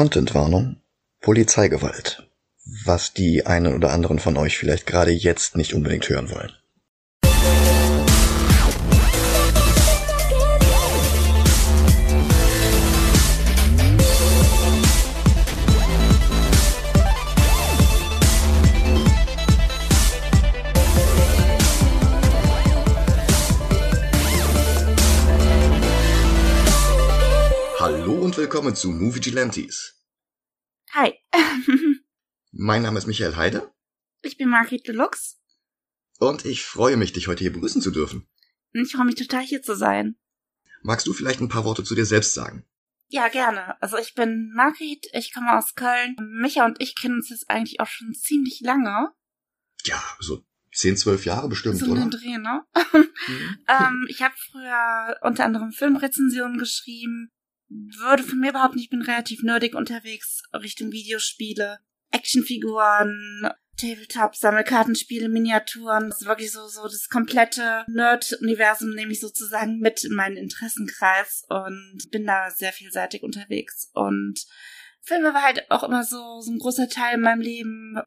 Contentwarnung. 0.00 0.76
Polizeigewalt. 1.20 2.26
Was 2.86 3.12
die 3.12 3.44
einen 3.44 3.74
oder 3.74 3.92
anderen 3.92 4.18
von 4.18 4.38
euch 4.38 4.56
vielleicht 4.56 4.86
gerade 4.86 5.10
jetzt 5.10 5.58
nicht 5.58 5.74
unbedingt 5.74 6.08
hören 6.08 6.30
wollen. 6.30 6.52
Willkommen 28.60 28.76
zu 28.76 28.90
Movie 28.90 29.20
Gilantes. 29.20 30.04
Hi, 30.92 31.14
Mein 32.52 32.82
Name 32.82 32.98
ist 32.98 33.06
Michael 33.06 33.36
Heide 33.36 33.72
ich 34.20 34.36
bin 34.36 34.50
Margret 34.50 34.86
Deluxe 34.86 35.36
und 36.18 36.44
ich 36.44 36.62
freue 36.62 36.98
mich, 36.98 37.14
dich 37.14 37.26
heute 37.26 37.42
hier 37.42 37.54
begrüßen 37.54 37.80
zu 37.80 37.90
dürfen. 37.90 38.28
ich 38.74 38.92
freue 38.92 39.06
mich 39.06 39.14
total 39.14 39.40
hier 39.40 39.62
zu 39.62 39.74
sein. 39.74 40.16
Magst 40.82 41.06
du 41.06 41.14
vielleicht 41.14 41.40
ein 41.40 41.48
paar 41.48 41.64
Worte 41.64 41.84
zu 41.84 41.94
dir 41.94 42.04
selbst 42.04 42.34
sagen? 42.34 42.66
Ja, 43.08 43.28
gerne. 43.28 43.80
Also 43.80 43.96
ich 43.96 44.12
bin 44.12 44.52
Margret, 44.54 45.06
ich 45.14 45.32
komme 45.32 45.56
aus 45.56 45.74
Köln. 45.74 46.16
Micha 46.20 46.66
und 46.66 46.82
ich 46.82 46.94
kennen 46.94 47.14
uns 47.14 47.30
jetzt 47.30 47.48
eigentlich 47.48 47.80
auch 47.80 47.88
schon 47.88 48.12
ziemlich 48.12 48.60
lange. 48.60 49.10
Ja, 49.86 50.02
so 50.18 50.44
10, 50.74 50.98
12 50.98 51.24
Jahre 51.24 51.48
bestimmt, 51.48 51.78
so 51.78 51.86
oder? 51.86 52.02
einen 52.02 52.10
Dreh, 52.10 52.36
ne? 52.36 52.62
Mhm. 52.92 53.08
ähm, 53.68 54.06
ich 54.10 54.20
habe 54.20 54.34
früher 54.36 55.16
unter 55.22 55.46
anderem 55.46 55.72
Filmrezensionen 55.72 56.58
geschrieben. 56.58 57.32
Würde 57.70 58.24
von 58.24 58.40
mir 58.40 58.52
behaupten, 58.52 58.80
ich 58.80 58.90
bin 58.90 59.02
relativ 59.02 59.42
nerdig 59.42 59.74
unterwegs 59.74 60.42
Richtung 60.52 60.90
Videospiele, 60.90 61.78
Actionfiguren, 62.10 63.48
Tabletop, 63.80 64.36
Sammelkartenspiele, 64.36 65.28
Miniaturen. 65.28 66.10
Das 66.10 66.20
ist 66.20 66.26
wirklich 66.26 66.52
so, 66.52 66.66
so 66.66 66.82
das 66.82 67.08
komplette 67.08 67.84
Nerd-Universum 67.88 68.90
nehme 68.90 69.12
ich 69.12 69.20
sozusagen 69.20 69.78
mit 69.78 70.04
in 70.04 70.12
meinen 70.12 70.36
Interessenkreis 70.36 71.44
und 71.48 72.08
bin 72.10 72.26
da 72.26 72.50
sehr 72.50 72.72
vielseitig 72.72 73.22
unterwegs. 73.22 73.90
Und 73.94 74.44
Filme 75.00 75.32
war 75.32 75.42
halt 75.42 75.70
auch 75.70 75.82
immer 75.82 76.04
so, 76.04 76.40
so 76.40 76.50
ein 76.50 76.58
großer 76.58 76.88
Teil 76.88 77.14
in 77.14 77.22
meinem 77.22 77.40
Leben. 77.40 78.02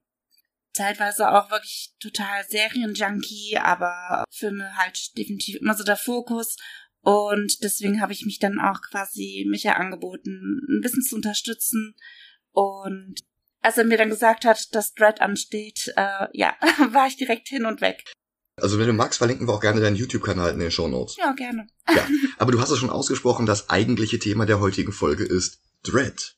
Teilweise 0.73 1.29
auch 1.29 1.51
wirklich 1.51 1.93
total 1.99 2.43
Serienjunkie, 2.47 3.57
aber 3.57 4.25
Filme 4.31 4.75
halt 4.75 5.17
definitiv 5.17 5.57
immer 5.61 5.75
so 5.75 5.83
der 5.83 5.97
Fokus. 5.97 6.57
Und 7.03 7.61
deswegen 7.63 8.01
habe 8.01 8.13
ich 8.13 8.25
mich 8.25 8.39
dann 8.39 8.59
auch 8.59 8.81
quasi 8.81 9.45
Micha 9.49 9.73
angeboten, 9.73 10.61
ein 10.69 10.81
bisschen 10.81 11.03
zu 11.03 11.15
unterstützen. 11.15 11.95
Und 12.51 13.19
als 13.61 13.77
er 13.77 13.83
mir 13.83 13.97
dann 13.97 14.09
gesagt 14.09 14.45
hat, 14.45 14.73
dass 14.73 14.93
Dread 14.93 15.19
ansteht, 15.21 15.93
äh, 15.97 16.27
ja, 16.31 16.55
war 16.91 17.07
ich 17.07 17.17
direkt 17.17 17.49
hin 17.49 17.65
und 17.65 17.81
weg. 17.81 18.03
Also 18.61 18.79
wenn 18.79 18.87
du 18.87 18.93
magst, 18.93 19.17
verlinken 19.17 19.47
wir 19.47 19.53
auch 19.53 19.59
gerne 19.59 19.81
deinen 19.81 19.95
YouTube-Kanal 19.95 20.53
in 20.53 20.59
den 20.59 20.71
Show 20.71 20.87
Notes. 20.87 21.17
Ja, 21.17 21.33
gerne. 21.33 21.67
Ja, 21.93 22.07
aber 22.37 22.51
du 22.51 22.61
hast 22.61 22.69
es 22.69 22.77
schon 22.77 22.89
ausgesprochen, 22.89 23.45
das 23.45 23.69
eigentliche 23.69 24.19
Thema 24.19 24.45
der 24.45 24.59
heutigen 24.59 24.91
Folge 24.91 25.23
ist 25.23 25.59
Dread. 25.81 26.37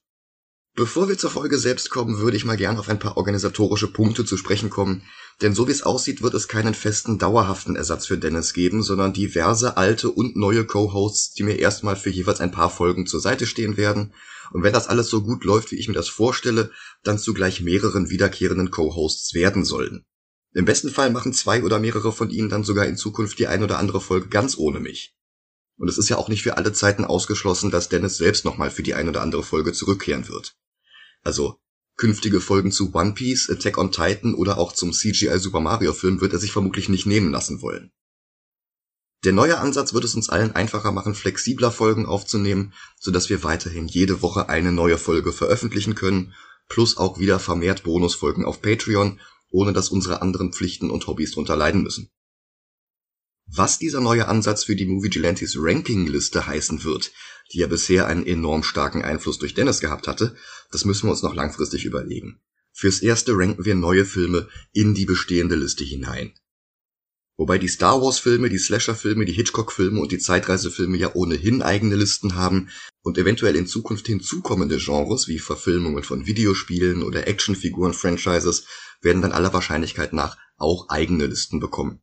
Bevor 0.78 1.08
wir 1.08 1.18
zur 1.18 1.30
Folge 1.30 1.58
selbst 1.58 1.90
kommen, 1.90 2.18
würde 2.18 2.36
ich 2.36 2.44
mal 2.44 2.58
gern 2.58 2.78
auf 2.78 2.90
ein 2.90 3.00
paar 3.00 3.16
organisatorische 3.16 3.88
Punkte 3.88 4.26
zu 4.26 4.36
sprechen 4.36 4.70
kommen, 4.70 5.04
denn 5.42 5.56
so 5.56 5.70
wie 5.70 5.72
es 5.72 5.84
aussieht, 5.84 6.22
wird 6.22 6.34
es 6.34 6.50
keinen 6.50 6.74
festen, 6.74 7.18
dauerhaften 7.18 7.78
Ersatz 7.78 8.08
für 8.08 8.18
Dennis 8.18 8.52
geben, 8.52 8.84
sondern 8.84 9.14
diverse 9.14 9.78
alte 9.78 10.12
und 10.12 10.36
neue 10.36 10.66
Co-Hosts, 10.66 11.34
die 11.34 11.44
mir 11.44 11.58
erstmal 11.60 11.96
für 11.96 12.10
jeweils 12.10 12.42
ein 12.42 12.52
paar 12.52 12.70
Folgen 12.70 13.08
zur 13.08 13.22
Seite 13.22 13.48
stehen 13.48 13.78
werden. 13.78 14.14
Und 14.52 14.64
wenn 14.64 14.74
das 14.74 14.90
alles 14.90 15.10
so 15.10 15.24
gut 15.24 15.46
läuft, 15.46 15.72
wie 15.72 15.78
ich 15.78 15.88
mir 15.88 15.94
das 15.94 16.10
vorstelle, 16.10 16.72
dann 17.04 17.20
zugleich 17.20 17.62
mehreren 17.62 18.10
wiederkehrenden 18.10 18.70
Co-Hosts 18.70 19.34
werden 19.34 19.64
sollen. 19.64 20.04
Im 20.54 20.66
besten 20.66 20.90
Fall 20.90 21.10
machen 21.10 21.32
zwei 21.32 21.64
oder 21.64 21.80
mehrere 21.80 22.12
von 22.12 22.30
ihnen 22.30 22.50
dann 22.50 22.66
sogar 22.66 22.86
in 22.86 22.98
Zukunft 22.98 23.40
die 23.40 23.48
ein 23.48 23.64
oder 23.64 23.80
andere 23.80 24.02
Folge 24.02 24.28
ganz 24.28 24.58
ohne 24.58 24.82
mich. 24.82 25.16
Und 25.78 25.88
es 25.90 25.98
ist 25.98 26.10
ja 26.10 26.18
auch 26.18 26.28
nicht 26.28 26.44
für 26.44 26.58
alle 26.58 26.74
Zeiten 26.74 27.06
ausgeschlossen, 27.06 27.72
dass 27.72 27.88
Dennis 27.88 28.18
selbst 28.18 28.44
nochmal 28.44 28.72
für 28.72 28.84
die 28.84 28.94
ein 28.94 29.08
oder 29.08 29.22
andere 29.22 29.44
Folge 29.44 29.72
zurückkehren 29.72 30.28
wird. 30.28 30.54
Also 31.26 31.60
künftige 31.98 32.40
Folgen 32.40 32.72
zu 32.72 32.94
One 32.94 33.14
Piece, 33.14 33.50
Attack 33.50 33.78
on 33.78 33.92
Titan 33.92 34.36
oder 34.36 34.58
auch 34.58 34.72
zum 34.74 34.94
CGI 34.94 35.40
Super 35.40 35.60
Mario 35.60 35.92
Film 35.94 36.22
wird 36.22 36.34
er 36.34 36.40
sich 36.40 36.52
vermutlich 36.52 36.88
nicht 36.88 37.06
nehmen 37.06 37.32
lassen 37.32 37.62
wollen. 37.62 37.92
Der 39.24 39.34
neue 39.34 39.58
Ansatz 39.58 39.94
wird 39.94 40.04
es 40.04 40.14
uns 40.14 40.30
allen 40.30 40.52
einfacher 40.52 40.92
machen, 40.92 41.16
flexibler 41.16 41.72
Folgen 41.72 42.06
aufzunehmen, 42.06 42.74
sodass 43.00 43.30
wir 43.30 43.44
weiterhin 43.44 43.88
jede 43.88 44.22
Woche 44.22 44.50
eine 44.50 44.72
neue 44.72 45.00
Folge 45.00 45.34
veröffentlichen 45.34 45.96
können, 45.96 46.34
plus 46.70 46.98
auch 46.98 47.18
wieder 47.18 47.40
vermehrt 47.40 47.84
Bonusfolgen 47.84 48.46
auf 48.46 48.62
Patreon, 48.62 49.20
ohne 49.50 49.74
dass 49.74 49.90
unsere 49.90 50.22
anderen 50.22 50.54
Pflichten 50.54 50.92
und 50.92 51.08
Hobbys 51.08 51.32
drunter 51.32 51.56
leiden 51.56 51.82
müssen. 51.82 52.12
Was 53.48 53.80
dieser 53.80 54.02
neue 54.02 54.28
Ansatz 54.28 54.64
für 54.64 54.76
die 54.76 54.86
Movie 54.86 55.10
Gilantes 55.10 55.56
Ranking-Liste 55.58 56.46
heißen 56.46 56.84
wird, 56.84 57.12
die 57.52 57.60
ja 57.60 57.68
bisher 57.68 58.08
einen 58.08 58.26
enorm 58.26 58.64
starken 58.64 59.04
Einfluss 59.04 59.38
durch 59.38 59.54
Dennis 59.54 59.80
gehabt 59.80 60.08
hatte, 60.08 60.36
das 60.72 60.86
müssen 60.86 61.08
wir 61.08 61.12
uns 61.12 61.24
noch 61.24 61.36
langfristig 61.36 61.86
überlegen. 61.86 62.42
Fürs 62.72 63.02
erste 63.02 63.38
ranken 63.38 63.66
wir 63.66 63.76
neue 63.76 64.06
Filme 64.06 64.50
in 64.74 64.94
die 64.94 65.06
bestehende 65.06 65.56
Liste 65.56 65.84
hinein. 65.84 66.34
Wobei 67.38 67.58
die 67.58 67.68
Star 67.68 68.02
Wars 68.02 68.20
Filme, 68.20 68.50
die 68.50 68.58
Slasher 68.58 68.96
Filme, 68.96 69.26
die 69.26 69.34
Hitchcock 69.34 69.72
Filme 69.72 70.00
und 70.00 70.12
die 70.12 70.20
Zeitreisefilme 70.20 70.98
ja 70.98 71.14
ohnehin 71.16 71.62
eigene 71.62 71.96
Listen 71.96 72.36
haben 72.36 72.70
und 73.02 73.18
eventuell 73.18 73.58
in 73.58 73.68
Zukunft 73.68 74.08
hinzukommende 74.08 74.78
Genres 74.78 75.28
wie 75.28 75.40
Verfilmungen 75.40 76.04
von 76.04 76.26
Videospielen 76.26 77.04
oder 77.04 77.28
Actionfiguren 77.28 77.94
Franchises 77.94 78.66
werden 79.02 79.22
dann 79.22 79.34
aller 79.34 79.54
Wahrscheinlichkeit 79.54 80.14
nach 80.14 80.38
auch 80.58 80.88
eigene 80.88 81.28
Listen 81.28 81.60
bekommen. 81.60 82.02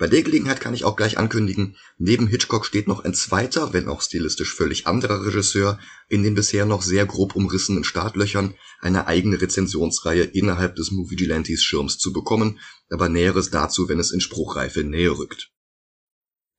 Bei 0.00 0.08
der 0.08 0.22
Gelegenheit 0.22 0.62
kann 0.62 0.72
ich 0.72 0.84
auch 0.84 0.96
gleich 0.96 1.18
ankündigen, 1.18 1.76
neben 1.98 2.26
Hitchcock 2.26 2.64
steht 2.64 2.88
noch 2.88 3.04
ein 3.04 3.12
zweiter, 3.12 3.74
wenn 3.74 3.86
auch 3.86 4.00
stilistisch 4.00 4.54
völlig 4.54 4.86
anderer 4.86 5.26
Regisseur 5.26 5.78
in 6.08 6.22
den 6.22 6.34
bisher 6.34 6.64
noch 6.64 6.80
sehr 6.80 7.04
grob 7.04 7.36
umrissenen 7.36 7.84
Startlöchern 7.84 8.54
eine 8.80 9.08
eigene 9.08 9.38
Rezensionsreihe 9.42 10.22
innerhalb 10.22 10.74
des 10.76 10.90
Movie 10.90 11.16
Gilantes 11.16 11.62
Schirms 11.62 11.98
zu 11.98 12.14
bekommen, 12.14 12.60
aber 12.88 13.10
Näheres 13.10 13.50
dazu, 13.50 13.90
wenn 13.90 14.00
es 14.00 14.10
in 14.10 14.22
Spruchreife 14.22 14.84
näher 14.84 15.18
rückt. 15.18 15.50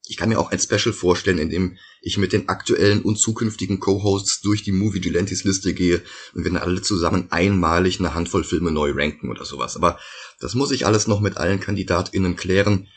Ich 0.07 0.18
kann 0.18 0.30
mir 0.30 0.38
auch 0.38 0.51
ein 0.51 0.59
Special 0.59 0.94
vorstellen, 0.94 1.40
in 1.40 1.50
dem 1.50 1.78
ich 2.01 2.19
mit 2.19 2.34
den 2.34 2.47
aktuellen 2.47 3.01
und 3.01 3.18
zukünftigen 3.18 3.80
Co-Hosts 3.80 4.41
durch 4.41 4.62
die 4.62 4.72
Movie 4.72 5.01
Gilantes 5.01 5.46
Liste 5.46 5.74
gehe 5.74 6.03
und 6.35 6.44
wir 6.44 6.51
dann 6.51 6.62
alle 6.62 6.84
zusammen 6.84 7.31
einmalig 7.31 8.00
eine 8.00 8.13
Handvoll 8.13 8.44
Filme 8.44 8.72
neu 8.72 8.91
ranken 8.91 9.31
oder 9.31 9.46
sowas. 9.46 9.75
Aber 9.75 10.00
das 10.40 10.53
muss 10.53 10.69
ich 10.69 10.85
alles 10.85 11.07
noch 11.07 11.22
mit 11.22 11.38
allen 11.38 11.59
KandidatInnen 11.59 12.35
klären, 12.35 12.88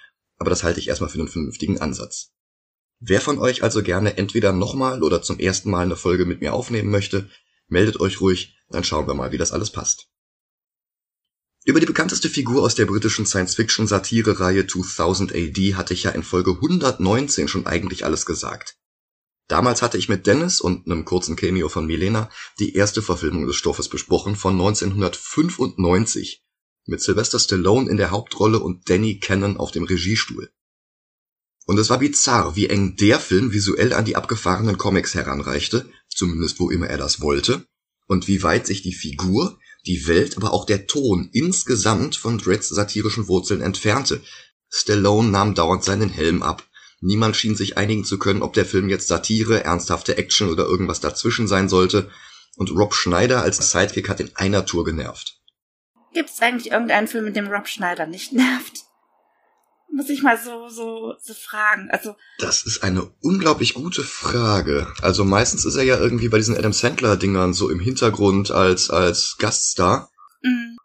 aber 0.45 0.51
das 0.51 0.63
halte 0.63 0.79
ich 0.79 0.89
erstmal 0.89 1.09
für 1.09 1.21
einen 1.21 1.29
vernünftigen 1.29 1.81
Ansatz. 1.81 2.35
Wer 3.01 3.23
von 3.23 3.39
euch 3.39 3.63
also 3.63 3.83
gerne 3.83 4.19
entweder 4.19 4.53
nochmal 4.53 5.03
oder 5.03 5.23
zum 5.23 5.39
ersten 5.39 5.71
Mal 5.71 5.87
eine 5.87 5.97
Folge 5.97 6.27
mit 6.27 6.43
mir 6.43 6.53
aufnehmen 6.53 6.91
möchte, 6.91 7.31
meldet 7.67 7.99
euch 7.99 8.21
ruhig, 8.21 8.55
dann 8.69 8.85
schauen 8.85 9.07
wir 9.07 9.15
mal, 9.15 9.33
wie 9.33 9.39
das 9.39 9.53
alles 9.53 9.71
passt. 9.71 10.11
Über 11.65 11.81
die 11.81 11.87
bekannteste 11.87 12.29
Figur 12.29 12.63
aus 12.63 12.75
der 12.75 12.85
britischen 12.85 13.25
Science-Fiction-Satire-Reihe 13.25 14.67
2000 14.67 15.35
AD 15.35 15.77
hatte 15.77 15.95
ich 15.95 16.03
ja 16.03 16.11
in 16.11 16.23
Folge 16.23 16.51
119 16.51 17.49
schon 17.49 17.67
eigentlich 17.67 18.05
alles 18.05 18.27
gesagt. 18.27 18.77
Damals 19.49 19.81
hatte 19.81 19.97
ich 19.97 20.11
mit 20.11 20.27
Dennis 20.27 20.61
und 20.61 20.85
einem 20.85 21.07
kurzen 21.07 21.37
Cameo 21.37 21.71
von 21.71 21.87
Milena 21.87 22.29
die 22.59 22.75
erste 22.75 23.01
Verfilmung 23.01 23.47
des 23.47 23.57
Stoffes 23.57 23.89
besprochen 23.89 24.37
von 24.37 24.53
1995 24.53 26.44
mit 26.87 27.01
Sylvester 27.01 27.39
Stallone 27.39 27.91
in 27.91 27.97
der 27.97 28.11
Hauptrolle 28.11 28.61
und 28.61 28.89
Danny 28.89 29.19
Cannon 29.19 29.57
auf 29.57 29.71
dem 29.71 29.85
Regiestuhl. 29.85 30.51
Und 31.67 31.79
es 31.79 31.89
war 31.89 31.99
bizarr, 31.99 32.57
wie 32.57 32.69
eng 32.69 32.97
der 32.97 33.19
Film 33.19 33.53
visuell 33.53 33.95
an 33.95 34.05
die 34.05 34.17
abgefahrenen 34.17 34.77
Comics 34.77 35.15
heranreichte, 35.15 35.89
zumindest 36.09 36.61
wo 36.61 36.71
immer 36.71 36.89
er 36.89 36.99
das 36.99 37.21
wollte, 37.21 37.67
und 38.07 38.29
wie 38.29 38.43
weit 38.43 38.67
sich 38.67 38.83
die 38.83 38.93
Figur, 38.93 39.59
die 39.87 40.07
Welt, 40.07 40.37
aber 40.37 40.53
auch 40.53 40.67
der 40.67 40.87
Ton 40.87 41.31
insgesamt 41.33 42.17
von 42.17 42.39
Dreads 42.39 42.69
satirischen 42.69 43.29
Wurzeln 43.29 43.63
entfernte. 43.63 44.21
Stallone 44.69 45.31
nahm 45.31 45.55
dauernd 45.55 45.85
seinen 45.85 46.11
Helm 46.11 46.43
ab. 46.43 46.67
Niemand 47.01 47.37
schien 47.37 47.57
sich 47.57 47.77
einigen 47.77 48.05
zu 48.05 48.19
können, 48.19 48.43
ob 48.43 48.55
der 48.55 48.67
Film 48.67 48.89
jetzt 48.89 49.09
Satire, 49.09 49.65
ernsthafte 49.65 50.17
Action 50.17 50.49
oder 50.49 50.65
irgendwas 50.65 51.01
dazwischen 51.01 51.49
sein 51.49 51.69
sollte. 51.69 52.11
Und 52.57 52.71
Rob 52.71 52.95
Schneider 52.95 53.43
als 53.43 53.71
Sidekick 53.71 54.09
hat 54.09 54.21
in 54.21 54.35
einer 54.37 54.65
Tour 54.65 54.85
genervt. 54.85 55.41
Gibt 56.15 56.31
es 56.31 56.41
eigentlich 56.41 56.73
irgendeinen 56.73 57.09
Film, 57.09 57.25
mit 57.25 57.37
dem 57.37 57.49
Rob 57.49 57.69
Schneider 57.69 58.07
nicht 58.07 58.33
nervt? 58.33 58.85
Muss 59.93 60.09
ich 60.09 60.23
mal 60.23 60.37
so, 60.39 60.69
so, 60.69 61.15
so 61.21 61.35
fragen. 61.35 61.89
Also, 61.91 62.17
Das 62.39 62.65
ist 62.67 62.83
eine 62.83 63.03
unglaublich 63.21 63.75
gute 63.75 64.03
Frage. 64.03 64.93
Also 65.03 65.25
meistens 65.25 65.65
ist 65.65 65.77
er 65.77 65.85
ja 65.85 65.99
irgendwie 65.99 66.29
bei 66.29 66.39
diesen 66.39 66.57
Adam 66.57 66.73
Sandler-Dingern 66.73 67.53
so 67.55 67.71
im 67.71 67.79
Hintergrund 67.79 68.51
als, 68.51 68.91
als 68.91 69.37
Gaststar. 69.39 70.11
mh. 70.43 70.77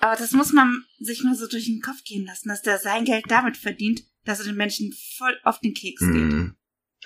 aber 0.00 0.16
das 0.16 0.32
muss 0.32 0.52
man 0.52 0.84
sich 1.00 1.22
mal 1.24 1.34
so 1.34 1.46
durch 1.46 1.66
den 1.66 1.80
Kopf 1.80 2.04
gehen 2.04 2.26
lassen, 2.26 2.48
dass 2.48 2.60
der 2.62 2.78
sein 2.78 3.04
Geld 3.06 3.24
damit 3.28 3.56
verdient, 3.56 4.02
dass 4.24 4.40
er 4.40 4.44
den 4.44 4.56
Menschen 4.56 4.94
voll 5.16 5.38
auf 5.44 5.60
den 5.60 5.72
Keks 5.72 6.00
geht. 6.00 6.10
Mhm. 6.10 6.54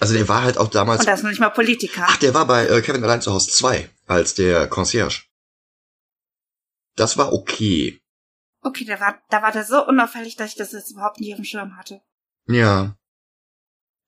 Also 0.01 0.15
der 0.15 0.27
war 0.29 0.43
halt 0.43 0.59
auch 0.59 0.71
damals. 0.71 1.01
Und 1.01 1.07
das 1.07 1.21
ist 1.21 1.23
noch 1.23 1.31
nicht 1.31 1.41
mal 1.41 1.51
Politiker. 1.51 2.05
Ach, 2.07 2.17
der 2.17 2.35
war 2.35 2.47
bei 2.47 2.67
äh, 2.67 2.83
Kevin 2.83 3.05
allein 3.05 3.23
zu 3.23 3.33
Hause 3.33 3.51
2. 3.51 3.89
als 4.07 4.35
der 4.35 4.67
Concierge. 4.67 5.23
Das 6.97 7.17
war 7.17 7.33
okay. 7.33 8.01
Okay, 8.61 8.85
da 8.85 9.01
war, 9.01 9.21
da 9.31 9.43
war 9.43 9.53
der 9.53 9.65
so 9.65 9.87
unauffällig, 9.87 10.37
dass 10.37 10.51
ich 10.51 10.57
das 10.57 10.73
jetzt 10.73 10.93
überhaupt 10.93 11.21
nicht 11.21 11.33
auf 11.33 11.39
dem 11.39 11.45
Schirm 11.45 11.77
hatte. 11.77 12.01
Ja. 12.47 12.97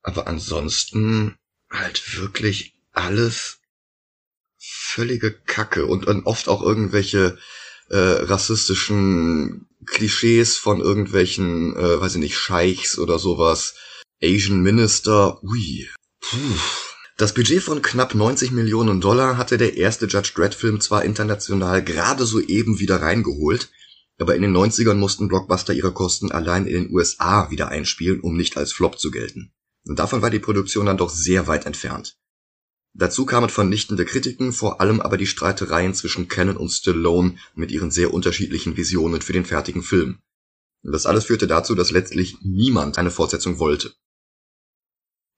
Aber 0.03 0.27
ansonsten 0.27 1.37
halt 1.71 2.17
wirklich 2.19 2.75
alles 2.93 3.61
völlige 4.59 5.33
Kacke 5.33 5.87
und, 5.87 6.07
und 6.07 6.27
oft 6.27 6.49
auch 6.49 6.63
irgendwelche 6.63 7.39
äh, 7.91 7.97
rassistischen 7.97 9.69
Klischees 9.87 10.57
von 10.57 10.81
irgendwelchen, 10.81 11.77
äh, 11.77 12.01
weiß 12.01 12.15
ich 12.15 12.21
nicht, 12.21 12.39
Scheichs 12.39 12.99
oder 12.99 13.19
sowas. 13.19 13.75
Asian 14.23 14.63
Minister, 14.63 15.43
ui. 15.43 15.89
Puh. 16.21 16.94
Das 17.17 17.33
Budget 17.33 17.63
von 17.63 17.81
knapp 17.81 18.17
90 18.17 18.51
Millionen 18.51 19.01
Dollar 19.01 19.37
hatte 19.37 19.57
der 19.57 19.77
erste 19.77 20.07
Judge 20.07 20.33
Dredd 20.35 20.53
Film 20.53 20.81
zwar 20.81 21.05
international 21.05 21.85
gerade 21.85 22.27
soeben 22.27 22.81
wieder 22.81 23.03
reingeholt, 23.03 23.71
aber 24.19 24.35
in 24.35 24.43
den 24.43 24.57
90ern 24.57 24.95
mussten 24.95 25.29
Blockbuster 25.29 25.73
ihre 25.73 25.93
Kosten 25.93 26.33
allein 26.33 26.67
in 26.67 26.75
den 26.75 26.93
USA 26.93 27.51
wieder 27.53 27.69
einspielen, 27.69 28.21
um 28.21 28.37
nicht 28.37 28.57
als 28.57 28.73
Flop 28.73 28.99
zu 28.99 29.13
gelten. 29.13 29.53
Und 29.87 30.01
davon 30.01 30.23
war 30.23 30.31
die 30.31 30.41
Produktion 30.41 30.87
dann 30.87 30.97
doch 30.97 31.11
sehr 31.11 31.47
weit 31.47 31.67
entfernt. 31.67 32.17
Dazu 32.95 33.27
kamen 33.27 33.49
vernichtende 33.49 34.05
Kritiken, 34.05 34.53
vor 34.53 34.81
allem 34.81 35.01
aber 35.01 35.17
die 35.17 35.27
Streitereien 35.27 35.95
zwischen 35.95 36.27
Cannon 36.27 36.57
und 36.57 36.71
Stallone 36.71 37.37
mit 37.55 37.71
ihren 37.71 37.93
sehr 37.93 38.13
unterschiedlichen 38.13 38.77
Visionen 38.77 39.21
für 39.21 39.33
den 39.33 39.45
fertigen 39.45 39.85
Film. 39.85 40.19
Das 40.83 41.07
alles 41.07 41.27
führte 41.27 41.47
dazu, 41.47 41.77
dass 41.77 41.93
letztlich 41.93 42.39
niemand 42.43 42.99
eine 42.99 43.13
Fortsetzung 43.13 43.61
wollte. 43.61 43.95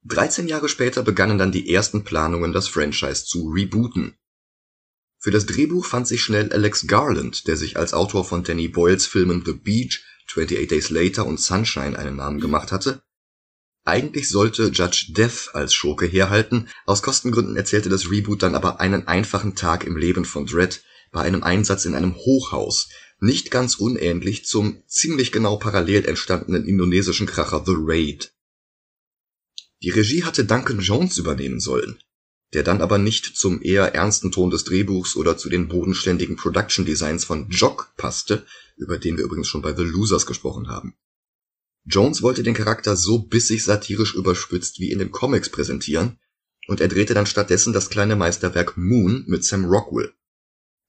13 0.09 0.49
Jahre 0.49 0.69
später 0.69 1.03
begannen 1.03 1.39
dann 1.39 1.53
die 1.53 1.73
ersten 1.73 2.05
Planungen, 2.05 2.53
das 2.53 2.69
Franchise 2.69 3.25
zu 3.25 3.51
rebooten. 3.51 4.15
Für 5.19 5.31
das 5.31 5.47
Drehbuch 5.47 5.85
fand 5.85 6.07
sich 6.07 6.23
schnell 6.23 6.53
Alex 6.53 6.87
Garland, 6.87 7.47
der 7.47 7.57
sich 7.57 7.77
als 7.77 7.95
Autor 7.95 8.25
von 8.25 8.45
Danny 8.45 8.69
Boyles 8.69 9.07
Filmen 9.07 9.43
The 9.45 9.53
Beach, 9.53 10.05
28 10.29 10.69
Days 10.69 10.91
Later 10.91 11.27
und 11.27 11.41
Sunshine 11.41 11.99
einen 11.99 12.17
Namen 12.17 12.41
gemacht 12.41 12.73
hatte 12.73 13.03
eigentlich 13.87 14.29
sollte 14.29 14.71
Judge 14.75 15.07
Death 15.11 15.51
als 15.55 15.73
Schurke 15.73 16.07
herhalten, 16.07 16.69
aus 16.87 17.03
Kostengründen 17.03 17.57
erzählte 17.57 17.89
das 17.89 18.11
Reboot 18.11 18.43
dann 18.43 18.57
aber 18.57 18.81
einen 18.81 19.07
einfachen 19.07 19.55
Tag 19.55 19.85
im 19.85 19.97
Leben 19.97 20.25
von 20.25 20.45
Dredd 20.45 20.83
bei 21.13 21.23
einem 21.23 21.45
Einsatz 21.45 21.85
in 21.85 21.95
einem 21.95 22.17
Hochhaus, 22.17 22.89
nicht 23.21 23.53
ganz 23.53 23.77
unähnlich 23.77 24.45
zum 24.45 24.83
ziemlich 24.89 25.31
genau 25.31 25.57
parallel 25.57 26.05
entstandenen 26.05 26.65
indonesischen 26.65 27.29
Kracher 27.29 27.63
The 27.65 27.77
Raid. 27.77 28.33
Die 29.83 29.91
Regie 29.91 30.25
hatte 30.25 30.45
Duncan 30.45 30.81
Jones 30.81 31.19
übernehmen 31.19 31.61
sollen, 31.61 31.99
der 32.55 32.63
dann 32.63 32.81
aber 32.81 32.99
nicht 32.99 33.37
zum 33.37 33.61
eher 33.63 33.95
ernsten 33.95 34.33
Ton 34.33 34.51
des 34.51 34.65
Drehbuchs 34.65 35.17
oder 35.17 35.37
zu 35.37 35.49
den 35.49 35.69
bodenständigen 35.69 36.37
Production 36.37 36.85
Designs 36.85 37.25
von 37.25 37.49
Jock 37.51 37.95
passte, 37.97 38.47
über 38.77 38.99
den 38.99 39.17
wir 39.17 39.25
übrigens 39.25 39.49
schon 39.49 39.63
bei 39.63 39.75
The 39.75 39.83
Losers 39.83 40.27
gesprochen 40.27 40.69
haben 40.69 40.95
Jones 41.89 42.21
wollte 42.21 42.43
den 42.43 42.55
Charakter 42.55 42.97
so 42.97 43.21
bissig 43.21 43.63
satirisch 43.63 44.15
überspitzt 44.15 44.81
wie 44.81 44.91
in 44.91 44.99
den 44.99 45.13
Comics 45.13 45.51
präsentieren, 45.51 46.19
und 46.67 46.81
er 46.81 46.89
drehte 46.89 47.15
dann 47.15 47.27
stattdessen 47.27 47.73
das 47.73 47.91
kleine 47.91 48.17
Meisterwerk 48.17 48.77
Moon 48.77 49.25
mit 49.29 49.45
Sam 49.45 49.67
Rockwell. 49.67 50.13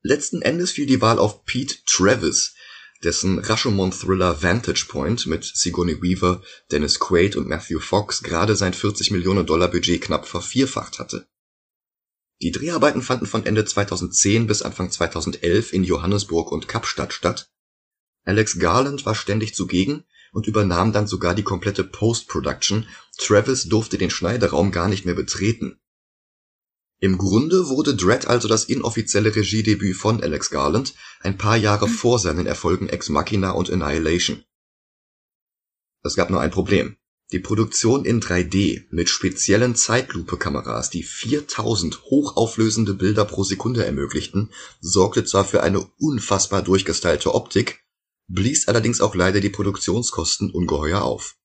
Letzten 0.02 0.42
Endes 0.42 0.72
fiel 0.72 0.88
die 0.88 1.00
Wahl 1.00 1.20
auf 1.20 1.46
Pete 1.46 1.76
Travis, 1.86 2.56
dessen 3.04 3.40
Rashomon-Thriller 3.40 4.42
Vantage 4.42 4.86
Point 4.88 5.28
mit 5.28 5.44
Sigourney 5.44 6.02
Weaver, 6.02 6.42
Dennis 6.72 7.00
Quaid 7.00 7.36
und 7.36 7.48
Matthew 7.48 7.80
Fox 7.80 8.24
gerade 8.24 8.56
sein 8.56 8.74
40 8.74 9.12
Millionen 9.12 9.46
Dollar 9.46 9.70
Budget 9.70 10.02
knapp 10.02 10.28
vervierfacht 10.28 11.00
hatte. 11.00 11.28
Die 12.42 12.52
Dreharbeiten 12.52 13.02
fanden 13.02 13.26
von 13.26 13.46
Ende 13.46 13.66
2010 13.66 14.48
bis 14.48 14.62
Anfang 14.62 14.92
2011 14.92 15.74
in 15.74 15.84
Johannesburg 15.84 16.52
und 16.52 16.68
Kapstadt 16.68 17.14
statt. 17.14 17.50
Alex 18.26 18.60
Garland 18.60 19.06
war 19.06 19.16
ständig 19.16 19.56
zugegen 19.56 20.04
und 20.34 20.48
übernahm 20.48 20.92
dann 20.92 21.08
sogar 21.08 21.34
die 21.34 21.44
komplette 21.44 21.84
Post-Production, 21.84 22.88
Travis 23.18 23.64
durfte 23.64 23.98
den 23.98 24.12
Schneideraum 24.12 24.72
gar 24.72 24.88
nicht 24.88 25.06
mehr 25.06 25.16
betreten. 25.16 25.80
Im 27.00 27.20
Grunde 27.20 27.70
wurde 27.70 27.96
Dread 27.96 28.26
also 28.28 28.48
das 28.48 28.64
inoffizielle 28.64 29.36
Regiedebüt 29.36 29.96
von 29.96 30.24
Alex 30.24 30.50
Garland, 30.50 30.96
ein 31.20 31.38
paar 31.38 31.56
Jahre 31.56 31.88
vor 31.88 32.18
seinen 32.18 32.48
Erfolgen 32.48 32.90
Ex 32.90 33.10
Machina 33.10 33.52
und 33.52 33.70
Annihilation. 33.70 34.44
Es 36.04 36.16
gab 36.16 36.32
nur 36.32 36.42
ein 36.42 36.50
Problem. 36.50 36.98
Die 37.32 37.40
Produktion 37.40 38.06
in 38.06 38.22
3D 38.22 38.86
mit 38.90 39.10
speziellen 39.10 39.76
Zeitlupe-Kameras, 39.76 40.90
die 40.90 41.04
4000 41.04 42.04
hochauflösende 42.04 42.94
Bilder 42.94 43.26
pro 43.26 43.44
Sekunde 43.44 43.86
ermöglichten, 43.86 44.52
sorgte 44.80 45.26
zwar 45.26 45.44
für 45.44 45.62
eine 45.62 45.82
unfassbar 46.00 46.62
durchgestylte 46.62 47.36
Optik, 47.36 47.84
blies 48.28 48.70
allerdings 48.70 49.02
auch 49.02 49.14
leider 49.14 49.42
die 49.42 49.50
Produktionskosten 49.50 50.50
ungeheuer 50.52 51.02
auf. 51.02 51.36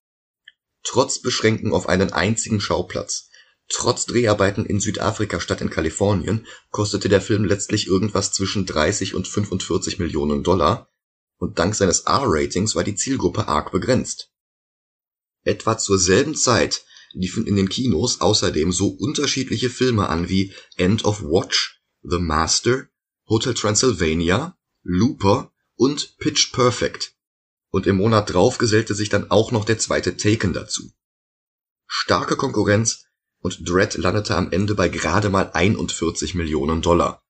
Trotz 0.84 1.20
Beschränkung 1.20 1.72
auf 1.72 1.88
einen 1.88 2.12
einzigen 2.12 2.60
Schauplatz, 2.60 3.28
trotz 3.72 4.06
Dreharbeiten 4.06 4.66
in 4.66 4.80
Südafrika 4.80 5.40
statt 5.40 5.60
in 5.60 5.70
Kalifornien, 5.70 6.46
kostete 6.70 7.08
der 7.08 7.20
Film 7.20 7.44
letztlich 7.44 7.86
irgendwas 7.86 8.32
zwischen 8.32 8.66
30 8.66 9.14
und 9.14 9.26
45 9.26 9.98
Millionen 9.98 10.42
Dollar, 10.42 10.88
und 11.38 11.58
dank 11.58 11.74
seines 11.74 12.00
R-Ratings 12.00 12.76
war 12.76 12.84
die 12.84 12.94
Zielgruppe 12.94 13.48
arg 13.48 13.72
begrenzt. 13.72 14.30
Etwa 15.42 15.76
zur 15.76 15.98
selben 15.98 16.36
Zeit 16.36 16.84
liefen 17.12 17.46
in 17.46 17.56
den 17.56 17.68
Kinos 17.68 18.20
außerdem 18.20 18.72
so 18.72 18.88
unterschiedliche 18.88 19.68
Filme 19.68 20.08
an 20.08 20.28
wie 20.28 20.52
End 20.76 21.04
of 21.04 21.22
Watch, 21.22 21.82
The 22.02 22.18
Master, 22.18 22.88
Hotel 23.28 23.54
Transylvania, 23.54 24.56
Looper 24.82 25.52
und 25.74 26.16
Pitch 26.18 26.52
Perfect. 26.52 27.14
Und 27.70 27.86
im 27.86 27.96
Monat 27.96 28.32
drauf 28.32 28.58
gesellte 28.58 28.94
sich 28.94 29.08
dann 29.08 29.30
auch 29.30 29.50
noch 29.50 29.64
der 29.64 29.78
zweite 29.78 30.16
Taken 30.16 30.52
dazu. 30.52 30.92
Starke 31.86 32.36
Konkurrenz 32.36 33.06
und 33.42 33.68
Dredd 33.68 33.96
landete 33.96 34.36
am 34.36 34.50
Ende 34.50 34.74
bei 34.74 34.88
gerade 34.88 35.28
mal 35.28 35.50
41 35.52 36.34
Millionen 36.34 36.80
Dollar. 36.80 37.22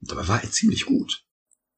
Dabei 0.00 0.28
war 0.28 0.42
er 0.42 0.50
ziemlich 0.50 0.86
gut. 0.86 1.24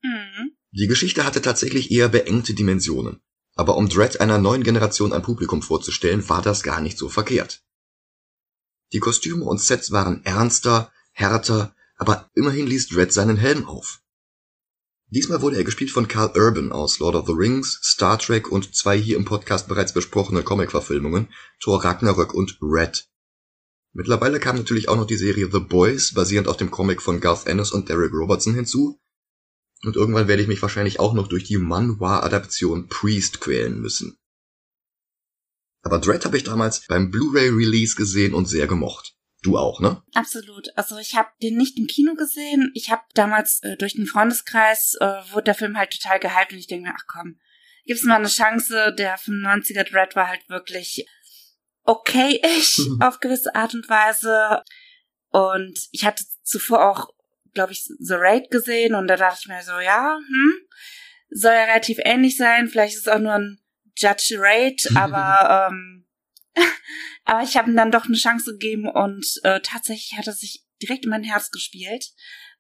Mhm. 0.02 0.52
Die 0.72 0.87
Geschichte 0.87 1.25
hatte 1.25 1.43
tatsächlich 1.43 1.90
eher 1.90 2.08
beengte 2.08 2.54
Dimensionen. 2.54 3.20
Aber 3.54 3.76
um 3.76 3.88
Dredd 3.88 4.20
einer 4.20 4.38
neuen 4.38 4.62
Generation 4.62 5.12
an 5.12 5.22
Publikum 5.22 5.60
vorzustellen, 5.60 6.26
war 6.28 6.40
das 6.40 6.62
gar 6.62 6.81
nicht 6.81 6.96
so 6.96 7.10
verkehrt. 7.10 7.62
Die 8.93 9.00
Kostüme 9.00 9.44
und 9.44 9.60
Sets 9.60 9.93
waren 9.93 10.25
ernster, 10.25 10.90
härter, 11.12 11.75
aber 11.96 12.31
immerhin 12.34 12.66
ließ 12.66 12.88
Dredd 12.88 13.12
seinen 13.12 13.37
Helm 13.37 13.66
auf. 13.66 14.00
Diesmal 15.09 15.42
wurde 15.42 15.56
er 15.56 15.64
gespielt 15.64 15.90
von 15.90 16.09
Carl 16.09 16.32
Urban 16.35 16.73
aus 16.73 16.99
Lord 16.99 17.16
of 17.16 17.26
the 17.26 17.35
Rings, 17.35 17.78
Star 17.82 18.18
Trek 18.18 18.50
und 18.50 18.75
zwei 18.75 18.99
hier 18.99 19.18
im 19.18 19.26
Podcast 19.26 19.68
bereits 19.68 19.92
besprochene 19.92 20.42
Comic-Verfilmungen, 20.42 21.28
Thor 21.61 21.85
Ragnarök 21.85 22.32
und 22.32 22.56
Red. 22.62 23.12
Mittlerweile 23.94 24.40
kam 24.40 24.56
natürlich 24.56 24.88
auch 24.88 24.96
noch 24.96 25.06
die 25.06 25.16
Serie 25.16 25.50
The 25.52 25.61
Boys, 25.61 26.14
basierend 26.14 26.49
auf 26.49 26.56
dem 26.56 26.70
Comic 26.70 27.02
von 27.02 27.20
Garth 27.20 27.46
Ennis 27.46 27.72
und 27.72 27.88
Derek 27.88 28.12
Robertson 28.12 28.54
hinzu. 28.54 28.99
Und 29.84 29.96
irgendwann 29.96 30.28
werde 30.28 30.42
ich 30.42 30.49
mich 30.49 30.62
wahrscheinlich 30.62 31.00
auch 31.00 31.12
noch 31.12 31.28
durch 31.28 31.44
die 31.44 31.58
Manhwa-Adaption 31.58 32.88
Priest 32.88 33.40
quälen 33.40 33.80
müssen. 33.80 34.16
Aber 35.82 35.99
Dread 35.99 36.25
habe 36.25 36.37
ich 36.37 36.44
damals 36.44 36.87
beim 36.87 37.11
Blu-ray-Release 37.11 37.96
gesehen 37.96 38.34
und 38.34 38.46
sehr 38.46 38.66
gemocht. 38.66 39.14
Du 39.42 39.58
auch, 39.58 39.80
ne? 39.80 40.00
Absolut. 40.14 40.68
Also 40.76 40.99
ich 40.99 41.16
habe 41.16 41.28
den 41.42 41.56
nicht 41.56 41.76
im 41.76 41.88
Kino 41.88 42.14
gesehen. 42.14 42.70
Ich 42.75 42.90
habe 42.90 43.02
damals 43.14 43.61
äh, 43.64 43.76
durch 43.76 43.94
den 43.94 44.06
Freundeskreis 44.06 44.94
äh, 45.00 45.06
wurde 45.32 45.44
der 45.46 45.56
Film 45.56 45.76
halt 45.76 45.90
total 45.90 46.20
gehypt 46.20 46.52
und 46.52 46.58
ich 46.58 46.68
denke 46.68 46.88
mir, 46.88 46.94
ach 46.96 47.06
komm, 47.08 47.40
gibt's 47.84 48.04
mal 48.04 48.14
eine 48.14 48.28
Chance. 48.28 48.94
Der 48.96 49.18
95er 49.18 49.82
Dread 49.82 50.14
war 50.14 50.28
halt 50.28 50.49
wirklich 50.49 51.04
okay-ish 51.85 52.81
auf 53.01 53.21
gewisse 53.21 53.55
Art 53.55 53.75
und 53.75 53.89
Weise. 53.89 54.62
Und 55.31 55.79
ich 55.93 56.05
hatte 56.05 56.25
zuvor 56.43 56.91
auch, 56.91 57.09
glaube 57.55 57.73
ich, 57.73 57.85
The 57.99 58.15
Raid 58.15 58.51
gesehen 58.51 58.95
und 58.95 59.09
da 59.09 59.17
dachte 59.17 59.41
ich 59.43 59.49
mir 59.49 59.62
so, 59.62 59.79
ja, 59.81 60.19
hm, 60.19 60.55
soll 61.31 61.53
ja 61.53 61.65
relativ 61.65 61.99
ähnlich 62.03 62.37
sein. 62.37 62.69
Vielleicht 62.69 62.95
ist 62.95 63.07
es 63.07 63.12
auch 63.12 63.19
nur 63.19 63.33
ein 63.33 63.59
Judge 63.97 64.37
Raid, 64.39 64.89
aber 64.95 65.69
ähm, 65.71 66.03
Aber 67.25 67.43
ich 67.43 67.57
habe 67.57 67.71
ihm 67.71 67.77
dann 67.77 67.91
doch 67.91 68.07
eine 68.07 68.17
Chance 68.17 68.53
gegeben 68.53 68.89
und 68.89 69.27
äh, 69.43 69.61
tatsächlich 69.61 70.19
hat 70.19 70.27
er 70.27 70.33
sich 70.33 70.65
direkt 70.83 71.05
in 71.05 71.11
mein 71.11 71.25
Herz 71.25 71.51
gespielt. 71.51 72.12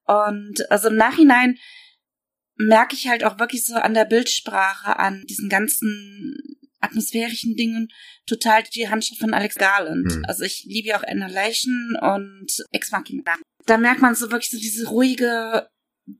Und 0.04 0.70
also 0.70 0.88
im 0.88 0.96
Nachhinein 0.96 1.58
merke 2.56 2.94
ich 2.94 3.08
halt 3.08 3.24
auch 3.24 3.38
wirklich 3.38 3.64
so 3.64 3.74
an 3.74 3.94
der 3.94 4.04
Bildsprache, 4.04 4.98
an 4.98 5.24
diesen 5.28 5.48
ganzen 5.48 6.60
atmosphärischen 6.82 7.56
Dingen 7.56 7.88
total 8.26 8.62
die 8.74 8.88
Handschrift 8.88 9.20
von 9.20 9.34
Alex 9.34 9.54
Garland. 9.54 10.16
Mhm. 10.16 10.24
Also 10.26 10.44
ich 10.44 10.64
liebe 10.68 10.88
ja 10.88 10.98
auch 10.98 11.04
Annihilation 11.04 11.96
und 12.00 12.50
Ex 12.72 12.90
Machina. 12.90 13.34
Da 13.66 13.78
merkt 13.78 14.02
man 14.02 14.14
so 14.14 14.30
wirklich 14.30 14.50
so 14.50 14.58
diese 14.58 14.88
ruhige 14.88 15.68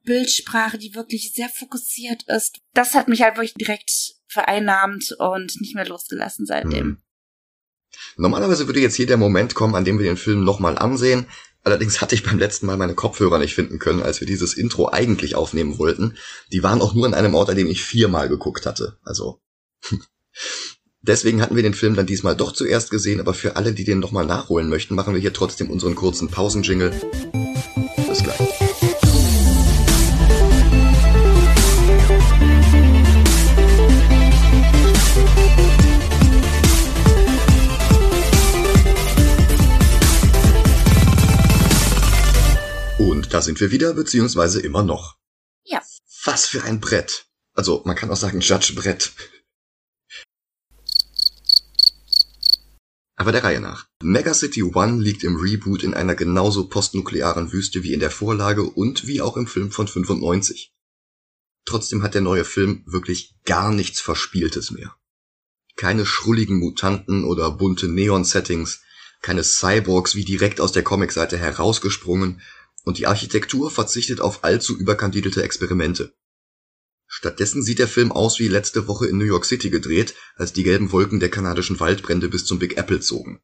Bildsprache, 0.04 0.78
die 0.78 0.94
wirklich 0.94 1.32
sehr 1.34 1.48
fokussiert 1.48 2.22
ist. 2.28 2.60
Das 2.72 2.94
hat 2.94 3.08
mich 3.08 3.22
halt 3.22 3.36
wirklich 3.36 3.54
direkt 3.54 3.90
vereinnahmt 4.28 5.14
und 5.18 5.60
nicht 5.60 5.74
mehr 5.74 5.86
losgelassen 5.86 6.46
seitdem. 6.46 6.86
Mhm. 6.86 7.02
Normalerweise 8.16 8.66
würde 8.66 8.80
jetzt 8.80 8.94
hier 8.94 9.06
der 9.06 9.18
Moment 9.18 9.54
kommen, 9.54 9.74
an 9.74 9.84
dem 9.84 9.98
wir 9.98 10.06
den 10.06 10.16
Film 10.16 10.44
nochmal 10.44 10.78
ansehen, 10.78 11.26
Allerdings 11.64 12.00
hatte 12.00 12.14
ich 12.14 12.24
beim 12.24 12.38
letzten 12.38 12.66
Mal 12.66 12.76
meine 12.76 12.94
Kopfhörer 12.94 13.38
nicht 13.38 13.54
finden 13.54 13.78
können, 13.78 14.02
als 14.02 14.20
wir 14.20 14.26
dieses 14.26 14.54
Intro 14.54 14.88
eigentlich 14.88 15.36
aufnehmen 15.36 15.78
wollten. 15.78 16.16
Die 16.50 16.62
waren 16.62 16.80
auch 16.80 16.94
nur 16.94 17.06
an 17.06 17.14
einem 17.14 17.34
Ort, 17.34 17.50
an 17.50 17.56
dem 17.56 17.68
ich 17.68 17.84
viermal 17.84 18.28
geguckt 18.28 18.66
hatte. 18.66 18.98
Also. 19.04 19.40
Deswegen 21.04 21.42
hatten 21.42 21.56
wir 21.56 21.64
den 21.64 21.74
Film 21.74 21.96
dann 21.96 22.06
diesmal 22.06 22.36
doch 22.36 22.52
zuerst 22.52 22.90
gesehen, 22.90 23.18
aber 23.18 23.34
für 23.34 23.56
alle, 23.56 23.72
die 23.72 23.82
den 23.82 23.98
nochmal 23.98 24.24
nachholen 24.24 24.68
möchten, 24.68 24.94
machen 24.94 25.14
wir 25.14 25.20
hier 25.20 25.32
trotzdem 25.32 25.68
unseren 25.68 25.96
kurzen 25.96 26.28
Pausenjingle. 26.28 26.92
Bis 28.06 28.22
gleich. 28.22 28.38
Und 43.00 43.34
da 43.34 43.42
sind 43.42 43.58
wir 43.60 43.72
wieder, 43.72 43.94
beziehungsweise 43.94 44.60
immer 44.60 44.84
noch. 44.84 45.16
Ja. 45.64 45.82
Was 46.24 46.46
für 46.46 46.62
ein 46.62 46.78
Brett. 46.78 47.26
Also, 47.54 47.82
man 47.86 47.96
kann 47.96 48.08
auch 48.12 48.16
sagen 48.16 48.38
Judge 48.38 48.74
Brett. 48.76 49.10
Aber 53.16 53.32
der 53.32 53.44
Reihe 53.44 53.60
nach. 53.60 53.86
Mega 54.02 54.32
City 54.34 54.62
One 54.62 55.02
liegt 55.02 55.22
im 55.22 55.36
Reboot 55.36 55.82
in 55.82 55.94
einer 55.94 56.14
genauso 56.14 56.68
postnuklearen 56.68 57.52
Wüste 57.52 57.82
wie 57.82 57.92
in 57.92 58.00
der 58.00 58.10
Vorlage 58.10 58.62
und 58.62 59.06
wie 59.06 59.20
auch 59.20 59.36
im 59.36 59.46
Film 59.46 59.70
von 59.70 59.86
95. 59.86 60.72
Trotzdem 61.64 62.02
hat 62.02 62.14
der 62.14 62.22
neue 62.22 62.44
Film 62.44 62.82
wirklich 62.86 63.36
gar 63.44 63.72
nichts 63.72 64.00
Verspieltes 64.00 64.70
mehr. 64.70 64.96
Keine 65.76 66.06
schrulligen 66.06 66.58
Mutanten 66.58 67.24
oder 67.24 67.50
bunte 67.50 67.88
Neon-Settings, 67.88 68.80
keine 69.20 69.44
Cyborgs 69.44 70.14
wie 70.14 70.24
direkt 70.24 70.60
aus 70.60 70.72
der 70.72 70.82
Comicseite 70.82 71.38
herausgesprungen 71.38 72.40
und 72.84 72.98
die 72.98 73.06
Architektur 73.06 73.70
verzichtet 73.70 74.20
auf 74.20 74.42
allzu 74.42 74.76
überkandidelte 74.76 75.42
Experimente. 75.42 76.14
Stattdessen 77.14 77.62
sieht 77.62 77.78
der 77.78 77.88
Film 77.88 78.10
aus 78.10 78.38
wie 78.38 78.48
letzte 78.48 78.88
Woche 78.88 79.06
in 79.06 79.18
New 79.18 79.26
York 79.26 79.44
City 79.44 79.68
gedreht, 79.68 80.14
als 80.34 80.54
die 80.54 80.62
gelben 80.62 80.92
Wolken 80.92 81.20
der 81.20 81.28
kanadischen 81.28 81.78
Waldbrände 81.78 82.30
bis 82.30 82.46
zum 82.46 82.58
Big 82.58 82.78
Apple 82.78 83.00
zogen. 83.00 83.42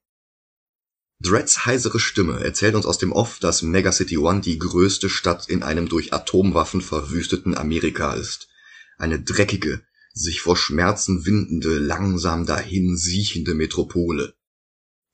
Dreads 1.20 1.66
heisere 1.66 2.00
Stimme 2.00 2.42
erzählt 2.42 2.74
uns 2.74 2.86
aus 2.86 2.96
dem 2.96 3.12
Off, 3.12 3.38
dass 3.40 3.60
Mega 3.60 3.92
City 3.92 4.16
One 4.16 4.40
die 4.40 4.58
größte 4.58 5.10
Stadt 5.10 5.50
in 5.50 5.62
einem 5.62 5.86
durch 5.86 6.14
Atomwaffen 6.14 6.80
verwüsteten 6.80 7.54
Amerika 7.54 8.14
ist. 8.14 8.48
Eine 8.96 9.20
dreckige, 9.20 9.82
sich 10.14 10.40
vor 10.40 10.56
Schmerzen 10.56 11.26
windende, 11.26 11.78
langsam 11.78 12.46
dahin 12.46 12.96
siechende 12.96 13.52
Metropole. 13.52 14.34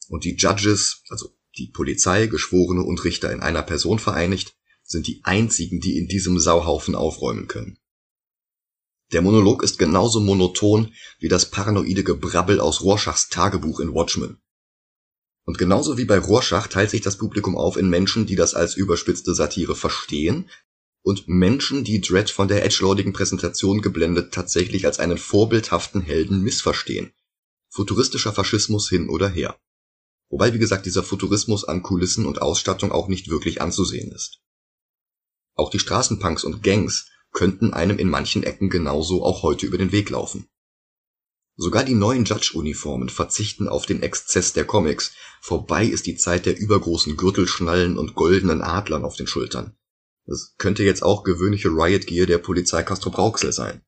Und 0.06 0.23
die 0.23 0.37
Judges, 0.37 1.02
also 1.08 1.37
die 1.58 1.73
Polizei, 1.73 2.28
Geschworene 2.28 2.84
und 2.84 3.02
Richter 3.02 3.32
in 3.32 3.40
einer 3.40 3.62
Person 3.62 3.99
vereinigt, 3.99 4.54
sind 4.84 5.08
die 5.08 5.23
einzigen, 5.25 5.80
die 5.80 5.99
in 5.99 6.06
diesem 6.06 6.38
Sauhaufen 6.38 6.94
aufräumen 6.94 7.49
können. 7.49 7.80
Der 9.12 9.23
Monolog 9.23 9.62
ist 9.62 9.78
genauso 9.78 10.20
monoton 10.20 10.92
wie 11.18 11.28
das 11.28 11.50
paranoide 11.50 12.04
Gebrabbel 12.04 12.61
aus 12.61 12.82
Rorschachs 12.82 13.28
Tagebuch 13.28 13.80
in 13.80 13.94
Watchmen. 13.94 14.40
Und 15.46 15.58
genauso 15.58 15.99
wie 15.99 16.06
bei 16.06 16.18
Rorschach 16.18 16.68
teilt 16.68 16.90
sich 16.90 17.02
das 17.02 17.18
Publikum 17.18 17.56
auf 17.56 17.76
in 17.76 17.90
Menschen, 17.90 18.26
die 18.26 18.37
das 18.37 18.54
als 18.54 18.76
überspitzte 18.76 19.34
Satire 19.34 19.76
verstehen 19.76 20.49
und 21.02 21.28
Menschen, 21.28 21.84
die 21.84 22.00
Dredd 22.00 22.30
von 22.30 22.49
der 22.49 22.64
edgelordigen 22.64 23.12
Präsentation 23.12 23.82
geblendet 23.82 24.32
tatsächlich 24.32 24.87
als 24.87 24.99
einen 24.99 25.18
vorbildhaften 25.18 26.00
Helden 26.00 26.42
missverstehen. 26.42 27.12
Futuristischer 27.68 28.32
Faschismus 28.32 28.88
hin 28.88 29.11
oder 29.11 29.28
her. 29.28 29.58
Wobei, 30.30 30.54
wie 30.54 30.58
gesagt, 30.58 30.87
dieser 30.87 31.02
Futurismus 31.02 31.64
an 31.64 31.82
Kulissen 31.82 32.25
und 32.25 32.40
Ausstattung 32.40 32.90
auch 32.90 33.08
nicht 33.08 33.28
wirklich 33.28 33.61
anzusehen 33.61 34.11
ist. 34.12 34.40
Auch 35.54 35.70
die 35.70 35.78
Straßenpunks 35.78 36.42
und 36.42 36.62
Gangs 36.62 37.11
könnten 37.35 37.75
einem 37.75 37.99
in 37.99 38.09
manchen 38.09 38.43
Ecken 38.43 38.71
genauso 38.71 39.23
auch 39.23 39.43
heute 39.43 39.67
über 39.67 39.76
den 39.76 39.93
Weg 39.93 40.09
laufen. 40.09 40.49
Sogar 41.57 41.85
die 41.85 41.95
neuen 41.95 42.25
Judge-Uniformen 42.25 43.11
verzichten 43.11 43.69
auf 43.69 43.87
den 43.87 44.03
Exzess 44.03 44.55
der 44.55 44.64
Comics, 44.64 45.12
vorbei 45.41 45.85
ist 45.85 46.07
die 46.07 46.17
Zeit 46.17 46.47
der 46.47 46.59
übergroßen 46.59 47.17
Gürtelschnallen 47.17 47.99
und 47.99 48.14
goldenen 48.14 48.62
Adlern 48.62 49.05
auf 49.05 49.17
den 49.17 49.26
Schultern. 49.26 49.76
Das 50.26 50.55
könnte 50.57 50.83
jetzt 50.83 51.03
auch 51.03 51.23
gewöhnliche 51.23 51.69
Riot 51.69 52.07
Gear 52.07 52.26
der 52.26 52.38
Polizei 52.38 52.83
Castro 52.83 53.11
Brauxel 53.11 53.53
sein. 53.53 53.83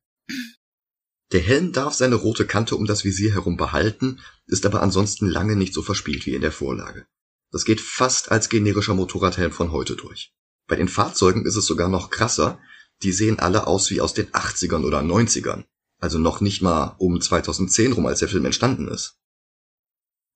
Der 1.33 1.41
Helm 1.41 1.73
darf 1.73 1.93
seine 1.93 2.15
rote 2.15 2.45
Kante 2.45 2.77
um 2.77 2.85
das 2.85 3.03
Visier 3.03 3.33
herum 3.33 3.57
behalten, 3.57 4.21
ist 4.45 4.65
aber 4.65 4.81
ansonsten 4.81 5.27
lange 5.27 5.57
nicht 5.57 5.73
so 5.73 5.81
verspielt 5.81 6.25
wie 6.25 6.35
in 6.35 6.41
der 6.41 6.53
Vorlage. 6.53 7.05
Das 7.51 7.65
geht 7.65 7.81
fast 7.81 8.31
als 8.31 8.47
generischer 8.47 8.93
Motorradhelm 8.93 9.51
von 9.51 9.71
heute 9.71 9.95
durch. 9.95 10.33
Bei 10.67 10.77
den 10.77 10.87
Fahrzeugen 10.87 11.45
ist 11.45 11.55
es 11.55 11.65
sogar 11.65 11.89
noch 11.89 12.11
krasser, 12.11 12.59
die 13.03 13.11
sehen 13.11 13.39
alle 13.39 13.67
aus 13.67 13.89
wie 13.91 14.01
aus 14.01 14.13
den 14.13 14.31
80ern 14.31 14.83
oder 14.83 14.99
90ern. 14.99 15.65
Also 15.99 16.19
noch 16.19 16.41
nicht 16.41 16.61
mal 16.61 16.95
um 16.99 17.19
2010 17.19 17.93
rum, 17.93 18.05
als 18.05 18.19
der 18.19 18.29
Film 18.29 18.45
entstanden 18.45 18.87
ist. 18.87 19.19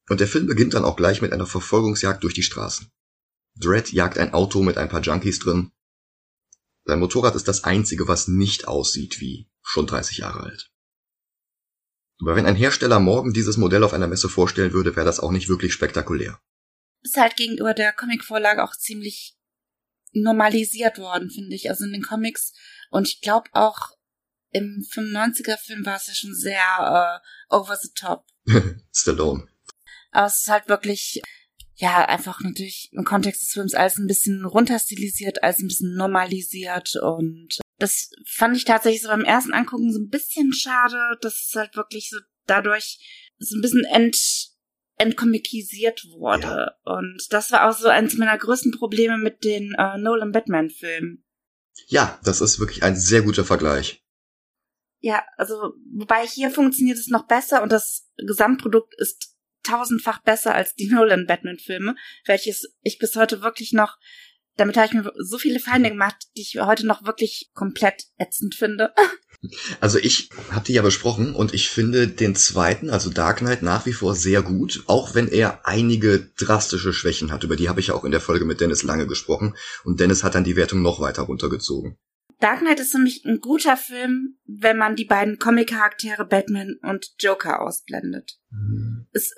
Und 0.09 0.19
der 0.19 0.27
Film 0.27 0.47
beginnt 0.47 0.73
dann 0.73 0.85
auch 0.85 0.95
gleich 0.95 1.21
mit 1.21 1.31
einer 1.31 1.45
Verfolgungsjagd 1.45 2.23
durch 2.23 2.33
die 2.33 2.43
Straßen. 2.43 2.91
Dredd 3.55 3.91
jagt 3.91 4.17
ein 4.17 4.33
Auto 4.33 4.63
mit 4.63 4.77
ein 4.77 4.89
paar 4.89 5.01
Junkies 5.01 5.39
drin. 5.39 5.71
Sein 6.85 6.99
Motorrad 6.99 7.35
ist 7.35 7.47
das 7.47 7.63
einzige, 7.63 8.07
was 8.07 8.27
nicht 8.27 8.67
aussieht 8.67 9.19
wie 9.19 9.49
schon 9.61 9.85
30 9.85 10.17
Jahre 10.17 10.41
alt. 10.41 10.71
Aber 12.19 12.35
wenn 12.35 12.45
ein 12.45 12.55
Hersteller 12.55 12.99
morgen 12.99 13.33
dieses 13.33 13.57
Modell 13.57 13.83
auf 13.83 13.93
einer 13.93 14.07
Messe 14.07 14.29
vorstellen 14.29 14.73
würde, 14.73 14.95
wäre 14.95 15.05
das 15.05 15.19
auch 15.19 15.31
nicht 15.31 15.49
wirklich 15.49 15.73
spektakulär. 15.73 16.39
Ist 17.03 17.17
halt 17.17 17.35
gegenüber 17.35 17.73
der 17.73 17.93
Comicvorlage 17.93 18.63
auch 18.63 18.75
ziemlich 18.75 19.35
normalisiert 20.13 20.97
worden, 20.97 21.29
finde 21.29 21.55
ich. 21.55 21.69
Also 21.69 21.85
in 21.85 21.93
den 21.93 22.03
Comics. 22.03 22.53
Und 22.89 23.07
ich 23.07 23.21
glaube 23.21 23.49
auch 23.53 23.91
im 24.51 24.85
95er-Film 24.93 25.85
war 25.85 25.95
es 25.95 26.07
ja 26.07 26.13
schon 26.13 26.35
sehr 26.35 27.21
äh, 27.21 27.55
over 27.55 27.75
the 27.77 27.89
top. 27.95 28.25
Stallone. 28.93 29.47
Aber 30.11 30.27
es 30.27 30.39
ist 30.39 30.49
halt 30.49 30.67
wirklich, 30.67 31.21
ja, 31.75 32.05
einfach 32.05 32.41
natürlich 32.41 32.89
im 32.91 33.05
Kontext 33.05 33.41
des 33.41 33.51
Films 33.51 33.73
alles 33.73 33.97
ein 33.97 34.07
bisschen 34.07 34.45
runterstilisiert, 34.45 35.41
alles 35.41 35.59
ein 35.59 35.67
bisschen 35.67 35.95
normalisiert 35.95 36.95
und 36.97 37.59
das 37.81 38.11
fand 38.27 38.55
ich 38.55 38.65
tatsächlich 38.65 39.01
so 39.01 39.07
beim 39.07 39.23
ersten 39.23 39.53
Angucken 39.53 39.91
so 39.91 39.99
ein 39.99 40.09
bisschen 40.09 40.53
schade, 40.53 41.17
dass 41.21 41.47
es 41.47 41.55
halt 41.55 41.75
wirklich 41.75 42.09
so 42.09 42.19
dadurch 42.45 42.99
so 43.39 43.57
ein 43.57 43.61
bisschen 43.61 43.83
ent, 43.85 44.40
entkomikisiert 45.01 46.05
wurde. 46.11 46.75
Ja. 46.85 46.93
Und 46.93 47.25
das 47.31 47.51
war 47.51 47.67
auch 47.67 47.75
so 47.75 47.87
eines 47.87 48.15
meiner 48.17 48.37
größten 48.37 48.71
Probleme 48.71 49.17
mit 49.17 49.43
den 49.43 49.73
äh, 49.77 49.97
Nolan 49.97 50.31
Batman-Filmen. 50.31 51.25
Ja, 51.87 52.19
das 52.23 52.41
ist 52.41 52.59
wirklich 52.59 52.83
ein 52.83 52.95
sehr 52.95 53.23
guter 53.23 53.43
Vergleich. 53.43 54.03
Ja, 54.99 55.25
also, 55.37 55.73
wobei 55.91 56.27
hier 56.27 56.51
funktioniert 56.51 56.99
es 56.99 57.07
noch 57.07 57.25
besser 57.25 57.63
und 57.63 57.71
das 57.71 58.07
Gesamtprodukt 58.17 58.93
ist 58.97 59.35
tausendfach 59.63 60.21
besser 60.21 60.53
als 60.53 60.75
die 60.75 60.87
Nolan 60.91 61.25
Batman-Filme, 61.25 61.95
welches 62.25 62.71
ich 62.81 62.99
bis 62.99 63.15
heute 63.15 63.41
wirklich 63.41 63.73
noch 63.73 63.97
damit 64.57 64.77
habe 64.77 64.87
ich 64.87 64.93
mir 64.93 65.11
so 65.17 65.37
viele 65.37 65.59
Feinde 65.59 65.89
gemacht, 65.89 66.27
die 66.35 66.41
ich 66.41 66.59
heute 66.61 66.85
noch 66.85 67.05
wirklich 67.05 67.51
komplett 67.53 68.05
ätzend 68.17 68.55
finde. 68.55 68.93
Also 69.79 69.97
ich 69.97 70.29
habe 70.51 70.65
die 70.65 70.73
ja 70.73 70.83
besprochen 70.83 71.33
und 71.33 71.53
ich 71.55 71.69
finde 71.69 72.07
den 72.07 72.35
zweiten, 72.35 72.91
also 72.91 73.09
Dark 73.09 73.39
Knight, 73.39 73.63
nach 73.63 73.87
wie 73.87 73.93
vor 73.93 74.13
sehr 74.13 74.43
gut, 74.43 74.83
auch 74.85 75.15
wenn 75.15 75.27
er 75.27 75.65
einige 75.67 76.31
drastische 76.37 76.93
Schwächen 76.93 77.31
hat. 77.31 77.43
Über 77.43 77.55
die 77.55 77.67
habe 77.67 77.79
ich 77.79 77.87
ja 77.87 77.95
auch 77.95 78.03
in 78.03 78.11
der 78.11 78.21
Folge 78.21 78.45
mit 78.45 78.61
Dennis 78.61 78.83
lange 78.83 79.07
gesprochen 79.07 79.55
und 79.83 79.99
Dennis 79.99 80.23
hat 80.23 80.35
dann 80.35 80.43
die 80.43 80.55
Wertung 80.55 80.83
noch 80.83 80.99
weiter 80.99 81.23
runtergezogen. 81.23 81.97
Dark 82.39 82.59
Knight 82.59 82.79
ist 82.79 82.91
für 82.91 82.97
mich 82.97 83.23
ein 83.23 83.39
guter 83.39 83.77
Film, 83.77 84.37
wenn 84.45 84.77
man 84.77 84.95
die 84.95 85.05
beiden 85.05 85.37
Comic-Charaktere 85.37 86.25
Batman 86.25 86.75
und 86.81 87.13
Joker 87.19 87.61
ausblendet. 87.61 88.39
Mhm. 88.49 89.07
Es, 89.11 89.31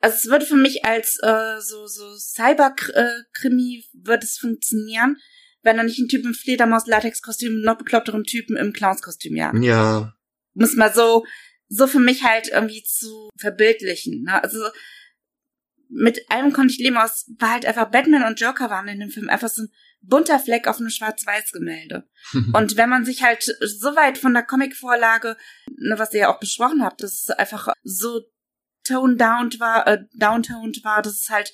also 0.00 0.16
es 0.16 0.26
würde 0.26 0.44
für 0.44 0.56
mich 0.56 0.84
als 0.84 1.18
äh, 1.22 1.60
so, 1.60 1.86
so 1.86 2.16
Cyber-Krimi 2.16 3.84
würde 3.92 4.24
es 4.24 4.38
funktionieren, 4.38 5.16
wenn 5.62 5.78
er 5.78 5.84
nicht 5.84 5.98
einen 5.98 6.08
Typen 6.08 6.28
im 6.28 6.34
Fledermaus-Latex-Kostüm 6.34 7.60
noch 7.60 7.78
bekloppteren 7.78 8.24
Typen 8.24 8.56
im 8.56 8.72
Clowns-Kostüm 8.72 9.36
jagt. 9.36 9.62
Ja. 9.62 10.14
Muss 10.54 10.76
mal 10.76 10.92
so, 10.92 11.24
so 11.68 11.86
für 11.86 12.00
mich 12.00 12.24
halt 12.24 12.48
irgendwie 12.48 12.82
zu 12.82 13.30
verbildlichen. 13.38 14.24
Ne? 14.24 14.42
Also 14.42 14.60
mit 15.88 16.30
allem 16.30 16.52
konnte 16.52 16.72
ich 16.72 16.78
leben 16.78 16.96
aus, 16.96 17.30
war 17.38 17.52
halt 17.52 17.66
einfach 17.66 17.90
Batman 17.90 18.24
und 18.24 18.40
Joker 18.40 18.70
waren 18.70 18.88
in 18.88 19.00
dem 19.00 19.10
Film 19.10 19.28
einfach 19.28 19.48
so 19.48 19.62
ein 19.62 19.72
bunter 20.00 20.38
Fleck 20.38 20.66
auf 20.66 20.78
einem 20.78 20.90
Schwarz-Weiß-Gemälde. 20.90 22.08
und 22.52 22.76
wenn 22.76 22.88
man 22.88 23.04
sich 23.04 23.22
halt 23.22 23.42
so 23.42 23.94
weit 23.94 24.18
von 24.18 24.34
der 24.34 24.42
Comic-Vorlage, 24.42 25.36
ne, 25.76 25.94
was 25.98 26.12
ihr 26.12 26.20
ja 26.20 26.34
auch 26.34 26.40
besprochen 26.40 26.82
habt, 26.82 27.02
dass 27.02 27.22
es 27.22 27.30
einfach 27.30 27.68
so 27.82 28.22
toned 28.84 29.20
down 29.20 29.50
war, 29.58 29.86
äh, 29.86 29.98
downtoned 30.14 30.84
war, 30.84 31.02
dass 31.02 31.14
es 31.14 31.28
halt 31.30 31.52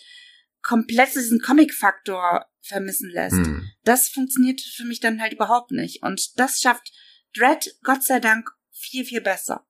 komplett 0.63 1.15
diesen 1.15 1.41
Comic-Faktor 1.41 2.47
vermissen 2.61 3.11
lässt. 3.11 3.37
Hm. 3.37 3.71
Das 3.85 4.09
funktioniert 4.09 4.61
für 4.61 4.85
mich 4.85 5.01
dann 5.01 5.21
halt 5.21 5.33
überhaupt 5.33 5.71
nicht. 5.71 6.03
Und 6.03 6.39
das 6.39 6.61
schafft 6.61 6.93
Dread, 7.35 7.75
Gott 7.83 8.05
sei 8.05 8.21
Dank, 8.21 8.51
viel, 8.71 9.05
viel 9.05 9.21
besser. 9.21 9.67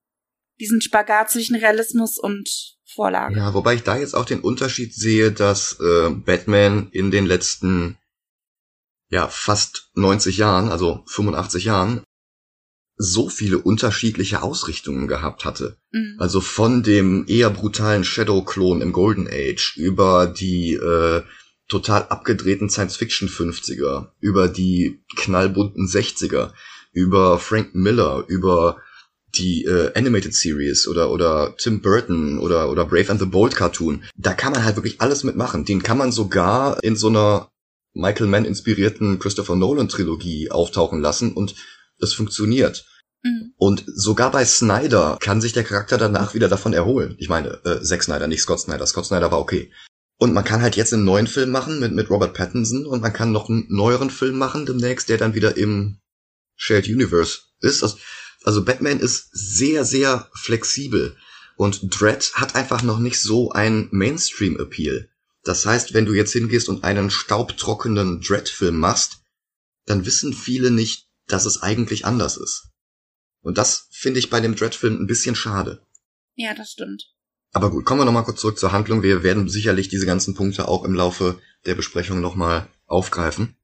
Diesen 0.61 0.81
Spagat 0.81 1.31
zwischen 1.31 1.57
Realismus 1.57 2.19
und 2.19 2.77
Vorlage. 2.85 3.37
Ja, 3.37 3.55
wobei 3.55 3.75
ich 3.75 3.83
da 3.83 3.97
jetzt 3.97 4.15
auch 4.15 4.25
den 4.25 4.41
Unterschied 4.41 4.95
sehe, 4.95 5.31
dass 5.31 5.79
äh, 5.79 6.11
Batman 6.11 6.89
in 6.91 7.11
den 7.11 7.27
letzten 7.27 7.99
ja 9.11 9.29
fast 9.29 9.91
90 9.95 10.37
Jahren, 10.37 10.71
also 10.71 11.05
85 11.07 11.65
Jahren, 11.65 12.03
so 12.99 13.29
viele 13.29 13.59
unterschiedliche 13.59 14.43
Ausrichtungen 14.43 15.07
gehabt 15.07 15.45
hatte. 15.45 15.77
Mhm. 15.93 16.17
Also 16.19 16.41
von 16.41 16.83
dem 16.83 17.25
eher 17.29 17.49
brutalen 17.49 18.05
Shadow-Klon 18.05 18.83
im 18.83 18.93
Golden 18.93 19.29
Age 19.29 19.77
über 19.77 20.27
die 20.27 20.75
äh, 20.75 21.23
total 21.69 22.03
abgedrehten 22.09 22.69
Science-Fiction-50er, 22.69 24.09
über 24.21 24.49
die 24.49 25.01
knallbunten 25.17 25.87
60er, 25.87 26.53
über 26.93 27.39
Frank 27.39 27.75
Miller, 27.75 28.25
über 28.27 28.79
die 29.37 29.65
äh, 29.65 29.93
Animated 29.95 30.35
Series 30.35 30.89
oder 30.89 31.11
oder 31.11 31.55
Tim 31.59 31.81
Burton 31.81 32.39
oder 32.39 32.71
oder 32.71 32.85
Brave 32.85 33.11
and 33.11 33.21
the 33.21 33.27
Bold 33.27 33.55
Cartoon. 33.55 34.03
Da 34.17 34.33
kann 34.33 34.53
man 34.53 34.65
halt 34.65 34.77
wirklich 34.77 35.01
alles 35.01 35.23
mitmachen. 35.23 35.65
Den 35.65 35.83
kann 35.83 35.99
man 35.99 36.11
sogar 36.11 36.83
in 36.83 36.97
so 36.97 37.09
einer 37.09 37.51
Michael 37.93 38.27
Mann 38.27 38.45
inspirierten 38.45 39.19
Christopher 39.19 39.57
Nolan 39.57 39.89
Trilogie 39.89 40.51
auftauchen 40.51 41.01
lassen 41.01 41.33
und 41.33 41.55
es 42.01 42.13
funktioniert. 42.13 42.87
Mhm. 43.23 43.53
Und 43.57 43.85
sogar 43.87 44.31
bei 44.31 44.45
Snyder 44.45 45.19
kann 45.21 45.41
sich 45.41 45.53
der 45.53 45.65
Charakter 45.65 45.99
danach 45.99 46.35
wieder 46.35 46.49
davon 46.49 46.73
erholen. 46.73 47.17
Ich 47.19 47.29
meine, 47.29 47.65
äh, 47.65 47.83
Zack 47.83 48.03
Snyder, 48.03 48.27
nicht 48.27 48.43
Scott 48.43 48.61
Snyder. 48.61 48.87
Scott 48.87 49.07
Snyder 49.07 49.31
war 49.31 49.41
okay. 49.41 49.73
Und 50.19 50.33
man 50.33 50.45
kann 50.45 50.63
halt 50.63 50.77
jetzt 50.77 50.93
einen 50.93 51.05
neuen 51.05 51.29
Film 51.29 51.51
machen 51.51 51.79
mit, 51.79 51.93
mit 51.93 52.11
Robert 52.11 52.35
Pattinson 52.35 52.87
und 52.87 53.01
man 53.01 53.13
kann 53.13 53.31
noch 53.31 53.49
einen 53.49 53.67
neueren 53.69 54.11
Film 54.11 54.37
machen 54.37 54.67
demnächst, 54.67 55.09
der 55.09 55.17
dann 55.17 55.35
wieder 55.35 55.57
im 55.57 56.01
Shared 56.57 56.89
Universe 56.89 57.39
ist. 57.61 57.83
Also, 57.83 57.99
also 58.43 58.65
Batman 58.65 58.99
ist 58.99 59.29
sehr, 59.33 59.85
sehr 59.85 60.29
flexibel. 60.35 61.17
Und 61.57 62.01
Dread 62.01 62.33
hat 62.35 62.55
einfach 62.55 62.83
noch 62.83 62.99
nicht 62.99 63.21
so 63.21 63.51
einen 63.51 63.89
Mainstream-Appeal. 63.91 65.09
Das 65.43 65.67
heißt, 65.67 65.95
wenn 65.95 66.05
du 66.05 66.13
jetzt 66.13 66.33
hingehst 66.33 66.69
und 66.69 66.85
einen 66.85 67.11
staubtrockenen 67.11 68.21
Dread-Film 68.21 68.77
machst, 68.77 69.23
dann 69.87 70.05
wissen 70.05 70.33
viele 70.33 70.71
nicht, 70.71 71.08
dass 71.29 71.47
es 71.47 71.63
eigentlich 71.63 72.05
anders 72.05 72.37
ist. 72.37 72.69
Und 73.41 73.59
das 73.59 73.89
finde 73.91 74.19
ich 74.19 74.31
bei 74.31 74.41
dem 74.41 74.57
Dread-Film 74.57 75.01
ein 75.01 75.07
bisschen 75.07 75.35
schade. 75.35 75.87
Ja, 76.35 76.55
das 76.55 76.73
stimmt. 76.73 77.15
Aber 77.53 77.71
gut, 77.71 77.85
kommen 77.85 78.01
wir 78.01 78.05
nochmal 78.05 78.25
kurz 78.25 78.41
zurück 78.41 78.59
zur 78.59 78.73
Handlung. 78.73 79.03
Wir 79.03 79.23
werden 79.23 79.49
sicherlich 79.49 79.89
diese 79.89 80.07
ganzen 80.07 80.35
Punkte 80.35 80.69
auch 80.69 80.85
im 80.85 80.95
Laufe 80.95 81.41
der 81.65 81.75
Besprechung 81.75 82.21
nochmal 82.21 82.69
aufgreifen. 82.87 83.57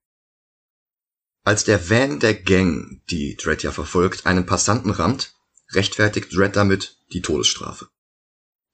Als 1.42 1.64
der 1.64 1.90
Van 1.90 2.20
der 2.20 2.34
Gang, 2.34 3.02
die 3.10 3.36
Dredd 3.36 3.62
ja 3.62 3.70
verfolgt, 3.70 4.24
einen 4.24 4.46
Passanten 4.46 4.90
rammt, 4.90 5.34
rechtfertigt 5.72 6.34
Dredd 6.34 6.56
damit 6.56 6.98
die 7.12 7.20
Todesstrafe. 7.20 7.88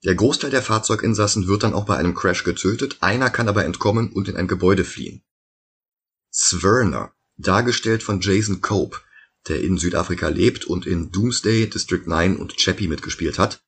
Der 0.03 0.15
Großteil 0.15 0.49
der 0.49 0.63
Fahrzeuginsassen 0.63 1.47
wird 1.47 1.63
dann 1.63 1.73
auch 1.73 1.85
bei 1.85 1.97
einem 1.97 2.15
Crash 2.15 2.43
getötet, 2.43 2.97
einer 3.01 3.29
kann 3.29 3.49
aber 3.49 3.65
entkommen 3.65 4.11
und 4.11 4.29
in 4.29 4.37
ein 4.37 4.47
Gebäude 4.47 4.83
fliehen. 4.83 5.23
Swerner, 6.33 7.13
dargestellt 7.41 8.03
von 8.03 8.21
Jason 8.21 8.61
Cope, 8.61 8.99
der 9.47 9.61
in 9.61 9.77
Südafrika 9.77 10.27
lebt 10.27 10.65
und 10.65 10.85
in 10.85 11.11
Doomsday, 11.11 11.69
District 11.69 12.05
9 12.05 12.37
und 12.37 12.57
Chappie 12.57 12.87
mitgespielt 12.87 13.39
hat. 13.39 13.63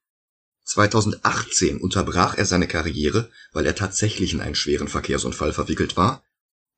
2018 0.66 1.80
unterbrach 1.80 2.36
er 2.36 2.46
seine 2.46 2.68
Karriere, 2.68 3.30
weil 3.52 3.66
er 3.66 3.76
tatsächlich 3.76 4.34
in 4.34 4.42
einen 4.42 4.56
schweren 4.56 4.88
Verkehrsunfall 4.88 5.52
verwickelt 5.52 5.98
war. 5.98 6.24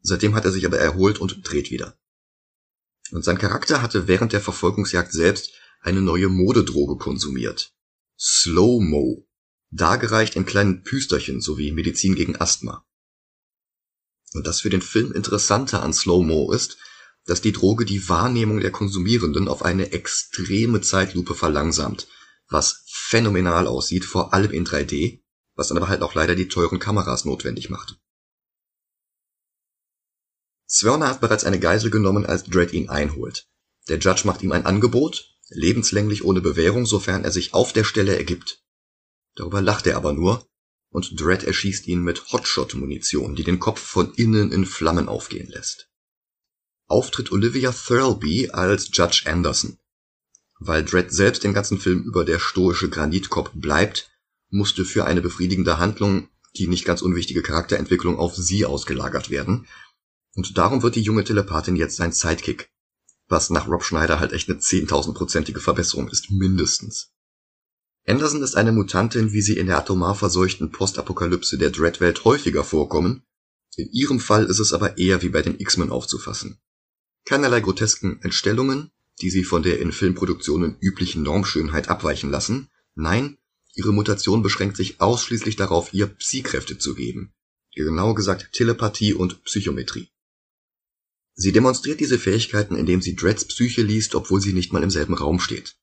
Seitdem 0.01 0.33
hat 0.35 0.45
er 0.45 0.51
sich 0.51 0.65
aber 0.65 0.79
erholt 0.79 1.19
und 1.19 1.47
dreht 1.49 1.71
wieder. 1.71 1.97
Und 3.11 3.23
sein 3.23 3.37
Charakter 3.37 3.81
hatte 3.81 4.07
während 4.07 4.33
der 4.33 4.41
Verfolgungsjagd 4.41 5.11
selbst 5.11 5.51
eine 5.81 6.01
neue 6.01 6.29
Modedroge 6.29 6.97
konsumiert. 6.97 7.73
Slow-Mo. 8.19 9.27
Dargereicht 9.69 10.35
in 10.35 10.45
kleinen 10.45 10.83
Püsterchen 10.83 11.41
sowie 11.41 11.71
Medizin 11.71 12.15
gegen 12.15 12.35
Asthma. 12.35 12.85
Und 14.35 14.45
das 14.45 14.61
für 14.61 14.69
den 14.69 14.81
Film 14.81 15.11
Interessante 15.13 15.79
an 15.79 15.93
Slow-Mo 15.93 16.51
ist, 16.51 16.77
dass 17.25 17.41
die 17.41 17.53
Droge 17.53 17.85
die 17.85 18.07
Wahrnehmung 18.09 18.59
der 18.59 18.71
Konsumierenden 18.71 19.47
auf 19.47 19.63
eine 19.63 19.91
extreme 19.93 20.81
Zeitlupe 20.81 21.33
verlangsamt, 21.33 22.07
was 22.49 22.83
phänomenal 22.87 23.65
aussieht, 23.65 24.05
vor 24.05 24.33
allem 24.33 24.51
in 24.51 24.65
3D, 24.65 25.21
was 25.55 25.69
dann 25.69 25.77
aber 25.77 25.87
halt 25.87 26.01
auch 26.01 26.13
leider 26.13 26.35
die 26.35 26.49
teuren 26.49 26.79
Kameras 26.79 27.25
notwendig 27.25 27.69
macht. 27.69 27.97
Zwörner 30.67 31.07
hat 31.07 31.21
bereits 31.21 31.45
eine 31.45 31.59
Geisel 31.59 31.89
genommen, 31.89 32.25
als 32.25 32.43
Dredd 32.43 32.73
ihn 32.73 32.89
einholt. 32.89 33.47
Der 33.87 33.99
Judge 33.99 34.23
macht 34.25 34.41
ihm 34.41 34.51
ein 34.51 34.65
Angebot, 34.65 35.37
lebenslänglich 35.49 36.25
ohne 36.25 36.41
Bewährung, 36.41 36.85
sofern 36.85 37.23
er 37.23 37.31
sich 37.31 37.53
auf 37.53 37.71
der 37.71 37.83
Stelle 37.83 38.17
ergibt. 38.17 38.63
Darüber 39.35 39.61
lacht 39.61 39.87
er 39.87 39.95
aber 39.95 40.11
nur, 40.11 40.45
und 40.95 41.19
Dredd 41.19 41.43
erschießt 41.43 41.87
ihn 41.87 42.01
mit 42.01 42.31
Hotshot-Munition, 42.31 43.35
die 43.35 43.43
den 43.43 43.59
Kopf 43.59 43.81
von 43.81 44.13
innen 44.13 44.51
in 44.51 44.65
Flammen 44.65 45.09
aufgehen 45.09 45.49
lässt. 45.49 45.89
Auftritt 46.87 47.31
Olivia 47.31 47.71
Thirlby 47.71 48.49
als 48.51 48.89
Judge 48.93 49.23
Anderson. 49.25 49.77
Weil 50.59 50.85
Dredd 50.85 51.11
selbst 51.11 51.43
den 51.43 51.53
ganzen 51.53 51.79
Film 51.79 52.03
über 52.03 52.23
der 52.23 52.39
stoische 52.39 52.89
Granitkopf 52.89 53.51
bleibt, 53.53 54.09
musste 54.49 54.85
für 54.85 55.05
eine 55.05 55.21
befriedigende 55.21 55.79
Handlung 55.79 56.29
die 56.57 56.67
nicht 56.67 56.85
ganz 56.85 57.01
unwichtige 57.01 57.41
Charakterentwicklung 57.41 58.17
auf 58.17 58.35
sie 58.35 58.65
ausgelagert 58.65 59.29
werden. 59.29 59.67
Und 60.35 60.57
darum 60.57 60.83
wird 60.83 60.95
die 60.95 61.01
junge 61.01 61.25
Telepathin 61.25 61.75
jetzt 61.75 61.97
sein 61.97 62.13
Sidekick. 62.13 62.69
Was 63.27 63.49
nach 63.49 63.67
Rob 63.67 63.83
Schneider 63.83 64.19
halt 64.19 64.31
echt 64.31 64.49
eine 64.49 64.59
10.000-prozentige 64.59 65.59
Verbesserung 65.59 66.07
ist, 66.07 66.31
mindestens. 66.31 67.11
Anderson 68.07 68.43
ist 68.43 68.55
eine 68.55 68.71
Mutantin, 68.71 69.33
wie 69.33 69.41
sie 69.41 69.57
in 69.57 69.65
der 69.65 69.77
atomar 69.77 70.13
verseuchten 70.13 70.71
Postapokalypse 70.71 71.57
der 71.57 71.71
Dreadwelt 71.71 72.23
häufiger 72.23 72.63
vorkommen. 72.63 73.23
In 73.77 73.89
ihrem 73.91 74.19
Fall 74.19 74.45
ist 74.45 74.59
es 74.59 74.73
aber 74.73 74.97
eher 74.97 75.23
wie 75.23 75.29
bei 75.29 75.41
den 75.41 75.59
X-Men 75.59 75.89
aufzufassen. 75.89 76.59
Keinerlei 77.25 77.61
grotesken 77.61 78.21
Entstellungen, 78.21 78.91
die 79.21 79.31
sie 79.31 79.43
von 79.43 79.63
der 79.63 79.79
in 79.79 79.91
Filmproduktionen 79.91 80.77
üblichen 80.79 81.23
Normschönheit 81.23 81.89
abweichen 81.89 82.29
lassen. 82.29 82.69
Nein, 82.93 83.37
ihre 83.73 83.91
Mutation 83.91 84.43
beschränkt 84.43 84.77
sich 84.77 85.01
ausschließlich 85.01 85.55
darauf, 85.55 85.93
ihr 85.93 86.05
Psi-Kräfte 86.05 86.77
zu 86.77 86.93
geben. 86.93 87.33
Genau 87.73 88.13
gesagt 88.13 88.53
Telepathie 88.53 89.13
und 89.13 89.43
Psychometrie. 89.45 90.09
Sie 91.33 91.51
demonstriert 91.51 91.99
diese 91.99 92.19
Fähigkeiten, 92.19 92.75
indem 92.75 93.01
sie 93.01 93.15
Dreads 93.15 93.45
Psyche 93.45 93.81
liest, 93.81 94.15
obwohl 94.15 94.39
sie 94.39 94.53
nicht 94.53 94.71
mal 94.71 94.83
im 94.83 94.91
selben 94.91 95.15
Raum 95.15 95.39
steht. 95.39 95.75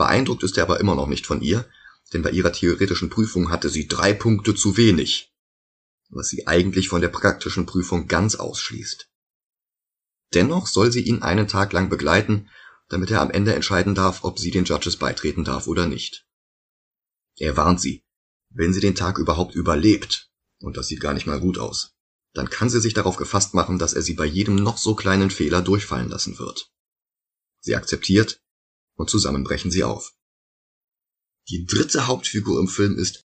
Beeindruckt 0.00 0.42
ist 0.44 0.56
er 0.56 0.62
aber 0.62 0.80
immer 0.80 0.94
noch 0.94 1.08
nicht 1.08 1.26
von 1.26 1.42
ihr, 1.42 1.68
denn 2.14 2.22
bei 2.22 2.30
ihrer 2.30 2.52
theoretischen 2.52 3.10
Prüfung 3.10 3.50
hatte 3.50 3.68
sie 3.68 3.86
drei 3.86 4.14
Punkte 4.14 4.54
zu 4.54 4.78
wenig, 4.78 5.30
was 6.08 6.28
sie 6.28 6.46
eigentlich 6.46 6.88
von 6.88 7.02
der 7.02 7.10
praktischen 7.10 7.66
Prüfung 7.66 8.08
ganz 8.08 8.34
ausschließt. 8.34 9.10
Dennoch 10.32 10.68
soll 10.68 10.90
sie 10.90 11.02
ihn 11.02 11.20
einen 11.20 11.48
Tag 11.48 11.74
lang 11.74 11.90
begleiten, 11.90 12.48
damit 12.88 13.10
er 13.10 13.20
am 13.20 13.30
Ende 13.30 13.54
entscheiden 13.54 13.94
darf, 13.94 14.24
ob 14.24 14.38
sie 14.38 14.50
den 14.50 14.64
Judges 14.64 14.96
beitreten 14.96 15.44
darf 15.44 15.66
oder 15.66 15.86
nicht. 15.86 16.26
Er 17.36 17.58
warnt 17.58 17.82
sie, 17.82 18.02
wenn 18.48 18.72
sie 18.72 18.80
den 18.80 18.94
Tag 18.94 19.18
überhaupt 19.18 19.54
überlebt, 19.54 20.30
und 20.60 20.78
das 20.78 20.86
sieht 20.88 21.00
gar 21.00 21.12
nicht 21.12 21.26
mal 21.26 21.40
gut 21.40 21.58
aus, 21.58 21.92
dann 22.32 22.48
kann 22.48 22.70
sie 22.70 22.80
sich 22.80 22.94
darauf 22.94 23.16
gefasst 23.16 23.52
machen, 23.52 23.78
dass 23.78 23.92
er 23.92 24.00
sie 24.00 24.14
bei 24.14 24.24
jedem 24.24 24.54
noch 24.54 24.78
so 24.78 24.94
kleinen 24.94 25.30
Fehler 25.30 25.60
durchfallen 25.60 26.08
lassen 26.08 26.38
wird. 26.38 26.72
Sie 27.60 27.76
akzeptiert 27.76 28.40
und 29.00 29.10
zusammen 29.10 29.44
brechen 29.44 29.70
sie 29.70 29.82
auf. 29.82 30.12
Die 31.48 31.66
dritte 31.66 32.06
Hauptfigur 32.06 32.60
im 32.60 32.68
Film 32.68 32.96
ist 32.96 33.24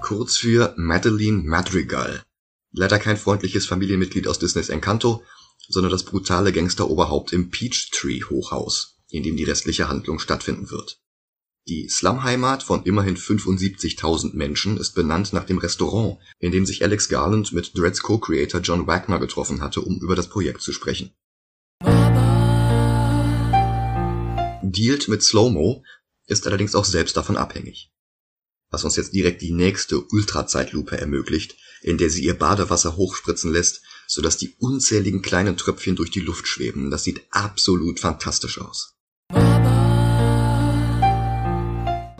kurz 0.00 0.38
für 0.38 0.74
Madeline 0.76 1.42
Madrigal. 1.44 2.24
Leider 2.72 2.98
kein 2.98 3.16
freundliches 3.16 3.66
Familienmitglied 3.66 4.26
aus 4.26 4.38
Disneys 4.38 4.70
Encanto, 4.70 5.22
sondern 5.68 5.92
das 5.92 6.04
brutale 6.04 6.52
Gangsteroberhaupt 6.52 7.32
im 7.32 7.50
Peachtree 7.50 8.22
Hochhaus, 8.22 8.96
in 9.10 9.22
dem 9.22 9.36
die 9.36 9.44
restliche 9.44 9.88
Handlung 9.88 10.18
stattfinden 10.18 10.70
wird. 10.70 10.98
Die 11.68 11.90
Slumheimat 11.90 12.62
von 12.62 12.84
immerhin 12.84 13.18
75.000 13.18 14.34
Menschen 14.34 14.78
ist 14.78 14.94
benannt 14.94 15.34
nach 15.34 15.44
dem 15.44 15.58
Restaurant, 15.58 16.18
in 16.38 16.52
dem 16.52 16.64
sich 16.64 16.82
Alex 16.82 17.10
Garland 17.10 17.52
mit 17.52 17.76
Dreads 17.76 18.00
Co-Creator 18.00 18.62
John 18.62 18.86
Wagner 18.86 19.18
getroffen 19.18 19.60
hatte, 19.60 19.82
um 19.82 20.00
über 20.00 20.16
das 20.16 20.30
Projekt 20.30 20.62
zu 20.62 20.72
sprechen. 20.72 21.12
Dealt 24.70 25.08
mit 25.08 25.22
Slow-Mo 25.22 25.82
ist 26.26 26.46
allerdings 26.46 26.74
auch 26.74 26.84
selbst 26.84 27.16
davon 27.16 27.38
abhängig. 27.38 27.90
Was 28.70 28.84
uns 28.84 28.96
jetzt 28.96 29.14
direkt 29.14 29.40
die 29.40 29.52
nächste 29.52 29.98
Ultrazeitlupe 30.00 30.98
ermöglicht, 30.98 31.56
in 31.80 31.96
der 31.96 32.10
sie 32.10 32.22
ihr 32.22 32.38
Badewasser 32.38 32.96
hochspritzen 32.96 33.50
lässt, 33.50 33.80
sodass 34.06 34.36
die 34.36 34.54
unzähligen 34.58 35.22
kleinen 35.22 35.56
Tröpfchen 35.56 35.96
durch 35.96 36.10
die 36.10 36.20
Luft 36.20 36.46
schweben. 36.46 36.90
Das 36.90 37.04
sieht 37.04 37.22
absolut 37.30 37.98
fantastisch 37.98 38.60
aus. 38.60 38.94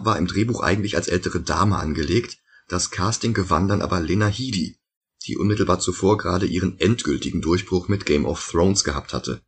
War 0.00 0.16
im 0.16 0.26
Drehbuch 0.26 0.62
eigentlich 0.62 0.96
als 0.96 1.08
ältere 1.08 1.40
Dame 1.40 1.76
angelegt, 1.76 2.38
das 2.66 2.90
Casting 2.90 3.34
gewann 3.34 3.68
dann 3.68 3.82
aber 3.82 4.00
Lena 4.00 4.26
Headey, 4.26 4.78
die 5.26 5.36
unmittelbar 5.36 5.80
zuvor 5.80 6.16
gerade 6.16 6.46
ihren 6.46 6.80
endgültigen 6.80 7.42
Durchbruch 7.42 7.88
mit 7.88 8.06
Game 8.06 8.24
of 8.24 8.42
Thrones 8.50 8.84
gehabt 8.84 9.12
hatte. 9.12 9.42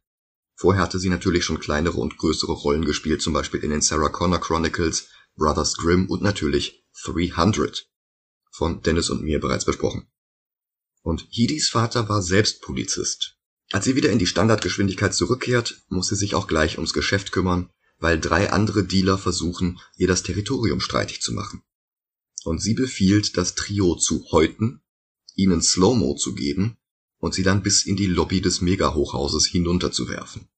Vorher 0.61 0.83
hatte 0.83 0.99
sie 0.99 1.09
natürlich 1.09 1.43
schon 1.43 1.59
kleinere 1.59 1.97
und 1.97 2.19
größere 2.19 2.53
Rollen 2.53 2.85
gespielt, 2.85 3.23
zum 3.23 3.33
Beispiel 3.33 3.61
in 3.61 3.71
den 3.71 3.81
Sarah 3.81 4.11
Connor 4.11 4.43
Chronicles, 4.43 5.09
Brothers 5.35 5.79
Grimm 5.79 6.11
und 6.11 6.21
natürlich 6.21 6.85
300 7.03 7.89
von 8.51 8.83
Dennis 8.83 9.09
und 9.09 9.23
mir 9.23 9.41
bereits 9.41 9.65
besprochen. 9.65 10.07
Und 11.01 11.27
Hidis 11.31 11.71
Vater 11.71 12.11
war 12.11 12.21
selbst 12.21 12.61
Polizist. 12.61 13.39
Als 13.73 13.87
sie 13.87 13.97
wieder 13.97 14.11
in 14.11 14.19
die 14.19 14.27
Standardgeschwindigkeit 14.27 15.15
zurückkehrt, 15.15 15.83
muss 15.89 16.09
sie 16.09 16.17
sich 16.17 16.35
auch 16.35 16.47
gleich 16.47 16.77
ums 16.77 16.93
Geschäft 16.93 17.33
kümmern, 17.33 17.71
weil 17.99 18.21
drei 18.21 18.53
andere 18.53 18.85
Dealer 18.85 19.17
versuchen, 19.17 19.81
ihr 19.97 20.09
das 20.09 20.25
Territorium 20.25 20.83
streitig 20.83 21.23
zu 21.23 21.33
machen. 21.33 21.63
Und 22.45 22.61
sie 22.61 22.75
befiehlt, 22.75 23.39
das 23.39 23.55
Trio 23.55 23.95
zu 23.95 24.31
häuten, 24.31 24.83
ihnen 25.35 25.63
Slow-Mo 25.63 26.17
zu 26.17 26.35
geben 26.35 26.77
und 27.21 27.35
sie 27.35 27.43
dann 27.43 27.63
bis 27.63 27.85
in 27.85 27.97
die 27.97 28.07
Lobby 28.07 28.41
des 28.41 28.61
Mega-Hochhauses 28.61 29.47
hinunterzuwerfen. 29.47 30.49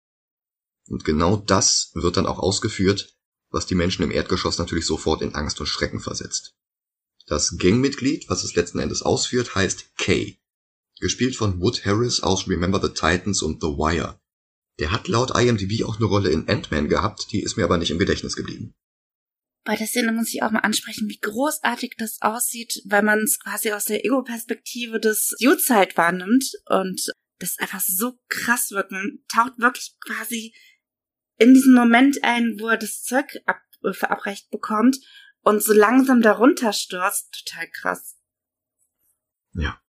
Und 0.89 1.05
genau 1.05 1.37
das 1.37 1.91
wird 1.95 2.17
dann 2.17 2.27
auch 2.27 2.39
ausgeführt, 2.39 3.15
was 3.51 3.67
die 3.67 3.75
Menschen 3.75 4.03
im 4.03 4.11
Erdgeschoss 4.11 4.59
natürlich 4.59 4.87
sofort 4.87 5.23
in 5.23 5.35
Angst 5.35 5.61
und 5.61 5.67
Schrecken 5.67 6.01
versetzt. 6.01 6.55
Das 7.27 7.57
Gangmitglied, 7.59 8.29
was 8.29 8.43
es 8.45 8.55
letzten 8.55 8.79
Endes 8.79 9.03
ausführt, 9.03 9.55
heißt 9.55 9.97
Kay. 9.97 10.39
Gespielt 11.01 11.37
von 11.37 11.61
Wood 11.61 11.85
Harris 11.85 12.23
aus 12.23 12.49
Remember 12.49 12.81
the 12.81 12.93
Titans 12.93 13.43
und 13.43 13.61
The 13.61 13.69
Wire. 13.69 14.21
Der 14.79 14.91
hat 14.91 15.09
laut 15.09 15.37
IMDb 15.37 15.85
auch 15.85 15.97
eine 15.97 16.07
Rolle 16.07 16.31
in 16.31 16.49
Ant-Man 16.49 16.89
gehabt, 16.89 17.33
die 17.33 17.43
ist 17.43 17.57
mir 17.57 17.65
aber 17.65 17.79
nicht 17.79 17.91
im 17.91 17.99
Gedächtnis 17.99 18.37
geblieben. 18.37 18.75
Bei 19.65 19.77
der 19.77 19.87
Szene 19.87 20.13
muss 20.13 20.33
ich 20.35 20.43
auch 20.43 20.51
mal 20.51 20.61
ansprechen, 20.61 21.09
wie 21.09 21.21
großartig 21.21 21.95
das 21.97 22.21
aussieht, 22.21 22.83
weil 22.85 23.03
man 23.03 23.21
es 23.21 23.39
quasi 23.39 23.73
aus 23.73 23.85
der 23.85 24.05
Ego-Perspektive 24.05 24.99
des 24.99 25.37
Youths 25.39 25.71
halt 25.71 25.97
wahrnimmt 25.97 26.51
und 26.67 27.13
das 27.39 27.59
einfach 27.59 27.81
so 27.81 28.19
krass 28.29 28.73
wird. 28.73 28.91
Man 28.91 29.21
taucht 29.29 29.59
wirklich 29.59 29.97
quasi 30.01 30.55
in 31.39 31.55
diesen 31.55 31.75
Moment 31.75 32.25
ein, 32.25 32.57
wo 32.59 32.69
er 32.69 32.77
das 32.77 33.03
Zeug 33.03 33.41
ab, 33.47 33.61
äh, 33.85 33.93
verabreicht 33.93 34.51
bekommt 34.51 34.99
und 35.43 35.63
so 35.63 35.73
langsam 35.73 36.23
darunter 36.23 36.73
stürzt. 36.73 37.33
Total 37.33 37.69
krass. 37.71 38.17
Ja. 39.55 39.81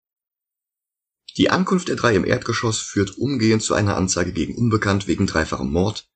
Die 1.36 1.50
Ankunft 1.50 1.88
der 1.88 1.96
drei 1.96 2.14
im 2.14 2.24
Erdgeschoss 2.24 2.80
führt 2.80 3.18
umgehend 3.18 3.62
zu 3.62 3.74
einer 3.74 3.96
Anzeige 3.96 4.32
gegen 4.32 4.56
Unbekannt 4.56 5.08
wegen 5.08 5.26
dreifachem 5.26 5.70
Mord, 5.70 6.08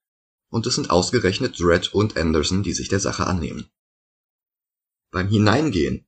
und 0.48 0.66
es 0.66 0.74
sind 0.74 0.90
ausgerechnet 0.90 1.58
Dredd 1.58 1.94
und 1.94 2.16
Anderson, 2.16 2.62
die 2.62 2.72
sich 2.72 2.88
der 2.88 3.00
Sache 3.00 3.26
annehmen. 3.26 3.68
Beim 5.10 5.28
Hineingehen 5.28 6.06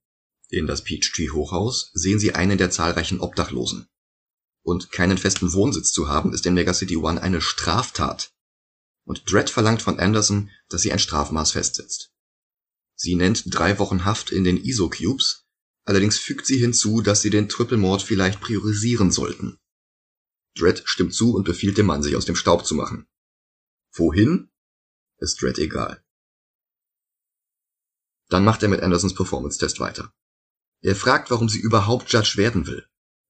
in 0.48 0.66
das 0.66 0.82
Peachtree 0.82 1.30
Hochhaus 1.30 1.90
sehen 1.94 2.18
sie 2.18 2.34
einen 2.34 2.58
der 2.58 2.70
zahlreichen 2.70 3.20
Obdachlosen. 3.20 3.88
Und 4.62 4.90
keinen 4.90 5.16
festen 5.16 5.52
Wohnsitz 5.52 5.92
zu 5.92 6.08
haben, 6.08 6.32
ist 6.32 6.44
in 6.44 6.54
Megacity 6.54 6.96
One 6.96 7.22
eine 7.22 7.40
Straftat. 7.40 8.32
Und 9.04 9.30
Dredd 9.30 9.48
verlangt 9.48 9.80
von 9.80 9.98
Anderson, 9.98 10.50
dass 10.68 10.82
sie 10.82 10.92
ein 10.92 10.98
Strafmaß 10.98 11.52
festsetzt. 11.52 12.12
Sie 12.94 13.14
nennt 13.14 13.44
drei 13.46 13.78
Wochen 13.78 14.04
Haft 14.04 14.30
in 14.30 14.44
den 14.44 14.62
ISO-Cubes, 14.62 15.46
allerdings 15.84 16.18
fügt 16.18 16.46
sie 16.46 16.58
hinzu, 16.58 17.00
dass 17.00 17.22
sie 17.22 17.30
den 17.30 17.48
Triple-Mord 17.48 18.02
vielleicht 18.02 18.40
priorisieren 18.40 19.10
sollten. 19.10 19.58
Dredd 20.56 20.82
stimmt 20.84 21.14
zu 21.14 21.34
und 21.34 21.44
befiehlt 21.44 21.78
dem 21.78 21.86
Mann, 21.86 22.02
sich 22.02 22.16
aus 22.16 22.26
dem 22.26 22.36
Staub 22.36 22.66
zu 22.66 22.74
machen. 22.74 23.06
Wohin? 23.92 24.50
Ist 25.18 25.42
Dredd 25.42 25.58
egal. 25.58 26.02
Dann 28.28 28.44
macht 28.44 28.62
er 28.62 28.68
mit 28.68 28.80
Andersons 28.80 29.14
Performance-Test 29.14 29.80
weiter. 29.80 30.14
Er 30.82 30.96
fragt, 30.96 31.30
warum 31.30 31.48
sie 31.48 31.60
überhaupt 31.60 32.10
Judge 32.12 32.34
werden 32.36 32.66
will. 32.66 32.86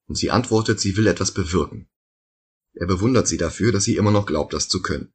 Und 0.07 0.17
sie 0.17 0.31
antwortet, 0.31 0.79
sie 0.79 0.97
will 0.97 1.07
etwas 1.07 1.33
bewirken. 1.33 1.89
Er 2.75 2.87
bewundert 2.87 3.27
sie 3.27 3.39
dafür, 3.39 3.73
dass 3.73 3.85
sie 3.85 3.97
immer 3.97 4.11
noch 4.11 4.27
glaubt, 4.27 4.53
das 4.53 4.69
zu 4.69 4.83
können. 4.83 5.13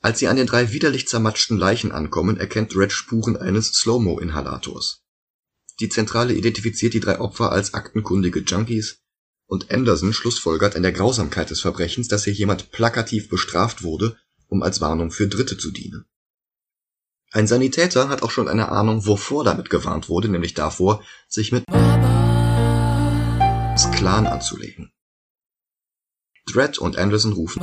Als 0.00 0.18
sie 0.18 0.28
an 0.28 0.36
den 0.36 0.46
drei 0.46 0.72
widerlich 0.72 1.06
zermatschten 1.06 1.56
Leichen 1.56 1.92
ankommen, 1.92 2.36
erkennt 2.36 2.74
Dredd 2.74 2.92
Spuren 2.92 3.36
eines 3.36 3.72
Slow-Mo-Inhalators. 3.74 5.02
Die 5.80 5.88
Zentrale 5.88 6.34
identifiziert 6.34 6.94
die 6.94 7.00
drei 7.00 7.20
Opfer 7.20 7.52
als 7.52 7.74
aktenkundige 7.74 8.40
Junkies 8.40 9.03
und 9.46 9.70
Anderson 9.70 10.12
schlussfolgert 10.12 10.76
an 10.76 10.82
der 10.82 10.92
Grausamkeit 10.92 11.50
des 11.50 11.60
Verbrechens, 11.60 12.08
dass 12.08 12.24
hier 12.24 12.32
jemand 12.32 12.70
plakativ 12.70 13.28
bestraft 13.28 13.82
wurde, 13.82 14.16
um 14.48 14.62
als 14.62 14.80
Warnung 14.80 15.10
für 15.10 15.28
Dritte 15.28 15.58
zu 15.58 15.70
dienen. 15.70 16.04
Ein 17.30 17.46
Sanitäter 17.46 18.08
hat 18.08 18.22
auch 18.22 18.30
schon 18.30 18.48
eine 18.48 18.70
Ahnung, 18.70 19.06
wovor 19.06 19.44
damit 19.44 19.68
gewarnt 19.68 20.08
wurde, 20.08 20.28
nämlich 20.28 20.54
davor, 20.54 21.02
sich 21.28 21.50
mit 21.50 21.64
Clan 23.92 24.26
anzulegen. 24.26 24.92
Dredd 26.46 26.78
und 26.78 26.96
Anderson 26.96 27.32
rufen 27.32 27.62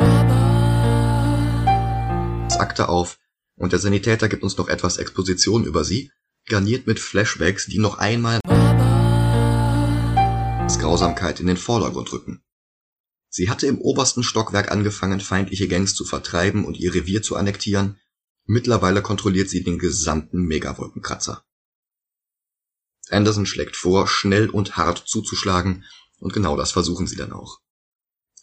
Akte 2.61 2.89
auf 2.89 3.17
und 3.57 3.71
der 3.73 3.79
Sanitäter 3.79 4.29
gibt 4.29 4.43
uns 4.43 4.57
noch 4.57 4.67
etwas 4.67 4.97
Exposition 4.97 5.65
über 5.65 5.83
sie, 5.83 6.11
garniert 6.47 6.87
mit 6.87 6.99
Flashbacks, 6.99 7.65
die 7.65 7.79
noch 7.79 7.97
einmal 7.97 8.39
Grausamkeit 10.79 11.39
in 11.39 11.47
den 11.47 11.57
Vordergrund 11.57 12.11
rücken. 12.13 12.43
Sie 13.29 13.49
hatte 13.49 13.67
im 13.67 13.79
obersten 13.79 14.23
Stockwerk 14.23 14.71
angefangen, 14.71 15.21
feindliche 15.21 15.67
Gangs 15.67 15.95
zu 15.95 16.03
vertreiben 16.03 16.65
und 16.65 16.77
ihr 16.77 16.93
Revier 16.93 17.21
zu 17.21 17.35
annektieren, 17.35 17.99
mittlerweile 18.45 19.01
kontrolliert 19.01 19.49
sie 19.49 19.63
den 19.63 19.79
gesamten 19.79 20.43
Megawolkenkratzer. 20.43 21.45
Anderson 23.09 23.45
schlägt 23.45 23.75
vor, 23.75 24.07
schnell 24.07 24.49
und 24.49 24.77
hart 24.77 25.03
zuzuschlagen, 25.05 25.85
und 26.19 26.33
genau 26.33 26.55
das 26.57 26.71
versuchen 26.71 27.07
sie 27.07 27.15
dann 27.15 27.33
auch. 27.33 27.59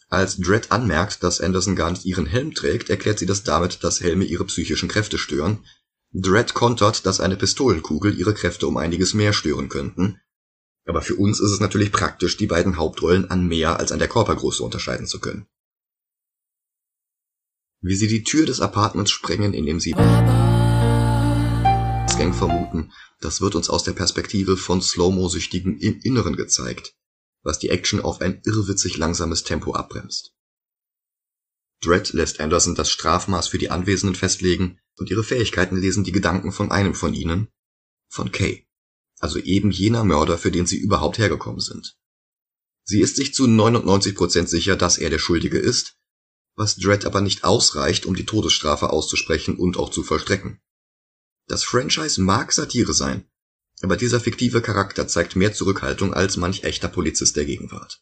Als 0.09 0.37
Dredd 0.37 0.71
anmerkt, 0.71 1.23
dass 1.23 1.39
Anderson 1.39 1.75
gar 1.75 1.91
nicht 1.91 2.05
ihren 2.05 2.25
Helm 2.25 2.55
trägt, 2.55 2.89
erklärt 2.89 3.19
sie 3.19 3.27
das 3.27 3.43
damit, 3.43 3.83
dass 3.83 4.01
Helme 4.01 4.25
ihre 4.25 4.45
psychischen 4.45 4.89
Kräfte 4.89 5.19
stören. 5.19 5.65
Dredd 6.11 6.55
kontert, 6.55 7.05
dass 7.05 7.19
eine 7.19 7.37
Pistolenkugel 7.37 8.17
ihre 8.17 8.33
Kräfte 8.33 8.65
um 8.67 8.77
einiges 8.77 9.13
mehr 9.13 9.33
stören 9.33 9.69
könnten. 9.69 10.19
Aber 10.89 11.01
für 11.01 11.15
uns 11.15 11.39
ist 11.39 11.51
es 11.51 11.61
natürlich 11.61 11.93
praktisch, 11.93 12.35
die 12.35 12.47
beiden 12.47 12.75
Hauptrollen 12.75 13.29
an 13.31 13.47
mehr 13.47 13.79
als 13.79 13.93
an 13.93 13.99
der 13.99 14.09
Körpergröße 14.09 14.63
unterscheiden 14.63 15.07
zu 15.07 15.19
können. 15.19 15.45
Wie 17.81 17.95
sie 17.95 18.07
die 18.07 18.23
Tür 18.23 18.45
des 18.45 18.59
Apartments 18.59 19.11
sprengen, 19.11 19.53
indem 19.53 19.79
sie 19.79 19.91
Gang 22.17 22.35
vermuten, 22.35 22.91
das 23.21 23.39
wird 23.39 23.55
uns 23.55 23.69
aus 23.69 23.85
der 23.85 23.93
Perspektive 23.93 24.57
von 24.57 24.81
Slow-Mo-Süchtigen 24.81 25.77
im 25.79 26.01
Inneren 26.01 26.35
gezeigt 26.35 26.99
was 27.43 27.59
die 27.59 27.69
Action 27.69 28.01
auf 28.01 28.21
ein 28.21 28.41
irrwitzig 28.45 28.97
langsames 28.97 29.43
Tempo 29.43 29.73
abbremst. 29.73 30.33
Dredd 31.81 32.11
lässt 32.11 32.39
Anderson 32.39 32.75
das 32.75 32.91
Strafmaß 32.91 33.47
für 33.47 33.57
die 33.57 33.69
Anwesenden 33.69 34.15
festlegen 34.15 34.79
und 34.97 35.09
ihre 35.09 35.23
Fähigkeiten 35.23 35.77
lesen 35.77 36.03
die 36.03 36.11
Gedanken 36.11 36.51
von 36.51 36.71
einem 36.71 36.93
von 36.93 37.13
ihnen, 37.13 37.47
von 38.09 38.31
Kay, 38.31 38.67
also 39.19 39.39
eben 39.39 39.71
jener 39.71 40.03
Mörder, 40.03 40.37
für 40.37 40.51
den 40.51 40.65
sie 40.65 40.77
überhaupt 40.77 41.17
hergekommen 41.17 41.59
sind. 41.59 41.95
Sie 42.83 43.01
ist 43.01 43.17
sich 43.17 43.33
zu 43.33 43.45
99% 43.45 44.47
sicher, 44.47 44.75
dass 44.75 44.97
er 44.97 45.09
der 45.09 45.19
Schuldige 45.19 45.59
ist, 45.59 45.97
was 46.55 46.75
Dredd 46.75 47.05
aber 47.05 47.21
nicht 47.21 47.43
ausreicht, 47.43 48.05
um 48.05 48.15
die 48.15 48.25
Todesstrafe 48.25 48.89
auszusprechen 48.89 49.57
und 49.57 49.77
auch 49.77 49.91
zu 49.91 50.03
vollstrecken. 50.03 50.59
Das 51.47 51.63
Franchise 51.63 52.21
mag 52.21 52.51
Satire 52.51 52.93
sein, 52.93 53.25
aber 53.81 53.95
dieser 53.95 54.19
fiktive 54.19 54.61
Charakter 54.61 55.07
zeigt 55.07 55.35
mehr 55.35 55.53
Zurückhaltung 55.53 56.13
als 56.13 56.37
manch 56.37 56.63
echter 56.63 56.87
Polizist 56.87 57.35
der 57.35 57.45
Gegenwart. 57.45 58.01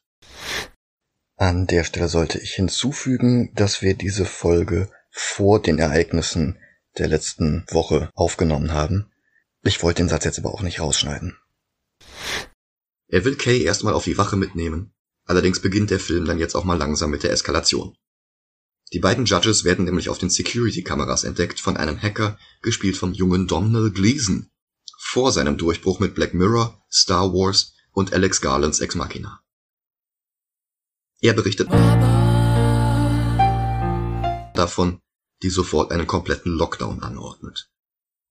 An 1.36 1.68
der 1.68 1.84
Stelle 1.84 2.08
sollte 2.08 2.40
ich 2.40 2.54
hinzufügen, 2.54 3.54
dass 3.54 3.82
wir 3.82 3.94
diese 3.94 4.26
Folge 4.26 4.90
vor 5.12 5.62
den 5.62 5.78
Ereignissen 5.78 6.58
der 6.98 7.08
letzten 7.08 7.64
Woche 7.70 8.10
aufgenommen 8.16 8.74
haben. 8.74 9.12
Ich 9.68 9.84
wollte 9.84 10.02
den 10.02 10.08
Satz 10.08 10.24
jetzt 10.24 10.40
aber 10.40 10.54
auch 10.54 10.62
nicht 10.62 10.80
rausschneiden. 10.80 11.38
Er 13.10 13.26
will 13.26 13.36
Kay 13.36 13.62
erstmal 13.62 13.94
auf 13.94 14.06
die 14.06 14.18
Wache 14.18 14.38
mitnehmen, 14.38 14.94
allerdings 15.26 15.62
beginnt 15.62 15.90
der 15.90 16.00
Film 16.00 16.24
dann 16.24 16.40
jetzt 16.40 16.56
auch 16.56 16.64
mal 16.64 16.78
langsam 16.78 17.12
mit 17.12 17.24
der 17.24 17.32
Eskalation. 17.32 17.94
Die 18.94 19.00
beiden 19.00 19.26
Judges 19.26 19.66
werden 19.66 19.84
nämlich 19.84 20.08
auf 20.08 20.20
den 20.20 20.30
Security-Kameras 20.30 21.26
entdeckt 21.26 21.60
von 21.60 21.76
einem 21.76 22.02
Hacker, 22.02 22.40
gespielt 22.62 22.96
vom 22.96 23.12
jungen 23.12 23.48
Domhnall 23.48 23.92
Gleeson, 23.92 24.50
vor 24.98 25.34
seinem 25.34 25.58
Durchbruch 25.58 26.00
mit 26.00 26.16
Black 26.16 26.34
Mirror, 26.34 26.82
Star 26.90 27.34
Wars 27.34 27.74
und 27.92 28.14
Alex 28.14 28.40
Garlands 28.40 28.80
Ex 28.80 28.96
Machina. 28.96 29.42
Er 31.20 31.34
berichtet 31.34 31.70
davon, 34.56 35.02
die 35.44 35.50
sofort 35.50 35.92
einen 35.92 36.08
kompletten 36.08 36.54
Lockdown 36.54 37.04
anordnet. 37.04 37.70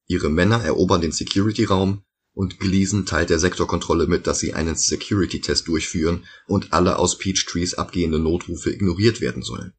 Ihre 0.06 0.30
Männer 0.30 0.62
erobern 0.62 1.00
den 1.00 1.12
Security-Raum 1.12 2.04
und 2.32 2.60
Gleason 2.60 3.06
teilt 3.06 3.30
der 3.30 3.38
Sektorkontrolle 3.38 4.06
mit, 4.06 4.26
dass 4.26 4.38
sie 4.38 4.54
einen 4.54 4.76
Security-Test 4.76 5.66
durchführen 5.68 6.26
und 6.46 6.72
alle 6.72 6.98
aus 6.98 7.18
Peachtrees 7.18 7.74
abgehende 7.74 8.18
Notrufe 8.18 8.70
ignoriert 8.70 9.20
werden 9.20 9.42
sollen. 9.42 9.72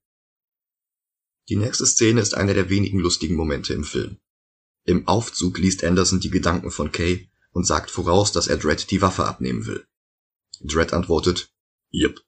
Die 1.50 1.56
nächste 1.56 1.86
Szene 1.86 2.20
ist 2.20 2.34
einer 2.34 2.54
der 2.54 2.70
wenigen 2.70 3.00
lustigen 3.00 3.36
Momente 3.36 3.74
im 3.74 3.84
Film. 3.84 4.18
Im 4.84 5.08
Aufzug 5.08 5.60
liest 5.60 5.84
Anderson 5.84 6.20
die 6.20 6.30
Gedanken 6.30 6.72
von 6.72 6.92
Kay 6.92 7.30
und 7.52 7.66
sagt 7.66 7.92
voraus, 7.92 8.32
dass 8.32 8.48
er 8.48 8.58
Dredd 8.58 8.92
die 8.92 9.02
Waffe 9.02 9.26
abnehmen 9.26 9.66
will. 9.66 9.86
Dredd 10.62 10.94
antwortet, 10.94 11.50
Yep. 11.94 12.20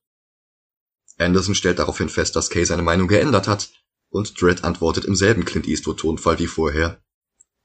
Anderson 1.17 1.55
stellt 1.55 1.79
daraufhin 1.79 2.07
fest, 2.07 2.35
dass 2.35 2.49
Kay 2.49 2.63
seine 2.63 2.81
Meinung 2.81 3.07
geändert 3.07 3.47
hat 3.47 3.71
und 4.09 4.39
Dredd 4.41 4.63
antwortet 4.63 5.05
im 5.05 5.15
selben 5.15 5.43
Clint 5.43 5.67
Eastwood 5.67 5.99
Tonfall 5.99 6.39
wie 6.39 6.47
vorher, 6.47 7.03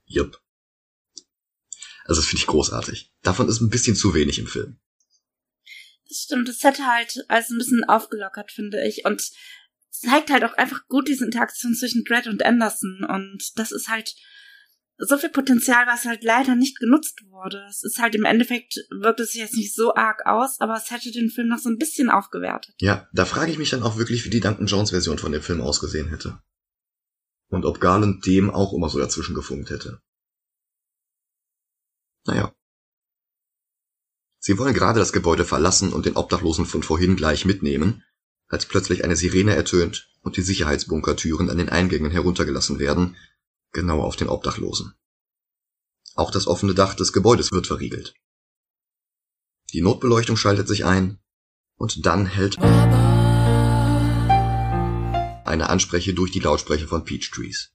Jupp. 0.07 0.40
Also 2.05 2.21
das 2.21 2.29
finde 2.29 2.40
ich 2.40 2.47
großartig. 2.47 3.12
Davon 3.23 3.49
ist 3.49 3.61
ein 3.61 3.71
bisschen 3.71 3.97
zu 3.97 4.14
wenig 4.14 4.38
im 4.38 4.47
Film. 4.47 4.79
Das 6.09 6.19
stimmt, 6.19 6.49
das 6.49 6.62
hätte 6.62 6.87
halt 6.87 7.25
alles 7.29 7.51
ein 7.51 7.59
bisschen 7.59 7.85
aufgelockert, 7.85 8.53
finde 8.53 8.87
ich. 8.87 9.05
Und 9.05 9.31
zeigt 9.90 10.31
halt 10.31 10.45
auch 10.45 10.55
einfach 10.55 10.87
gut 10.88 11.09
diese 11.09 11.25
Interaktion 11.25 11.75
zwischen 11.75 12.05
Dredd 12.05 12.27
und 12.27 12.45
Anderson. 12.45 13.05
Und 13.09 13.59
das 13.59 13.73
ist 13.73 13.88
halt 13.88 14.14
so 14.99 15.17
viel 15.17 15.31
Potenzial, 15.31 15.87
was 15.87 16.05
halt 16.05 16.23
leider 16.23 16.55
nicht 16.55 16.79
genutzt 16.79 17.21
wurde. 17.29 17.64
Es 17.69 17.83
ist 17.83 17.99
halt 17.99 18.14
im 18.14 18.25
Endeffekt, 18.25 18.77
wirkt 18.90 19.21
es 19.21 19.33
sich 19.33 19.40
jetzt 19.40 19.57
nicht 19.57 19.75
so 19.75 19.95
arg 19.95 20.25
aus, 20.27 20.61
aber 20.61 20.77
es 20.77 20.90
hätte 20.90 21.11
den 21.11 21.31
Film 21.31 21.49
noch 21.49 21.59
so 21.59 21.69
ein 21.69 21.79
bisschen 21.79 22.11
aufgewertet. 22.11 22.75
Ja, 22.79 23.09
da 23.12 23.25
frage 23.25 23.51
ich 23.51 23.59
mich 23.59 23.71
dann 23.71 23.83
auch 23.83 23.97
wirklich, 23.97 24.25
wie 24.25 24.31
die 24.31 24.40
Duncan 24.40 24.67
Jones 24.67 24.90
Version 24.90 25.19
von 25.19 25.33
dem 25.33 25.43
Film 25.43 25.61
ausgesehen 25.61 26.11
hätte. 26.11 26.38
Und 27.48 27.64
ob 27.64 27.80
Garland 27.80 28.26
dem 28.26 28.50
auch 28.50 28.72
immer 28.72 28.88
so 28.88 28.98
dazwischen 28.98 29.35
gefunkt 29.35 29.70
hätte. 29.70 30.00
Naja. 32.26 32.54
Sie 34.40 34.59
wollen 34.59 34.74
gerade 34.74 34.98
das 34.98 35.12
Gebäude 35.12 35.44
verlassen 35.44 35.92
und 35.92 36.07
den 36.07 36.16
Obdachlosen 36.16 36.66
von 36.66 36.83
vorhin 36.83 37.16
gleich 37.16 37.44
mitnehmen, 37.44 38.02
als 38.48 38.66
plötzlich 38.66 39.04
eine 39.04 39.16
Sirene 39.16 39.54
ertönt 39.54 40.11
und 40.20 40.37
die 40.37 40.42
Sicherheitsbunkertüren 40.42 41.50
an 41.50 41.59
den 41.59 41.68
Eingängen 41.68 42.11
heruntergelassen 42.11 42.78
werden, 42.78 43.16
genau 43.72 44.02
auf 44.02 44.16
den 44.16 44.28
Obdachlosen. 44.28 44.94
Auch 46.14 46.30
das 46.30 46.46
offene 46.46 46.74
Dach 46.74 46.94
des 46.94 47.12
Gebäudes 47.12 47.52
wird 47.52 47.66
verriegelt. 47.66 48.14
Die 49.72 49.80
Notbeleuchtung 49.80 50.37
schaltet 50.37 50.68
sich 50.68 50.85
ein 50.85 51.18
und 51.76 52.07
dann 52.07 52.26
hält 52.26 52.57
eine 55.46 55.68
Anspreche 55.68 56.14
durch 56.14 56.33
die 56.33 56.40
Lautsprecher 56.40 56.88
von 56.88 57.04
Peachtrees. 57.04 57.70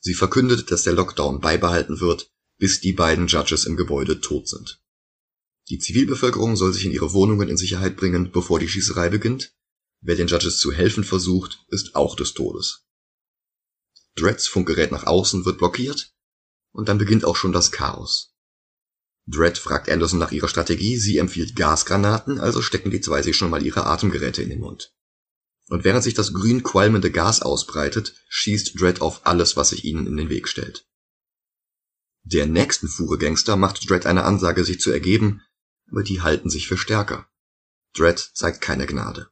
Sie 0.00 0.14
verkündet, 0.14 0.70
dass 0.70 0.82
der 0.82 0.94
Lockdown 0.94 1.40
beibehalten 1.40 2.00
wird, 2.00 2.30
bis 2.58 2.80
die 2.80 2.92
beiden 2.92 3.26
Judges 3.26 3.64
im 3.64 3.76
Gebäude 3.76 4.20
tot 4.20 4.48
sind. 4.48 4.82
Die 5.68 5.78
Zivilbevölkerung 5.78 6.56
soll 6.56 6.72
sich 6.72 6.84
in 6.84 6.92
ihre 6.92 7.12
Wohnungen 7.12 7.48
in 7.48 7.56
Sicherheit 7.56 7.96
bringen, 7.96 8.32
bevor 8.32 8.58
die 8.58 8.68
Schießerei 8.68 9.08
beginnt. 9.08 9.54
Wer 10.00 10.16
den 10.16 10.28
Judges 10.28 10.58
zu 10.58 10.72
helfen 10.72 11.04
versucht, 11.04 11.64
ist 11.68 11.94
auch 11.94 12.16
des 12.16 12.32
Todes. 12.32 12.86
Dredds 14.16 14.48
Funkgerät 14.48 14.90
nach 14.90 15.04
außen 15.04 15.44
wird 15.44 15.58
blockiert 15.58 16.14
und 16.72 16.88
dann 16.88 16.98
beginnt 16.98 17.24
auch 17.24 17.36
schon 17.36 17.52
das 17.52 17.70
Chaos. 17.70 18.34
Dredd 19.26 19.58
fragt 19.58 19.88
Anderson 19.88 20.18
nach 20.18 20.32
ihrer 20.32 20.48
Strategie, 20.48 20.96
sie 20.96 21.18
empfiehlt 21.18 21.54
Gasgranaten, 21.54 22.40
also 22.40 22.62
stecken 22.62 22.90
die 22.90 23.00
zwei 23.00 23.22
sich 23.22 23.36
schon 23.36 23.50
mal 23.50 23.64
ihre 23.64 23.86
Atemgeräte 23.86 24.42
in 24.42 24.48
den 24.48 24.60
Mund. 24.60 24.92
Und 25.70 25.84
während 25.84 26.02
sich 26.02 26.14
das 26.14 26.34
grün 26.34 26.64
qualmende 26.64 27.12
Gas 27.12 27.42
ausbreitet, 27.42 28.16
schießt 28.28 28.80
Dredd 28.80 29.00
auf 29.00 29.24
alles, 29.24 29.56
was 29.56 29.68
sich 29.68 29.84
ihnen 29.84 30.08
in 30.08 30.16
den 30.16 30.28
Weg 30.28 30.48
stellt. 30.48 30.84
Der 32.24 32.46
nächsten 32.46 32.88
Fuhre 32.88 33.18
Gangster 33.18 33.56
macht 33.56 33.88
Dredd 33.88 34.04
eine 34.04 34.24
Ansage, 34.24 34.64
sich 34.64 34.80
zu 34.80 34.90
ergeben, 34.90 35.42
aber 35.88 36.02
die 36.02 36.22
halten 36.22 36.50
sich 36.50 36.66
für 36.66 36.76
stärker. 36.76 37.30
Dredd 37.94 38.18
zeigt 38.34 38.60
keine 38.60 38.86
Gnade. 38.86 39.30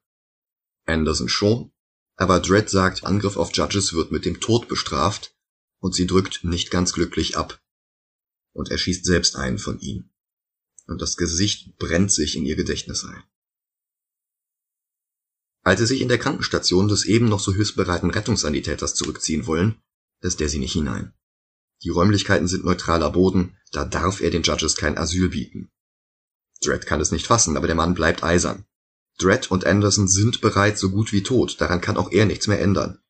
Anderson 0.86 1.28
schon, 1.28 1.72
aber 2.14 2.38
Dredd 2.38 2.70
sagt, 2.70 3.04
Angriff 3.04 3.36
auf 3.36 3.52
Judges 3.52 3.92
wird 3.92 4.12
mit 4.12 4.24
dem 4.24 4.38
Tod 4.38 4.68
bestraft 4.68 5.36
und 5.80 5.92
sie 5.96 6.06
drückt 6.06 6.44
nicht 6.44 6.70
ganz 6.70 6.92
glücklich 6.92 7.36
ab. 7.36 7.60
Und 8.52 8.70
er 8.70 8.78
schießt 8.78 9.04
selbst 9.04 9.34
einen 9.34 9.58
von 9.58 9.80
ihnen. 9.80 10.14
Und 10.86 11.02
das 11.02 11.16
Gesicht 11.16 11.78
brennt 11.78 12.12
sich 12.12 12.36
in 12.36 12.46
ihr 12.46 12.56
Gedächtnis 12.56 13.04
ein. 13.04 13.24
Als 15.68 15.80
sie 15.80 15.86
sich 15.86 16.00
in 16.00 16.08
der 16.08 16.16
Krankenstation 16.16 16.88
des 16.88 17.04
eben 17.04 17.28
noch 17.28 17.40
so 17.40 17.52
hilfsbereiten 17.52 18.10
Rettungssanitäters 18.10 18.94
zurückziehen 18.94 19.46
wollen, 19.46 19.78
lässt 20.22 20.40
er 20.40 20.48
sie 20.48 20.58
nicht 20.58 20.72
hinein. 20.72 21.12
Die 21.82 21.90
Räumlichkeiten 21.90 22.48
sind 22.48 22.64
neutraler 22.64 23.10
Boden, 23.10 23.54
da 23.72 23.84
darf 23.84 24.22
er 24.22 24.30
den 24.30 24.44
Judges 24.44 24.76
kein 24.76 24.96
Asyl 24.96 25.28
bieten. 25.28 25.70
Dredd 26.62 26.86
kann 26.86 27.02
es 27.02 27.10
nicht 27.10 27.26
fassen, 27.26 27.58
aber 27.58 27.66
der 27.66 27.76
Mann 27.76 27.92
bleibt 27.92 28.24
eisern. 28.24 28.64
Dredd 29.18 29.50
und 29.50 29.66
Anderson 29.66 30.08
sind 30.08 30.40
bereits 30.40 30.80
so 30.80 30.88
gut 30.88 31.12
wie 31.12 31.22
tot, 31.22 31.60
daran 31.60 31.82
kann 31.82 31.98
auch 31.98 32.12
er 32.12 32.24
nichts 32.24 32.46
mehr 32.46 32.62
ändern. 32.62 33.02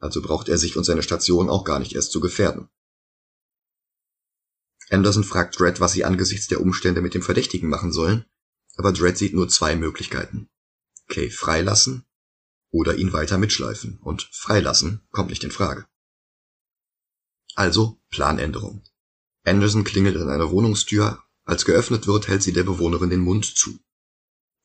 Also 0.00 0.20
braucht 0.20 0.48
er 0.48 0.58
sich 0.58 0.76
und 0.76 0.82
seine 0.82 1.04
Station 1.04 1.48
auch 1.48 1.62
gar 1.62 1.78
nicht 1.78 1.94
erst 1.94 2.10
zu 2.10 2.18
gefährden. 2.18 2.70
Anderson 4.88 5.22
fragt 5.22 5.60
Dredd, 5.60 5.78
was 5.78 5.92
sie 5.92 6.04
angesichts 6.04 6.48
der 6.48 6.60
Umstände 6.60 7.02
mit 7.02 7.14
dem 7.14 7.22
Verdächtigen 7.22 7.68
machen 7.68 7.92
sollen, 7.92 8.24
aber 8.74 8.92
Dredd 8.92 9.16
sieht 9.16 9.32
nur 9.32 9.48
zwei 9.48 9.76
Möglichkeiten. 9.76 10.49
Kay 11.10 11.30
freilassen 11.30 12.06
oder 12.70 12.96
ihn 12.96 13.12
weiter 13.12 13.36
mitschleifen, 13.36 13.98
und 13.98 14.28
freilassen 14.32 15.06
kommt 15.10 15.30
nicht 15.30 15.44
in 15.44 15.50
Frage. 15.50 15.86
Also 17.54 18.00
Planänderung. 18.10 18.84
Anderson 19.44 19.84
klingelt 19.84 20.16
an 20.16 20.30
einer 20.30 20.50
Wohnungstür, 20.50 21.22
als 21.44 21.64
geöffnet 21.64 22.06
wird, 22.06 22.28
hält 22.28 22.42
sie 22.42 22.52
der 22.52 22.62
Bewohnerin 22.62 23.10
den 23.10 23.20
Mund 23.20 23.44
zu. 23.44 23.78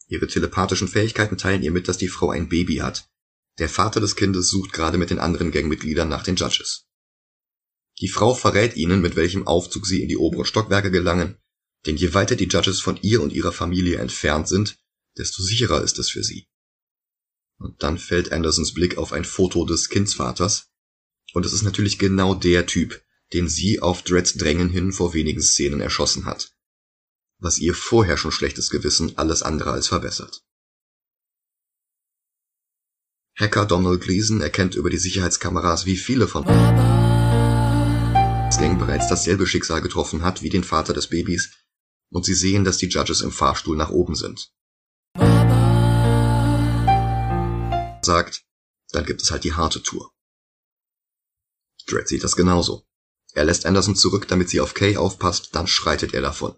Ihre 0.08 0.28
telepathischen 0.28 0.88
Fähigkeiten 0.88 1.38
teilen 1.38 1.64
ihr 1.64 1.72
mit, 1.72 1.88
dass 1.88 1.98
die 1.98 2.10
Frau 2.10 2.30
ein 2.30 2.48
Baby 2.48 2.78
hat. 2.78 3.10
Der 3.58 3.70
Vater 3.70 4.00
des 4.00 4.16
Kindes 4.16 4.50
sucht 4.50 4.72
gerade 4.72 4.98
mit 4.98 5.10
den 5.10 5.20
anderen 5.20 5.52
Gangmitgliedern 5.52 6.08
nach 6.08 6.24
den 6.24 6.36
Judges. 6.36 6.88
Die 8.00 8.10
Frau 8.10 8.36
verrät 8.36 8.76
ihnen, 8.76 9.02
mit 9.02 9.16
welchem 9.16 9.48
Aufzug 9.48 9.88
sie 9.88 10.04
in 10.04 10.10
die 10.10 10.18
oberen 10.18 10.46
Stockwerke 10.46 10.92
gelangen, 10.92 11.38
denn 11.86 11.96
je 11.96 12.14
weiter 12.14 12.36
die 12.36 12.48
Judges 12.48 12.82
von 12.82 12.98
ihr 13.02 13.22
und 13.22 13.32
ihrer 13.32 13.54
Familie 13.54 13.98
entfernt 13.98 14.48
sind, 14.48 14.78
desto 15.18 15.42
sicherer 15.44 15.84
ist 15.84 16.00
es 16.00 16.10
für 16.10 16.24
sie. 16.24 16.48
Und 17.58 17.82
dann 17.84 17.98
fällt 17.98 18.32
Andersons 18.32 18.74
Blick 18.74 18.98
auf 18.98 19.14
ein 19.14 19.26
Foto 19.26 19.66
des 19.66 19.90
Kindsvaters, 19.90 20.70
und 21.34 21.46
es 21.46 21.54
ist 21.54 21.64
natürlich 21.64 22.00
genau 22.00 22.36
der 22.36 22.66
Typ, 22.66 23.02
den 23.34 23.50
sie 23.50 23.82
auf 23.82 24.04
Dredds 24.04 24.36
Drängen 24.36 24.70
hin 24.70 24.92
vor 24.92 25.14
wenigen 25.14 25.42
Szenen 25.42 25.82
erschossen 25.82 26.26
hat 26.26 26.56
was 27.40 27.58
ihr 27.60 27.74
vorher 27.74 28.18
schon 28.18 28.32
schlechtes 28.32 28.70
Gewissen 28.70 29.18
alles 29.18 29.44
andere 29.44 29.72
als 29.72 29.88
verbessert. 29.88 30.44
Hacker 33.38 33.66
Donald 33.66 34.02
Gleason 34.02 34.42
erkennt 34.42 34.76
über 34.76 34.90
die 34.90 34.98
Sicherheitskameras, 34.98 35.86
wie 35.86 35.98
viele 35.98 36.28
von 36.28 36.46
Gang 38.58 38.80
bereits 38.80 39.10
dasselbe 39.10 39.46
Schicksal 39.46 39.82
getroffen 39.82 40.24
hat 40.24 40.42
wie 40.42 40.50
den 40.50 40.64
Vater 40.64 40.94
des 40.94 41.08
Babys, 41.08 41.52
und 42.10 42.26
sie 42.26 42.34
sehen, 42.34 42.64
dass 42.64 42.78
die 42.78 42.88
Judges 42.88 43.20
im 43.22 43.32
Fahrstuhl 43.32 43.76
nach 43.76 43.90
oben 43.90 44.16
sind. 44.16 44.52
Sagt, 48.06 48.46
dann 48.92 49.06
gibt 49.06 49.22
es 49.22 49.32
halt 49.32 49.44
die 49.44 49.54
harte 49.54 49.82
Tour. 49.84 50.12
Dredd 51.88 52.08
sieht 52.08 52.24
das 52.24 52.36
genauso. 52.36 52.86
Er 53.34 53.46
lässt 53.46 53.66
Anderson 53.66 53.96
zurück, 53.96 54.28
damit 54.28 54.50
sie 54.50 54.62
auf 54.62 54.74
Kay 54.74 54.96
aufpasst, 54.96 55.50
dann 55.54 55.68
schreitet 55.68 56.14
er 56.14 56.22
davon. 56.22 56.56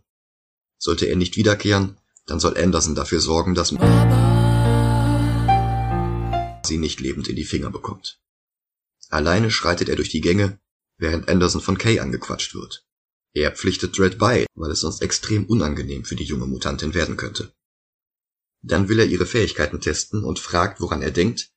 Sollte 0.77 1.05
er 1.07 1.15
nicht 1.15 1.37
wiederkehren, 1.37 1.97
dann 2.27 2.39
soll 2.39 2.57
Anderson 2.57 2.93
dafür 2.93 3.19
sorgen, 3.19 3.55
dass 3.55 3.69
sie 6.67 6.77
nicht 6.77 6.99
lebend 6.99 7.27
in 7.29 7.35
die 7.35 7.45
Finger 7.45 7.71
bekommt. 7.71 8.19
Alleine 9.09 9.49
schreitet 9.49 9.89
er 9.89 9.95
durch 9.95 10.09
die 10.09 10.21
Gänge, 10.21 10.59
während 10.97 11.29
Anderson 11.29 11.61
von 11.61 11.77
Kay 11.77 11.99
angequatscht 11.99 12.53
wird. 12.53 12.85
Er 13.33 13.51
pflichtet 13.51 13.97
Dredd 13.97 14.17
bei, 14.17 14.45
weil 14.53 14.71
es 14.71 14.81
sonst 14.81 15.01
extrem 15.01 15.45
unangenehm 15.45 16.03
für 16.03 16.15
die 16.15 16.25
junge 16.25 16.45
Mutantin 16.45 16.93
werden 16.93 17.17
könnte. 17.17 17.53
Dann 18.67 18.89
will 18.89 18.99
er 18.99 19.05
ihre 19.05 19.25
Fähigkeiten 19.25 19.79
testen 19.79 20.25
und 20.25 20.39
fragt, 20.39 20.81
woran 20.81 21.01
er 21.01 21.11
denkt, 21.11 21.51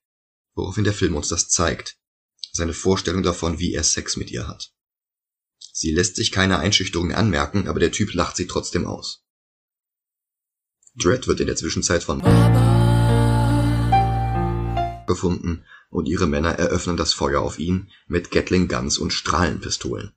woraufhin 0.55 0.85
der 0.85 0.93
Film 0.93 1.17
uns 1.17 1.29
das 1.29 1.49
zeigt. 1.49 1.99
Seine 2.53 2.73
Vorstellung 2.73 3.25
davon, 3.25 3.59
wie 3.59 3.75
er 3.75 3.83
Sex 3.83 4.17
mit 4.17 4.31
ihr 4.31 4.47
hat. 4.47 4.73
Sie 5.73 5.91
lässt 5.91 6.15
sich 6.17 6.31
keine 6.31 6.61
Einschüchterung 6.61 7.13
anmerken, 7.13 7.67
aber 7.67 7.81
der 7.81 7.91
Typ 7.91 8.15
lacht 8.15 8.37
sie 8.37 8.47
trotzdem 8.47 8.87
aus. 8.87 9.25
Dredd 10.95 11.27
wird 11.27 11.41
in 11.41 11.47
der 11.47 11.57
Zwischenzeit 11.57 12.05
von 12.05 12.21
gefunden 15.07 15.65
und 15.89 16.07
ihre 16.07 16.29
Männer 16.29 16.51
eröffnen 16.51 16.97
das 16.97 17.13
Feuer 17.13 17.41
auf 17.41 17.59
ihn 17.59 17.91
mit 18.07 18.31
Gatling 18.31 18.69
Guns 18.69 18.97
und 18.97 19.13
Strahlenpistolen. 19.13 20.13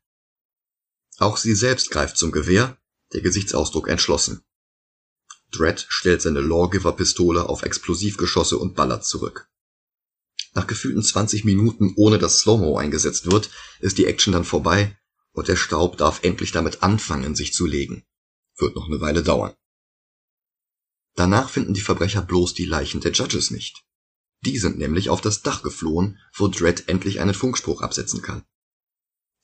Auch 1.17 1.37
sie 1.37 1.55
selbst 1.55 1.89
greift 1.89 2.17
zum 2.17 2.31
Gewehr, 2.31 2.77
der 3.13 3.21
Gesichtsausdruck 3.21 3.87
entschlossen. 3.87 4.43
Dredd 5.53 5.85
stellt 5.89 6.21
seine 6.21 6.41
Lawgiver-Pistole 6.41 7.47
auf 7.47 7.63
Explosivgeschosse 7.63 8.57
und 8.57 8.75
ballert 8.75 9.05
zurück. 9.05 9.49
Nach 10.53 10.67
gefühlten 10.67 11.01
20 11.01 11.45
Minuten, 11.45 11.93
ohne 11.95 12.19
dass 12.19 12.39
Slow-Mo 12.39 12.77
eingesetzt 12.77 13.31
wird, 13.31 13.49
ist 13.79 13.97
die 13.97 14.05
Action 14.05 14.33
dann 14.33 14.45
vorbei 14.45 14.97
und 15.31 15.47
der 15.47 15.55
Staub 15.55 15.97
darf 15.97 16.23
endlich 16.23 16.51
damit 16.51 16.83
anfangen, 16.83 17.35
sich 17.35 17.53
zu 17.53 17.65
legen. 17.65 18.03
Wird 18.57 18.75
noch 18.75 18.87
eine 18.87 19.01
Weile 19.01 19.23
dauern. 19.23 19.53
Danach 21.15 21.49
finden 21.49 21.73
die 21.73 21.81
Verbrecher 21.81 22.21
bloß 22.21 22.53
die 22.53 22.65
Leichen 22.65 23.01
der 23.01 23.11
Judges 23.11 23.51
nicht. 23.51 23.83
Die 24.41 24.57
sind 24.57 24.77
nämlich 24.77 25.09
auf 25.09 25.21
das 25.21 25.41
Dach 25.41 25.63
geflohen, 25.63 26.19
wo 26.33 26.47
Dredd 26.47 26.87
endlich 26.87 27.19
einen 27.19 27.33
Funkspruch 27.33 27.81
absetzen 27.81 28.21
kann. 28.21 28.43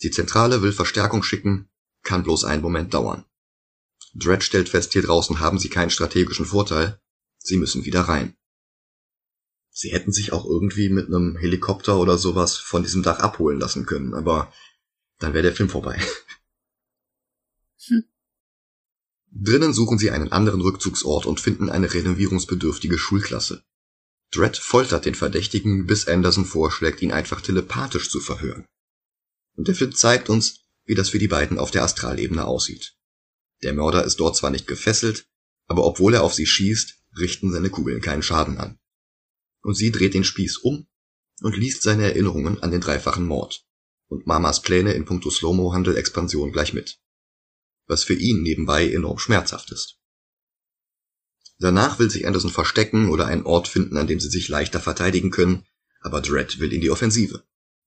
Die 0.01 0.11
Zentrale 0.11 0.61
will 0.61 0.71
Verstärkung 0.71 1.23
schicken, 1.23 1.69
kann 2.03 2.23
bloß 2.23 2.45
einen 2.45 2.61
Moment 2.61 2.93
dauern. 2.93 3.25
Dredd 4.15 4.43
stellt 4.43 4.69
fest, 4.69 4.93
hier 4.93 5.03
draußen 5.03 5.39
haben 5.39 5.59
sie 5.59 5.69
keinen 5.69 5.91
strategischen 5.91 6.45
Vorteil, 6.45 6.99
sie 7.37 7.57
müssen 7.57 7.85
wieder 7.85 8.01
rein. 8.01 8.35
Sie 9.71 9.91
hätten 9.91 10.11
sich 10.11 10.33
auch 10.33 10.45
irgendwie 10.45 10.89
mit 10.89 11.07
einem 11.07 11.37
Helikopter 11.37 11.97
oder 11.99 12.17
sowas 12.17 12.57
von 12.57 12.83
diesem 12.83 13.03
Dach 13.03 13.19
abholen 13.19 13.59
lassen 13.59 13.85
können, 13.85 14.13
aber 14.13 14.51
Dann 15.19 15.33
wäre 15.33 15.43
der 15.43 15.55
Film 15.55 15.69
vorbei. 15.69 16.01
Hm. 17.87 18.03
Drinnen 19.31 19.73
suchen 19.73 19.97
sie 19.97 20.11
einen 20.11 20.31
anderen 20.31 20.61
Rückzugsort 20.61 21.25
und 21.25 21.39
finden 21.39 21.69
eine 21.69 21.93
renovierungsbedürftige 21.93 22.97
Schulklasse. 22.97 23.63
Dredd 24.31 24.57
foltert 24.57 25.05
den 25.05 25.15
Verdächtigen, 25.15 25.85
bis 25.85 26.07
Anderson 26.07 26.45
vorschlägt, 26.45 27.01
ihn 27.01 27.11
einfach 27.11 27.41
telepathisch 27.41 28.09
zu 28.09 28.19
verhören. 28.19 28.65
Und 29.55 29.67
der 29.67 29.75
Film 29.75 29.93
zeigt 29.93 30.29
uns, 30.29 30.61
wie 30.85 30.95
das 30.95 31.09
für 31.09 31.19
die 31.19 31.27
beiden 31.27 31.57
auf 31.57 31.71
der 31.71 31.83
Astralebene 31.83 32.45
aussieht. 32.45 32.98
Der 33.63 33.73
Mörder 33.73 34.05
ist 34.05 34.19
dort 34.19 34.35
zwar 34.35 34.51
nicht 34.51 34.67
gefesselt, 34.67 35.27
aber 35.67 35.85
obwohl 35.85 36.13
er 36.13 36.23
auf 36.23 36.33
sie 36.33 36.45
schießt, 36.45 36.95
richten 37.17 37.51
seine 37.51 37.69
Kugeln 37.69 38.01
keinen 38.01 38.23
Schaden 38.23 38.57
an. 38.57 38.79
Und 39.61 39.75
sie 39.75 39.91
dreht 39.91 40.13
den 40.13 40.23
Spieß 40.23 40.57
um 40.57 40.87
und 41.41 41.57
liest 41.57 41.83
seine 41.83 42.03
Erinnerungen 42.03 42.61
an 42.63 42.71
den 42.71 42.81
dreifachen 42.81 43.25
Mord 43.25 43.65
und 44.07 44.25
Mamas 44.25 44.61
Pläne 44.61 44.93
in 44.93 45.05
puncto 45.05 45.29
Slow-Mo-Handel-Expansion 45.29 46.51
gleich 46.51 46.73
mit. 46.73 46.99
Was 47.87 48.03
für 48.03 48.13
ihn 48.13 48.41
nebenbei 48.41 48.91
enorm 48.91 49.19
schmerzhaft 49.19 49.71
ist. 49.71 49.99
Danach 51.59 51.99
will 51.99 52.09
sich 52.09 52.25
Anderson 52.25 52.51
verstecken 52.51 53.09
oder 53.09 53.25
einen 53.25 53.43
Ort 53.43 53.67
finden, 53.67 53.97
an 53.97 54.07
dem 54.07 54.19
sie 54.19 54.29
sich 54.29 54.47
leichter 54.47 54.79
verteidigen 54.79 55.29
können, 55.29 55.65
aber 55.99 56.21
Dredd 56.21 56.59
will 56.59 56.71
in 56.71 56.81
die 56.81 56.89
Offensive. 56.89 57.43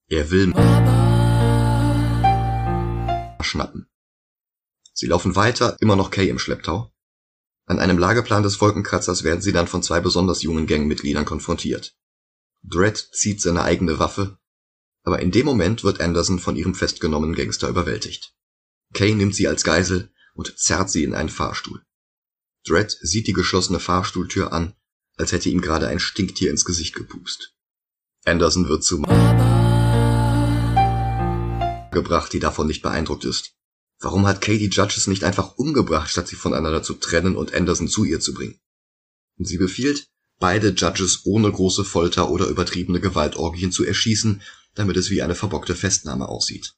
Er 0.08 0.30
will 0.30 0.52
schnappen. 3.42 3.91
Sie 4.92 5.06
laufen 5.06 5.36
weiter, 5.36 5.76
immer 5.80 5.96
noch 5.96 6.10
Kay 6.10 6.28
im 6.28 6.38
Schlepptau. 6.38 6.92
An 7.66 7.78
einem 7.78 7.98
Lageplan 7.98 8.42
des 8.42 8.60
Wolkenkratzers 8.60 9.24
werden 9.24 9.40
sie 9.40 9.52
dann 9.52 9.68
von 9.68 9.82
zwei 9.82 10.00
besonders 10.00 10.42
jungen 10.42 10.66
Gangmitgliedern 10.66 11.24
konfrontiert. 11.24 11.94
Dredd 12.62 13.08
zieht 13.12 13.40
seine 13.40 13.62
eigene 13.62 13.98
Waffe, 13.98 14.38
aber 15.04 15.20
in 15.20 15.30
dem 15.30 15.46
Moment 15.46 15.84
wird 15.84 16.00
Anderson 16.00 16.38
von 16.38 16.56
ihrem 16.56 16.74
festgenommenen 16.74 17.34
Gangster 17.34 17.68
überwältigt. 17.68 18.34
Kay 18.92 19.14
nimmt 19.14 19.34
sie 19.34 19.48
als 19.48 19.64
Geisel 19.64 20.12
und 20.34 20.58
zerrt 20.58 20.90
sie 20.90 21.04
in 21.04 21.14
einen 21.14 21.28
Fahrstuhl. 21.28 21.82
Dredd 22.64 22.96
sieht 23.00 23.26
die 23.26 23.32
geschlossene 23.32 23.80
Fahrstuhltür 23.80 24.52
an, 24.52 24.74
als 25.16 25.32
hätte 25.32 25.48
ihm 25.48 25.60
gerade 25.60 25.88
ein 25.88 25.98
Stinktier 25.98 26.50
ins 26.50 26.64
Gesicht 26.64 26.94
gepupst. 26.94 27.54
Anderson 28.24 28.68
wird 28.68 28.84
zu 28.84 29.02
gebracht, 31.90 32.32
die 32.32 32.40
davon 32.40 32.66
nicht 32.66 32.82
beeindruckt 32.82 33.24
ist. 33.24 33.54
Warum 34.02 34.26
hat 34.26 34.40
Kay 34.40 34.58
die 34.58 34.68
Judges 34.68 35.06
nicht 35.06 35.22
einfach 35.22 35.56
umgebracht, 35.56 36.10
statt 36.10 36.26
sie 36.26 36.34
voneinander 36.34 36.82
zu 36.82 36.94
trennen 36.94 37.36
und 37.36 37.54
Anderson 37.54 37.86
zu 37.86 38.04
ihr 38.04 38.18
zu 38.18 38.34
bringen? 38.34 38.58
Und 39.38 39.46
sie 39.46 39.58
befiehlt, 39.58 40.08
beide 40.40 40.70
Judges 40.70 41.20
ohne 41.24 41.50
große 41.50 41.84
Folter 41.84 42.28
oder 42.28 42.48
übertriebene 42.48 43.00
Gewaltorgien 43.00 43.70
zu 43.70 43.84
erschießen, 43.84 44.42
damit 44.74 44.96
es 44.96 45.10
wie 45.10 45.22
eine 45.22 45.36
verbockte 45.36 45.76
Festnahme 45.76 46.28
aussieht. 46.28 46.74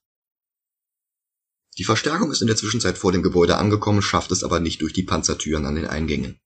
Die 1.79 1.85
Verstärkung 1.85 2.31
ist 2.31 2.43
in 2.43 2.47
der 2.47 2.57
Zwischenzeit 2.57 2.99
vor 2.99 3.11
dem 3.11 3.23
Gebäude 3.23 3.57
angekommen, 3.57 4.03
schafft 4.03 4.31
es 4.31 4.45
aber 4.45 4.61
nicht 4.61 4.83
durch 4.83 4.93
die 4.93 5.03
Panzertüren 5.03 5.65
an 5.65 5.77
den 5.77 5.87
Eingängen. 5.87 6.39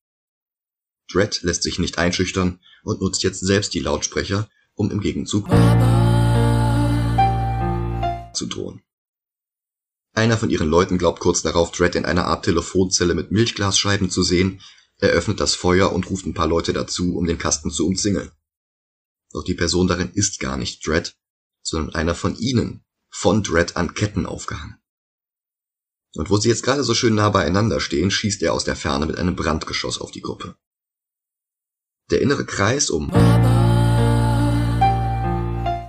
Dredd 1.10 1.42
lässt 1.42 1.64
sich 1.64 1.80
nicht 1.80 1.98
einschüchtern 1.98 2.60
und 2.84 3.00
nutzt 3.00 3.24
jetzt 3.24 3.40
selbst 3.40 3.74
die 3.74 3.80
Lautsprecher, 3.80 4.48
um 4.74 4.92
im 4.92 5.00
Gegenzug 5.00 5.48
zu 8.32 8.46
drohen. 8.46 8.80
Einer 10.12 10.36
von 10.36 10.50
ihren 10.50 10.68
Leuten 10.68 10.98
glaubt 10.98 11.20
kurz 11.20 11.42
darauf, 11.42 11.70
Dredd 11.70 11.94
in 11.94 12.04
einer 12.04 12.26
Art 12.26 12.44
Telefonzelle 12.44 13.14
mit 13.14 13.30
Milchglasscheiben 13.30 14.10
zu 14.10 14.22
sehen, 14.22 14.60
eröffnet 14.98 15.40
das 15.40 15.54
Feuer 15.54 15.92
und 15.92 16.10
ruft 16.10 16.26
ein 16.26 16.34
paar 16.34 16.48
Leute 16.48 16.72
dazu, 16.72 17.16
um 17.16 17.26
den 17.26 17.38
Kasten 17.38 17.70
zu 17.70 17.86
umzingeln. 17.86 18.30
Doch 19.32 19.44
die 19.44 19.54
Person 19.54 19.86
darin 19.86 20.10
ist 20.12 20.40
gar 20.40 20.56
nicht 20.56 20.86
Dredd, 20.86 21.14
sondern 21.62 21.94
einer 21.94 22.14
von 22.14 22.36
ihnen, 22.36 22.84
von 23.10 23.42
Dredd 23.42 23.76
an 23.76 23.94
Ketten 23.94 24.26
aufgehangen. 24.26 24.78
Und 26.14 26.30
wo 26.30 26.38
sie 26.38 26.48
jetzt 26.48 26.62
gerade 26.62 26.82
so 26.82 26.94
schön 26.94 27.14
nah 27.14 27.30
beieinander 27.30 27.80
stehen, 27.80 28.10
schießt 28.10 28.42
er 28.42 28.54
aus 28.54 28.64
der 28.64 28.76
Ferne 28.76 29.06
mit 29.06 29.18
einem 29.18 29.36
Brandgeschoss 29.36 30.00
auf 30.00 30.10
die 30.10 30.22
Gruppe. 30.22 30.56
Der 32.10 32.22
innere 32.22 32.46
Kreis 32.46 32.90
um 32.90 33.12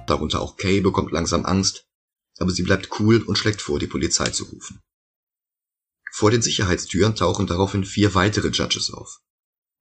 darunter 0.10 0.42
auch 0.42 0.58
Kay 0.58 0.82
bekommt 0.82 1.12
langsam 1.12 1.46
Angst, 1.46 1.88
aber 2.38 2.52
sie 2.52 2.64
bleibt 2.64 3.00
cool 3.00 3.22
und 3.22 3.38
schlägt 3.38 3.62
vor, 3.62 3.80
die 3.80 3.88
Polizei 3.88 4.30
zu 4.30 4.46
rufen. 4.46 4.82
Vor 6.12 6.32
den 6.32 6.42
Sicherheitstüren 6.42 7.16
tauchen 7.16 7.48
daraufhin 7.48 7.86
vier 7.86 8.16
weitere 8.16 8.50
Judges 8.50 8.92
auf. 8.92 9.22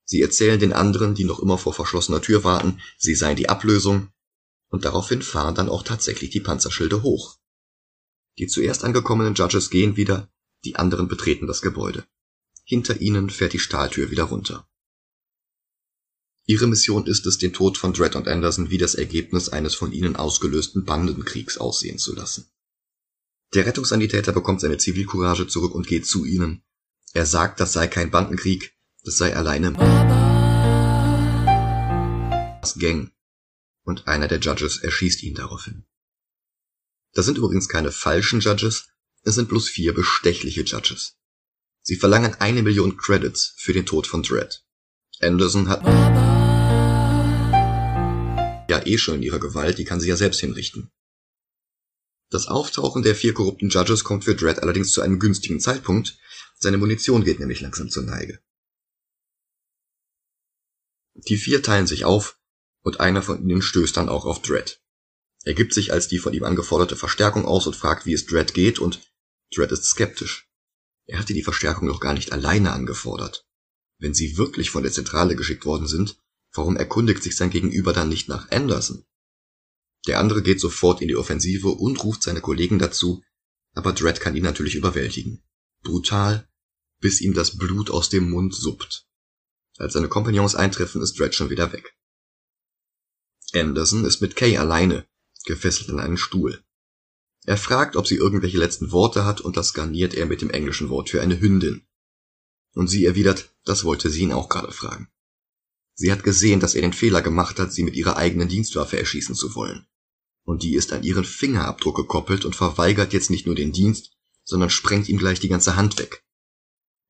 Sie 0.05 0.23
erzählen 0.23 0.59
den 0.59 0.73
anderen, 0.73 1.15
die 1.15 1.25
noch 1.25 1.41
immer 1.41 1.59
vor 1.59 1.75
verschlossener 1.75 2.23
Tür 2.23 2.45
warten, 2.45 2.81
sie 2.97 3.15
seien 3.15 3.37
die 3.37 3.49
Ablösung, 3.49 4.11
und 4.69 4.85
daraufhin 4.85 5.23
fahren 5.23 5.55
dann 5.55 5.69
auch 5.69 5.83
tatsächlich 5.83 6.31
die 6.31 6.41
Panzerschilde 6.41 7.03
hoch. 7.03 7.39
Die 8.39 8.47
zuerst 8.47 8.85
angekommenen 8.85 9.35
Judges 9.35 9.71
gehen 9.71 9.97
wieder, 9.97 10.31
die 10.65 10.77
anderen 10.77 11.09
betreten 11.09 11.47
das 11.47 11.63
Gebäude. 11.63 12.07
Hinter 12.65 13.01
ihnen 13.01 13.31
fährt 13.31 13.53
die 13.53 13.59
Stahltür 13.59 14.11
wieder 14.11 14.25
runter. 14.25 14.69
Ihre 16.51 16.67
Mission 16.67 17.07
ist 17.07 17.27
es, 17.27 17.37
den 17.37 17.53
Tod 17.53 17.77
von 17.77 17.93
Dredd 17.93 18.17
und 18.17 18.27
Anderson 18.27 18.71
wie 18.71 18.79
das 18.79 18.95
Ergebnis 18.95 19.51
eines 19.51 19.75
von 19.75 19.93
ihnen 19.93 20.17
ausgelösten 20.17 20.87
Bandenkriegs 20.87 21.59
aussehen 21.59 21.99
zu 21.99 22.15
lassen. 22.15 22.51
Der 23.53 23.67
Rettungssanitäter 23.67 24.33
bekommt 24.33 24.63
seine 24.63 24.79
Zivilcourage 24.79 25.47
zurück 25.47 25.75
und 25.75 25.87
geht 25.87 26.07
zu 26.07 26.25
ihnen. 26.25 26.63
Er 27.13 27.27
sagt, 27.27 27.61
das 27.61 27.75
sei 27.75 27.87
kein 27.87 28.11
Bandenkrieg, 28.11 28.75
das 29.05 29.19
sei 29.19 29.37
alleine 29.37 29.73
das 32.63 32.79
Gang. 32.79 33.13
Und 33.85 34.09
einer 34.09 34.27
der 34.27 34.39
Judges 34.39 34.79
erschießt 34.79 35.23
ihn 35.25 35.35
daraufhin. 35.35 35.85
Das 37.13 37.27
sind 37.27 37.37
übrigens 37.37 37.69
keine 37.69 37.93
falschen 37.93 38.41
Judges, 38.41 38.89
es 39.23 39.35
sind 39.35 39.51
bloß 39.51 39.69
vier 39.69 39.93
bestechliche 39.93 40.63
Judges. 40.63 41.19
Sie 41.83 41.97
verlangen 41.97 42.37
eine 42.37 42.63
Million 42.63 42.97
Credits 42.97 43.53
für 43.59 43.75
den 43.75 43.85
Tod 43.85 44.07
von 44.07 44.23
Dredd. 44.23 44.65
Anderson 45.21 45.69
hat 45.69 45.85
ja 48.69 48.85
eh 48.87 48.99
schon 48.99 49.17
in 49.17 49.23
ihrer 49.23 49.41
Gewalt, 49.41 49.79
die 49.79 49.85
kann 49.85 50.01
sie 50.01 50.09
ja 50.09 50.17
selbst 50.17 50.41
hinrichten. 50.41 50.91
Das 52.31 52.47
Auftauchen 52.47 53.03
der 53.03 53.15
vier 53.15 53.33
korrupten 53.33 53.71
Judges 53.71 54.05
kommt 54.05 54.25
für 54.25 54.35
Dredd 54.35 54.59
allerdings 54.59 54.93
zu 54.93 55.01
einem 55.01 55.19
günstigen 55.19 55.61
Zeitpunkt, 55.61 56.19
seine 56.59 56.77
Munition 56.77 57.25
geht 57.25 57.41
nämlich 57.41 57.61
langsam 57.61 57.89
zur 57.89 58.03
Neige. 58.03 58.41
Die 61.15 61.37
vier 61.37 61.63
teilen 61.63 61.87
sich 61.87 62.05
auf 62.05 62.39
und 62.83 63.01
einer 63.01 63.23
von 63.23 63.43
ihnen 63.43 63.63
stößt 63.63 63.97
dann 63.97 64.09
auch 64.09 64.25
auf 64.25 64.43
Dredd. 64.43 64.83
Er 65.45 65.55
gibt 65.55 65.73
sich 65.73 65.93
als 65.93 66.09
die 66.09 66.19
von 66.19 66.35
ihm 66.35 66.45
angeforderte 66.45 66.97
Verstärkung 66.97 67.47
aus 67.47 67.67
und 67.67 67.77
fragt, 67.77 68.07
wie 68.07 68.13
es 68.13 68.27
Dredd 68.27 68.55
geht 68.55 68.79
und 68.79 69.01
Dredd 69.55 69.73
ist 69.73 69.85
skeptisch. 69.85 70.49
Er 71.07 71.19
hatte 71.19 71.33
die 71.33 71.43
Verstärkung 71.43 71.89
doch 71.89 72.01
gar 72.01 72.13
nicht 72.13 72.33
alleine 72.33 72.73
angefordert. 72.73 73.47
Wenn 73.99 74.15
sie 74.15 74.37
wirklich 74.37 74.71
von 74.71 74.83
der 74.83 74.93
Zentrale 74.93 75.37
geschickt 75.37 75.65
worden 75.65 75.89
sind, 75.89 76.21
Warum 76.53 76.77
erkundigt 76.77 77.23
sich 77.23 77.37
sein 77.37 77.51
Gegenüber 77.51 77.93
dann 77.93 78.09
nicht 78.09 78.29
nach 78.29 78.51
Anderson? 78.51 79.05
Der 80.07 80.19
andere 80.19 80.43
geht 80.43 80.61
sofort 80.61 81.03
in 81.03 81.09
die 81.09 81.17
Offensive 81.17 81.69
und 81.69 82.03
ruft 82.03 82.23
seine 82.23 82.41
Kollegen 82.41 82.79
dazu, 82.79 83.23
aber 83.75 83.93
Dredd 83.93 84.21
kann 84.21 84.37
ihn 84.37 84.45
natürlich 84.45 84.75
überwältigen. 84.75 85.43
Brutal, 85.83 86.49
bis 87.01 87.21
ihm 87.21 87.35
das 87.35 87.57
Blut 87.59 87.91
aus 87.91 88.09
dem 88.09 88.31
Mund 88.31 88.55
suppt. 88.55 89.07
Als 89.77 89.93
seine 89.93 90.09
Kompagnons 90.09 90.55
eintreffen, 90.55 91.03
ist 91.03 91.19
Dredd 91.19 91.35
schon 91.35 91.51
wieder 91.51 91.73
weg. 91.73 91.95
Anderson 93.53 94.05
ist 94.05 94.21
mit 94.21 94.37
Kay 94.37 94.57
alleine, 94.57 95.07
gefesselt 95.45 95.91
an 95.91 96.01
einen 96.01 96.19
Stuhl. 96.19 96.65
Er 97.45 97.57
fragt, 97.57 97.97
ob 97.97 98.07
sie 98.07 98.17
irgendwelche 98.17 98.59
letzten 98.59 98.93
Worte 98.93 99.25
hat, 99.25 99.41
und 99.41 99.57
das 99.57 99.73
garniert 99.73 100.15
er 100.15 100.27
mit 100.27 100.43
dem 100.43 100.51
englischen 100.51 100.91
Wort 100.91 101.09
für 101.11 101.23
eine 101.23 101.41
Hündin. 101.41 101.87
Und 102.75 102.89
sie 102.89 103.07
erwidert, 103.07 103.55
das 103.65 103.85
wollte 103.85 104.11
sie 104.11 104.23
ihn 104.23 104.33
auch 104.33 104.49
gerade 104.49 104.73
fragen. 104.73 105.09
Sie 106.01 106.13
hat 106.13 106.23
gesehen, 106.23 106.61
dass 106.61 106.77
er 106.77 106.83
den 106.83 106.93
Fehler 106.93 107.23
gemacht 107.23 107.59
hat, 107.59 107.73
sie 107.73 107.83
mit 107.83 107.97
ihrer 107.97 108.17
eigenen 108.17 108.49
Dienstwaffe 108.49 108.97
erschießen 108.97 109.35
zu 109.35 109.57
wollen. 109.57 109.85
Und 110.45 110.63
die 110.63 110.77
ist 110.77 110.93
an 110.93 111.03
ihren 111.03 111.25
Fingerabdruck 111.25 111.97
gekoppelt 111.97 112.45
und 112.45 112.55
verweigert 112.55 113.13
jetzt 113.13 113.31
nicht 113.31 113.47
nur 113.47 113.57
den 113.57 113.73
Dienst, 113.73 114.13
sondern 114.45 114.71
sprengt 114.71 115.09
ihm 115.09 115.19
gleich 115.19 115.41
die 115.41 115.49
ganze 115.49 115.75
Hand 115.75 115.99
weg. 115.99 116.25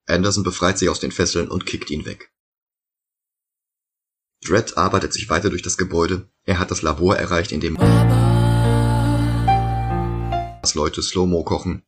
Anderson 0.07 0.43
befreit 0.43 0.79
sich 0.79 0.89
aus 0.89 1.01
den 1.01 1.13
Fesseln 1.13 1.51
und 1.51 1.67
kickt 1.67 1.91
ihn 1.91 2.07
weg. 2.07 2.33
Dredd 4.43 4.79
arbeitet 4.79 5.13
sich 5.13 5.29
weiter 5.29 5.51
durch 5.51 5.63
das 5.63 5.77
Gebäude. 5.77 6.33
Er 6.45 6.59
hat 6.59 6.71
das 6.71 6.81
Labor 6.81 7.15
erreicht, 7.15 7.53
in 7.53 7.61
dem 7.61 7.77
Leute 10.75 11.03
Slow-Mo 11.03 11.45
kochen. 11.45 11.83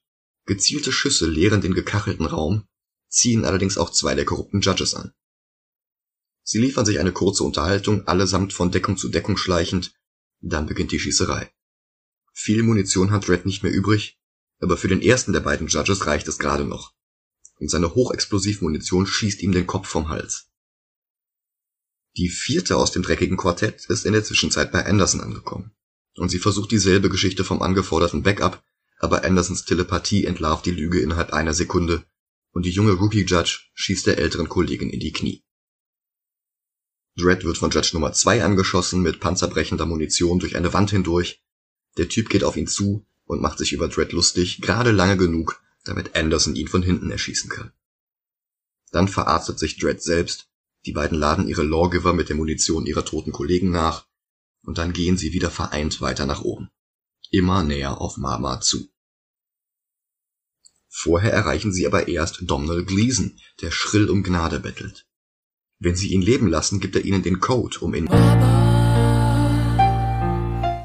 Gezielte 0.45 0.93
Schüsse 0.93 1.27
leeren 1.27 1.63
den 1.63 1.73
gekachelten 1.73 2.27
Raum, 2.27 2.69
ziehen 3.09 3.47
allerdings 3.47 3.79
auch 3.79 3.89
zwei 3.89 4.15
der 4.15 4.27
korrupten 4.27 4.61
Judges 4.61 4.95
an. 4.95 5.15
Sie 6.51 6.59
liefern 6.59 6.85
sich 6.85 6.99
eine 6.99 7.13
kurze 7.13 7.45
Unterhaltung, 7.45 8.09
allesamt 8.09 8.53
von 8.53 8.73
Deckung 8.73 8.97
zu 8.97 9.09
Deckung 9.09 9.37
schleichend, 9.37 9.95
dann 10.41 10.67
beginnt 10.67 10.91
die 10.91 10.99
Schießerei. 10.99 11.49
Viel 12.33 12.65
Munition 12.65 13.13
hat 13.13 13.29
Red 13.29 13.47
nicht 13.47 13.63
mehr 13.63 13.71
übrig, 13.71 14.19
aber 14.59 14.77
für 14.77 14.89
den 14.89 15.01
ersten 15.01 15.33
der 15.33 15.43
beiden 15.43 15.69
Judges 15.69 16.07
reicht 16.07 16.27
es 16.27 16.41
gerade 16.41 16.65
noch. 16.65 16.93
Und 17.61 17.71
seine 17.71 17.95
Hochexplosivmunition 17.95 19.07
schießt 19.07 19.43
ihm 19.43 19.53
den 19.53 19.69
Kopf 19.69 19.87
vom 19.87 20.09
Hals. 20.09 20.51
Die 22.17 22.29
vierte 22.29 22.77
aus 22.77 22.91
dem 22.91 23.05
dreckigen 23.05 23.37
Quartett 23.37 23.85
ist 23.85 24.05
in 24.05 24.13
der 24.13 24.25
Zwischenzeit 24.25 24.73
bei 24.73 24.85
Anderson 24.85 25.21
angekommen. 25.21 25.71
Und 26.17 26.31
sie 26.31 26.41
versucht 26.41 26.73
dieselbe 26.73 27.11
Geschichte 27.11 27.45
vom 27.45 27.63
angeforderten 27.63 28.25
Backup, 28.25 28.61
aber 28.99 29.23
Andersons 29.23 29.67
Telepathie 29.67 30.25
entlarvt 30.25 30.67
die 30.67 30.73
Lüge 30.73 30.99
innerhalb 30.99 31.33
einer 31.33 31.55
Sekunde 31.55 32.05
und 32.51 32.67
die 32.67 32.73
junge 32.73 32.95
Rookie-Judge 32.95 33.71
schießt 33.75 34.09
der 34.09 34.19
älteren 34.19 34.49
Kollegin 34.49 34.91
in 34.91 34.99
die 34.99 35.13
Knie. 35.13 35.45
Dredd 37.17 37.45
wird 37.45 37.59
von 37.59 37.71
Judge 37.71 37.91
Nummer 37.93 38.13
2 38.13 38.45
angeschossen 38.45 39.03
mit 39.03 39.21
panzerbrechender 39.21 39.87
Munition 39.87 40.39
durch 40.39 40.57
eine 40.57 40.73
Wand 40.73 40.91
hindurch. 40.91 41.43
Der 41.97 42.09
Typ 42.09 42.29
geht 42.29 42.45
auf 42.45 42.57
ihn 42.57 42.67
zu 42.67 43.07
und 43.25 43.43
macht 43.43 43.59
sich 43.59 43.73
über 43.73 43.89
Dredd 43.89 44.13
lustig, 44.13 44.61
gerade 44.61 44.91
lange 44.91 45.17
genug, 45.17 45.63
damit 45.85 46.17
Anderson 46.17 46.57
ihn 46.57 46.69
von 46.69 46.83
hinten 46.83 47.11
erschießen 47.11 47.51
kann. 47.51 47.73
Dann 48.91 49.09
verarztet 49.09 49.59
sich 49.59 49.79
Dredd 49.79 50.03
selbst, 50.03 50.49
die 50.87 50.93
beiden 50.93 51.19
laden 51.19 51.47
ihre 51.47 51.63
Lawgiver 51.63 52.13
mit 52.13 52.29
der 52.29 52.37
Munition 52.37 52.87
ihrer 52.87 53.05
toten 53.05 53.33
Kollegen 53.33 53.71
nach, 53.71 54.07
und 54.63 54.79
dann 54.79 54.93
gehen 54.93 55.17
sie 55.17 55.33
wieder 55.33 55.51
vereint 55.51 56.01
weiter 56.01 56.27
nach 56.27 56.43
oben. 56.43 56.71
Immer 57.31 57.63
näher 57.63 58.01
auf 58.01 58.17
Mama 58.17 58.61
zu. 58.61 58.89
Vorher 60.89 61.33
erreichen 61.33 61.73
sie 61.73 61.87
aber 61.87 62.09
erst 62.09 62.43
Domhnall 62.43 62.85
Gleason, 62.85 63.39
der 63.61 63.71
schrill 63.71 64.11
um 64.11 64.23
Gnade 64.23 64.59
bettelt. 64.59 65.07
Wenn 65.83 65.97
sie 65.97 66.13
ihn 66.13 66.21
leben 66.21 66.47
lassen, 66.47 66.79
gibt 66.79 66.95
er 66.95 67.07
ihnen 67.07 67.23
den 67.23 67.41
Code, 67.41 67.79
um 67.81 67.95
in 67.95 68.05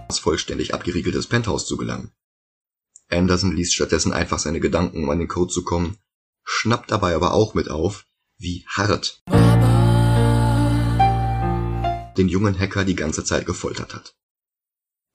das 0.08 0.20
vollständig 0.20 0.74
abgeriegeltes 0.74 1.28
Penthouse 1.28 1.68
zu 1.68 1.76
gelangen. 1.76 2.14
Anderson 3.10 3.54
liest 3.54 3.76
stattdessen 3.76 4.14
einfach 4.14 4.40
seine 4.40 4.62
Gedanken, 4.62 5.04
um 5.04 5.10
an 5.10 5.20
den 5.20 5.28
Code 5.28 5.52
zu 5.52 5.66
kommen, 5.66 5.98
schnappt 6.44 6.92
dabei 6.92 7.14
aber 7.14 7.34
auch 7.34 7.56
mit 7.56 7.70
auf, 7.70 8.08
wie 8.38 8.66
hart 8.70 9.22
den 12.18 12.30
jungen 12.30 12.58
Hacker 12.58 12.86
die 12.86 12.96
ganze 12.96 13.26
Zeit 13.26 13.46
gefoltert 13.46 13.94
hat. 13.94 14.16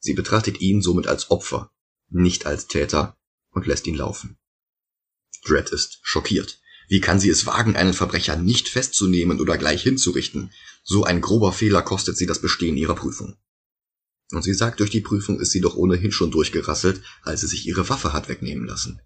Sie 0.01 0.13
betrachtet 0.13 0.61
ihn 0.61 0.83
somit 0.83 1.07
als 1.07 1.31
Opfer, 1.31 1.73
nicht 2.11 2.45
als 2.45 2.67
Täter 2.67 3.17
und 3.51 3.67
lässt 3.67 3.87
ihn 3.87 3.97
laufen. 3.97 4.39
Dredd 5.47 5.71
ist 5.71 6.01
schockiert. 6.03 6.61
Wie 6.91 7.01
kann 7.01 7.21
sie 7.21 7.31
es 7.31 7.47
wagen, 7.47 7.77
einen 7.77 7.95
Verbrecher 7.95 8.35
nicht 8.35 8.69
festzunehmen 8.69 9.41
oder 9.41 9.57
gleich 9.57 9.81
hinzurichten? 9.85 10.51
So 10.83 11.05
ein 11.05 11.21
grober 11.21 11.53
Fehler 11.53 11.83
kostet 11.83 12.17
sie 12.17 12.27
das 12.27 12.41
Bestehen 12.41 12.77
ihrer 12.77 12.97
Prüfung. 12.97 13.37
Und 14.33 14.43
sie 14.43 14.55
sagt, 14.55 14.81
durch 14.81 14.91
die 14.91 15.01
Prüfung 15.01 15.39
ist 15.39 15.53
sie 15.53 15.61
doch 15.61 15.77
ohnehin 15.77 16.11
schon 16.11 16.33
durchgerasselt, 16.33 17.01
als 17.23 17.43
sie 17.43 17.47
sich 17.47 17.65
ihre 17.65 17.89
Waffe 17.89 18.13
hat 18.13 18.29
wegnehmen 18.29 18.67
lassen. 18.67 19.01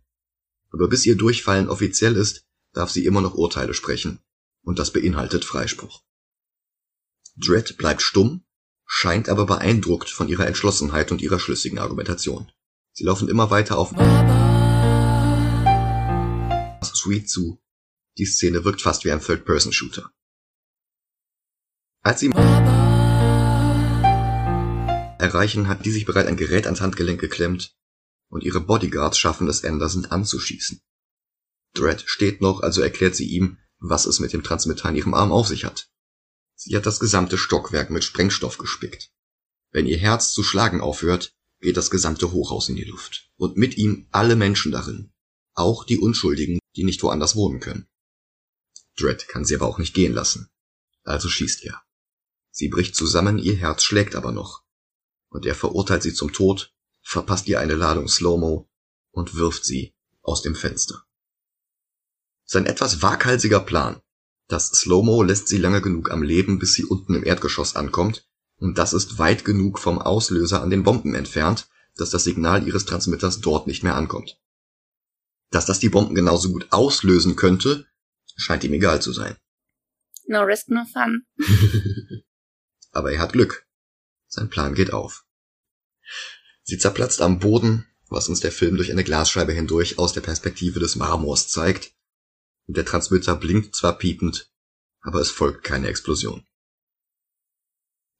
Aber 0.70 0.88
bis 0.88 1.04
ihr 1.04 1.14
Durchfallen 1.14 1.68
offiziell 1.68 2.16
ist, 2.16 2.46
darf 2.72 2.90
sie 2.90 3.04
immer 3.04 3.20
noch 3.20 3.34
Urteile 3.34 3.74
sprechen. 3.74 4.18
Und 4.62 4.78
das 4.78 4.90
beinhaltet 4.90 5.44
Freispruch. 5.44 6.02
Dredd 7.36 7.76
bleibt 7.76 8.00
stumm, 8.00 8.46
scheint 8.86 9.28
aber 9.28 9.44
beeindruckt 9.44 10.08
von 10.08 10.28
ihrer 10.28 10.46
Entschlossenheit 10.46 11.12
und 11.12 11.20
ihrer 11.20 11.38
schlüssigen 11.38 11.78
Argumentation. 11.78 12.50
Sie 12.92 13.04
laufen 13.04 13.28
immer 13.28 13.50
weiter 13.50 13.76
auf 13.76 13.90
Sweet 16.82 17.28
zu, 17.28 17.60
die 18.18 18.26
Szene 18.26 18.64
wirkt 18.64 18.82
fast 18.82 19.04
wie 19.04 19.12
ein 19.12 19.20
Third-Person-Shooter. 19.20 20.10
Als 22.02 22.20
sie 22.20 22.30
erreichen, 25.18 25.68
hat 25.68 25.84
die 25.84 25.90
sich 25.90 26.04
bereit 26.04 26.26
ein 26.26 26.36
Gerät 26.36 26.66
ans 26.66 26.80
Handgelenk 26.80 27.20
geklemmt 27.20 27.74
und 28.28 28.44
ihre 28.44 28.60
Bodyguards 28.60 29.18
schaffen 29.18 29.48
es 29.48 29.64
Anderson 29.64 30.06
anzuschießen. 30.06 30.80
Dredd 31.74 32.04
steht 32.06 32.40
noch, 32.40 32.60
also 32.60 32.82
erklärt 32.82 33.16
sie 33.16 33.28
ihm, 33.28 33.58
was 33.78 34.06
es 34.06 34.20
mit 34.20 34.32
dem 34.32 34.42
Transmitter 34.42 34.88
in 34.88 34.96
ihrem 34.96 35.14
Arm 35.14 35.32
auf 35.32 35.48
sich 35.48 35.64
hat. 35.64 35.88
Sie 36.54 36.76
hat 36.76 36.86
das 36.86 37.00
gesamte 37.00 37.36
Stockwerk 37.36 37.90
mit 37.90 38.04
Sprengstoff 38.04 38.58
gespickt. 38.58 39.10
Wenn 39.72 39.86
ihr 39.86 39.98
Herz 39.98 40.32
zu 40.32 40.44
schlagen 40.44 40.80
aufhört, 40.80 41.34
geht 41.60 41.76
das 41.76 41.90
gesamte 41.90 42.32
Hochhaus 42.32 42.68
in 42.68 42.76
die 42.76 42.84
Luft. 42.84 43.30
Und 43.36 43.56
mit 43.56 43.76
ihm 43.76 44.06
alle 44.12 44.36
Menschen 44.36 44.70
darin. 44.70 45.12
Auch 45.54 45.84
die 45.84 45.98
Unschuldigen, 45.98 46.58
die 46.76 46.84
nicht 46.84 47.02
woanders 47.02 47.34
wohnen 47.34 47.60
können. 47.60 47.88
Dredd 48.96 49.28
kann 49.28 49.44
sie 49.44 49.54
aber 49.54 49.66
auch 49.66 49.78
nicht 49.78 49.94
gehen 49.94 50.12
lassen. 50.12 50.50
Also 51.02 51.28
schießt 51.28 51.64
er. 51.64 51.82
Sie 52.50 52.68
bricht 52.68 52.94
zusammen, 52.94 53.38
ihr 53.38 53.56
Herz 53.56 53.82
schlägt 53.82 54.14
aber 54.14 54.32
noch. 54.32 54.62
Und 55.28 55.46
er 55.46 55.54
verurteilt 55.54 56.02
sie 56.02 56.14
zum 56.14 56.32
Tod, 56.32 56.72
verpasst 57.02 57.48
ihr 57.48 57.60
eine 57.60 57.74
Ladung 57.74 58.08
Slow-Mo 58.08 58.70
und 59.10 59.34
wirft 59.34 59.64
sie 59.64 59.94
aus 60.22 60.42
dem 60.42 60.54
Fenster. 60.54 61.04
Sein 62.44 62.66
etwas 62.66 63.02
waghalsiger 63.02 63.60
Plan. 63.60 64.00
Das 64.48 64.68
Slow-Mo 64.68 65.22
lässt 65.22 65.48
sie 65.48 65.58
lange 65.58 65.80
genug 65.80 66.10
am 66.10 66.22
Leben, 66.22 66.58
bis 66.58 66.74
sie 66.74 66.84
unten 66.84 67.14
im 67.14 67.24
Erdgeschoss 67.24 67.76
ankommt, 67.76 68.28
und 68.56 68.78
das 68.78 68.92
ist 68.92 69.18
weit 69.18 69.44
genug 69.44 69.78
vom 69.78 69.98
Auslöser 69.98 70.62
an 70.62 70.70
den 70.70 70.84
Bomben 70.84 71.14
entfernt, 71.14 71.68
dass 71.96 72.10
das 72.10 72.24
Signal 72.24 72.66
ihres 72.66 72.84
Transmitters 72.84 73.40
dort 73.40 73.66
nicht 73.66 73.82
mehr 73.82 73.94
ankommt. 73.94 74.40
Dass 75.50 75.66
das 75.66 75.80
die 75.80 75.88
Bomben 75.88 76.14
genauso 76.14 76.50
gut 76.50 76.68
auslösen 76.70 77.36
könnte, 77.36 77.86
scheint 78.36 78.64
ihm 78.64 78.72
egal 78.72 79.00
zu 79.00 79.12
sein. 79.12 79.36
No 80.26 80.42
risk, 80.42 80.68
no 80.68 80.84
fun. 80.92 81.26
Aber 82.92 83.12
er 83.12 83.20
hat 83.20 83.32
Glück. 83.32 83.66
Sein 84.26 84.48
Plan 84.48 84.74
geht 84.74 84.92
auf. 84.92 85.24
Sie 86.62 86.78
zerplatzt 86.78 87.20
am 87.20 87.38
Boden, 87.38 87.86
was 88.08 88.28
uns 88.28 88.40
der 88.40 88.52
Film 88.52 88.76
durch 88.76 88.90
eine 88.90 89.04
Glasscheibe 89.04 89.52
hindurch 89.52 89.98
aus 89.98 90.12
der 90.12 90.22
Perspektive 90.22 90.80
des 90.80 90.96
Marmors 90.96 91.48
zeigt. 91.48 91.92
Und 92.66 92.76
der 92.76 92.86
Transmitter 92.86 93.36
blinkt 93.36 93.76
zwar 93.76 93.98
piepend, 93.98 94.50
aber 95.00 95.20
es 95.20 95.30
folgt 95.30 95.62
keine 95.62 95.88
Explosion. 95.88 96.46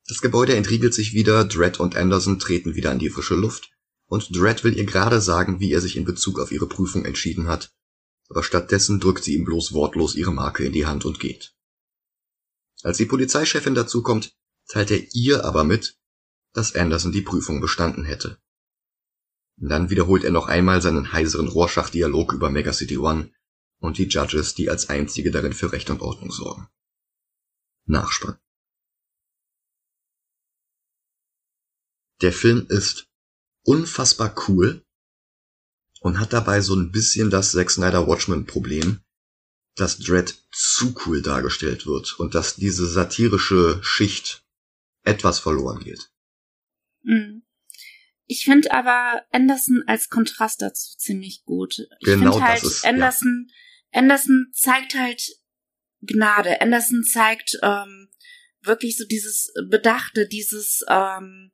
Das 0.07 0.21
Gebäude 0.21 0.55
entriegelt 0.55 0.93
sich 0.93 1.15
wieder, 1.15 1.45
Dredd 1.47 1.81
und 1.81 1.97
Anderson 1.97 2.39
treten 2.39 2.75
wieder 2.75 2.91
an 2.91 2.99
die 2.99 3.09
frische 3.09 3.37
Luft, 3.37 3.71
und 4.07 4.37
Dredd 4.37 4.63
will 4.63 4.77
ihr 4.77 4.85
gerade 4.85 5.23
sagen, 5.23 5.61
wie 5.61 5.73
er 5.73 5.81
sich 5.81 5.97
in 5.97 6.05
Bezug 6.05 6.39
auf 6.39 6.53
ihre 6.53 6.69
Prüfung 6.69 7.07
entschieden 7.07 7.49
hat, 7.49 7.73
aber 8.29 8.43
stattdessen 8.43 9.01
drückt 9.01 9.25
sie 9.25 9.35
ihm 9.35 9.45
bloß 9.45 9.73
wortlos 9.73 10.15
ihre 10.15 10.33
Marke 10.33 10.65
in 10.65 10.73
die 10.73 10.87
Hand 10.87 11.05
und 11.05 11.21
geht. 11.21 11.55
Als 12.83 12.99
die 12.99 13.07
Polizeichefin 13.07 13.75
dazukommt, 13.75 14.37
teilt 14.67 14.91
er 14.91 15.15
ihr 15.15 15.45
aber 15.45 15.65
mit, 15.65 15.99
dass 16.53 16.75
Anderson 16.75 17.13
die 17.13 17.23
Prüfung 17.23 17.61
bestanden 17.61 18.05
hätte. 18.05 18.41
Dann 19.57 19.91
wiederholt 19.91 20.25
er 20.25 20.31
noch 20.31 20.49
einmal 20.49 20.83
seinen 20.83 21.13
heiseren 21.13 21.49
Rorschach-Dialog 21.49 22.33
über 22.33 22.51
Megacity 22.51 22.99
One 22.99 23.33
und 23.79 23.99
die 23.99 24.09
Judges, 24.09 24.55
die 24.55 24.71
als 24.71 24.89
einzige 24.89 25.31
darin 25.31 25.53
für 25.53 25.73
Recht 25.73 25.91
und 25.91 26.01
Ordnung 26.01 26.31
sorgen. 26.31 26.69
Nachspann. 27.87 28.39
Der 32.21 32.33
Film 32.33 32.67
ist 32.69 33.09
unfassbar 33.63 34.35
cool 34.49 34.84
und 36.05 36.21
hat 36.21 36.35
dabei 36.35 36.61
so 36.61 36.75
ein 36.77 36.93
bisschen 36.93 37.31
das 37.31 37.53
Zack 37.53 37.71
Snyder 37.71 38.07
Watchmen 38.07 38.45
Problem, 38.45 39.01
dass 39.75 39.99
Dread 39.99 40.35
zu 40.53 40.95
cool 41.07 41.23
dargestellt 41.23 41.87
wird 41.87 42.21
und 42.21 42.35
dass 42.35 42.57
diese 42.57 42.87
satirische 42.87 43.83
Schicht 43.83 44.45
etwas 45.03 45.39
verloren 45.39 45.81
geht. 45.83 46.11
Mhm. 47.05 47.43
Ich 48.27 48.45
finde 48.45 48.71
aber 48.73 49.23
Anderson 49.33 49.83
als 49.87 50.11
Kontrast 50.11 50.61
dazu 50.61 50.95
ziemlich 50.99 51.43
gut. 51.45 51.79
Ich 52.01 52.05
Genau 52.05 52.33
finde 52.35 52.47
halt, 52.49 52.63
das 52.63 52.71
ist- 52.71 52.85
Anderson, 52.85 53.51
Anderson 53.91 54.49
zeigt 54.53 54.95
halt 54.95 55.23
Gnade. 56.03 56.61
Anderson 56.61 57.03
zeigt 57.03 57.59
ähm, 57.63 58.11
wirklich 58.61 58.99
so 58.99 59.05
dieses 59.07 59.55
Bedachte, 59.71 60.29
dieses, 60.29 60.85
ähm, 60.87 61.51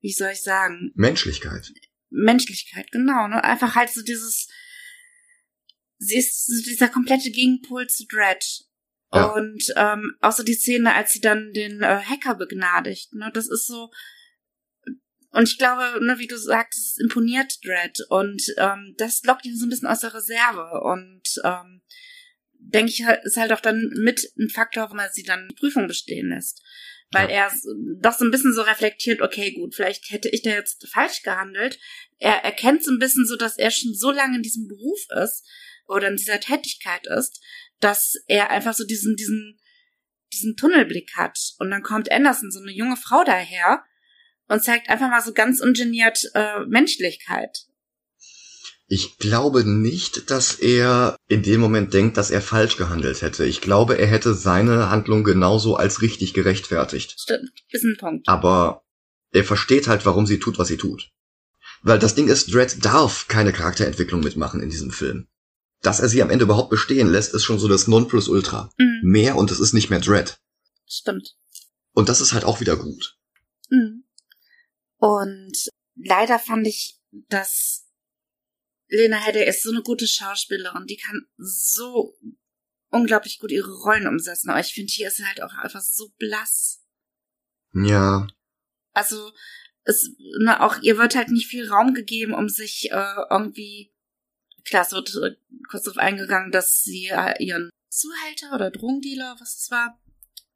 wie 0.00 0.12
soll 0.12 0.30
ich 0.32 0.42
sagen, 0.42 0.90
Menschlichkeit. 0.96 1.72
Menschlichkeit, 2.10 2.90
genau, 2.92 3.28
ne? 3.28 3.42
Einfach 3.42 3.74
halt 3.74 3.90
so 3.90 4.02
dieses, 4.02 4.48
sie 5.98 6.16
ist 6.16 6.46
so 6.46 6.62
dieser 6.70 6.88
komplette 6.88 7.30
Gegenpol 7.30 7.86
zu 7.86 8.06
Dredd. 8.06 8.44
Ja. 9.12 9.26
Und 9.32 9.72
ähm, 9.76 10.16
außer 10.20 10.44
die 10.44 10.54
Szene, 10.54 10.94
als 10.94 11.12
sie 11.12 11.20
dann 11.20 11.52
den 11.52 11.82
äh, 11.82 12.00
Hacker 12.02 12.34
begnadigt, 12.34 13.12
ne, 13.12 13.30
das 13.32 13.48
ist 13.48 13.66
so. 13.66 13.90
Und 15.30 15.48
ich 15.48 15.58
glaube, 15.58 16.04
ne, 16.04 16.18
wie 16.18 16.26
du 16.26 16.36
sagst, 16.36 16.78
es 16.78 16.98
imponiert 17.00 17.58
Dredd 17.64 18.00
und 18.08 18.42
ähm, 18.56 18.94
das 18.98 19.22
lockt 19.24 19.46
ihn 19.46 19.56
so 19.56 19.66
ein 19.66 19.68
bisschen 19.68 19.88
aus 19.88 20.00
der 20.00 20.14
Reserve 20.14 20.80
und 20.82 21.22
ähm, 21.44 21.82
denke 22.58 22.90
ich, 22.90 23.04
ist 23.24 23.36
halt 23.36 23.52
auch 23.52 23.60
dann 23.60 23.90
mit 24.02 24.32
ein 24.38 24.48
Faktor, 24.48 24.84
warum 24.84 24.98
er 24.98 25.10
sie 25.12 25.22
dann 25.22 25.48
die 25.48 25.54
Prüfung 25.54 25.86
bestehen 25.86 26.30
lässt. 26.30 26.62
Weil 27.12 27.30
er 27.30 27.46
s- 27.46 27.66
doch 28.00 28.12
so 28.18 28.24
ein 28.24 28.30
bisschen 28.30 28.52
so 28.52 28.62
reflektiert, 28.62 29.20
okay, 29.22 29.52
gut, 29.52 29.74
vielleicht 29.74 30.10
hätte 30.10 30.28
ich 30.28 30.42
da 30.42 30.50
jetzt 30.50 30.86
falsch 30.88 31.22
gehandelt. 31.22 31.78
Er 32.18 32.44
erkennt 32.44 32.82
so 32.84 32.90
ein 32.90 32.98
bisschen 32.98 33.26
so, 33.26 33.36
dass 33.36 33.56
er 33.58 33.70
schon 33.70 33.94
so 33.94 34.10
lange 34.10 34.36
in 34.36 34.42
diesem 34.42 34.66
Beruf 34.66 35.00
ist 35.22 35.46
oder 35.86 36.08
in 36.08 36.16
dieser 36.16 36.40
Tätigkeit 36.40 37.06
ist, 37.06 37.40
dass 37.80 38.14
er 38.26 38.50
einfach 38.50 38.74
so 38.74 38.84
diesen, 38.84 39.14
diesen, 39.16 39.60
diesen 40.32 40.56
Tunnelblick 40.56 41.12
hat. 41.16 41.38
Und 41.58 41.70
dann 41.70 41.82
kommt 41.82 42.10
Anderson, 42.10 42.50
so 42.50 42.60
eine 42.60 42.72
junge 42.72 42.96
Frau 42.96 43.22
daher 43.24 43.84
und 44.48 44.62
zeigt 44.64 44.88
einfach 44.88 45.08
mal 45.08 45.22
so 45.22 45.32
ganz 45.32 45.60
ungeniert 45.60 46.30
äh, 46.34 46.60
Menschlichkeit. 46.66 47.66
Ich 48.86 49.18
glaube 49.18 49.64
nicht, 49.64 50.30
dass 50.30 50.54
er 50.56 51.16
in 51.26 51.42
dem 51.42 51.60
Moment 51.60 51.94
denkt, 51.94 52.16
dass 52.16 52.30
er 52.30 52.42
falsch 52.42 52.76
gehandelt 52.76 53.22
hätte. 53.22 53.46
Ich 53.46 53.60
glaube, 53.60 53.96
er 53.98 54.06
hätte 54.06 54.34
seine 54.34 54.90
Handlung 54.90 55.24
genauso 55.24 55.76
als 55.76 56.02
richtig 56.02 56.34
gerechtfertigt. 56.34 57.14
Stimmt, 57.18 57.50
ist 57.70 57.84
ein 57.84 57.96
Punkt. 57.98 58.28
Aber 58.28 58.84
er 59.32 59.44
versteht 59.44 59.88
halt, 59.88 60.04
warum 60.04 60.26
sie 60.26 60.38
tut, 60.38 60.58
was 60.58 60.68
sie 60.68 60.76
tut. 60.76 61.10
Weil 61.82 61.98
das 61.98 62.14
Ding 62.14 62.28
ist, 62.28 62.52
Dredd 62.52 62.84
darf 62.84 63.26
keine 63.28 63.52
Charakterentwicklung 63.52 64.20
mitmachen 64.20 64.60
in 64.60 64.70
diesem 64.70 64.90
Film. 64.90 65.28
Dass 65.80 66.00
er 66.00 66.08
sie 66.08 66.22
am 66.22 66.30
Ende 66.30 66.44
überhaupt 66.44 66.70
bestehen 66.70 67.08
lässt, 67.08 67.34
ist 67.34 67.44
schon 67.44 67.58
so 67.58 67.68
das 67.68 67.88
Nonplusultra. 67.88 68.70
Mhm. 68.78 69.00
Mehr 69.02 69.36
und 69.36 69.50
es 69.50 69.60
ist 69.60 69.74
nicht 69.74 69.90
mehr 69.90 70.00
Dredd. 70.00 70.38
Stimmt. 70.86 71.36
Und 71.92 72.08
das 72.08 72.20
ist 72.20 72.32
halt 72.32 72.44
auch 72.44 72.60
wieder 72.60 72.76
gut. 72.76 73.16
Mhm. 73.70 74.04
Und 74.96 75.68
leider 75.96 76.38
fand 76.38 76.66
ich, 76.66 76.98
dass 77.28 77.83
Lena 78.94 79.16
Headey 79.16 79.44
ist 79.44 79.62
so 79.62 79.70
eine 79.70 79.82
gute 79.82 80.06
Schauspielerin, 80.06 80.86
die 80.86 80.96
kann 80.96 81.26
so 81.36 82.16
unglaublich 82.90 83.40
gut 83.40 83.50
ihre 83.50 83.72
Rollen 83.82 84.06
umsetzen, 84.06 84.50
aber 84.50 84.60
ich 84.60 84.72
finde, 84.72 84.92
hier 84.92 85.08
ist 85.08 85.16
sie 85.16 85.26
halt 85.26 85.42
auch 85.42 85.52
einfach 85.54 85.80
so 85.80 86.12
blass. 86.18 86.84
Ja. 87.72 88.26
Also, 88.92 89.32
es, 89.82 90.14
ne, 90.38 90.62
auch 90.62 90.80
ihr 90.82 90.96
wird 90.96 91.16
halt 91.16 91.28
nicht 91.28 91.48
viel 91.48 91.68
Raum 91.68 91.94
gegeben, 91.94 92.34
um 92.34 92.48
sich 92.48 92.90
äh, 92.92 93.14
irgendwie, 93.30 93.92
klar, 94.64 94.82
es 94.82 94.92
wird 94.92 95.14
äh, 95.16 95.36
kurz 95.68 95.84
darauf 95.84 95.98
eingegangen, 95.98 96.52
dass 96.52 96.82
sie 96.82 97.08
äh, 97.08 97.42
ihren 97.42 97.70
Zuhälter 97.88 98.54
oder 98.54 98.70
Drogendealer, 98.70 99.36
was 99.40 99.56
es 99.56 99.70
war, 99.70 100.00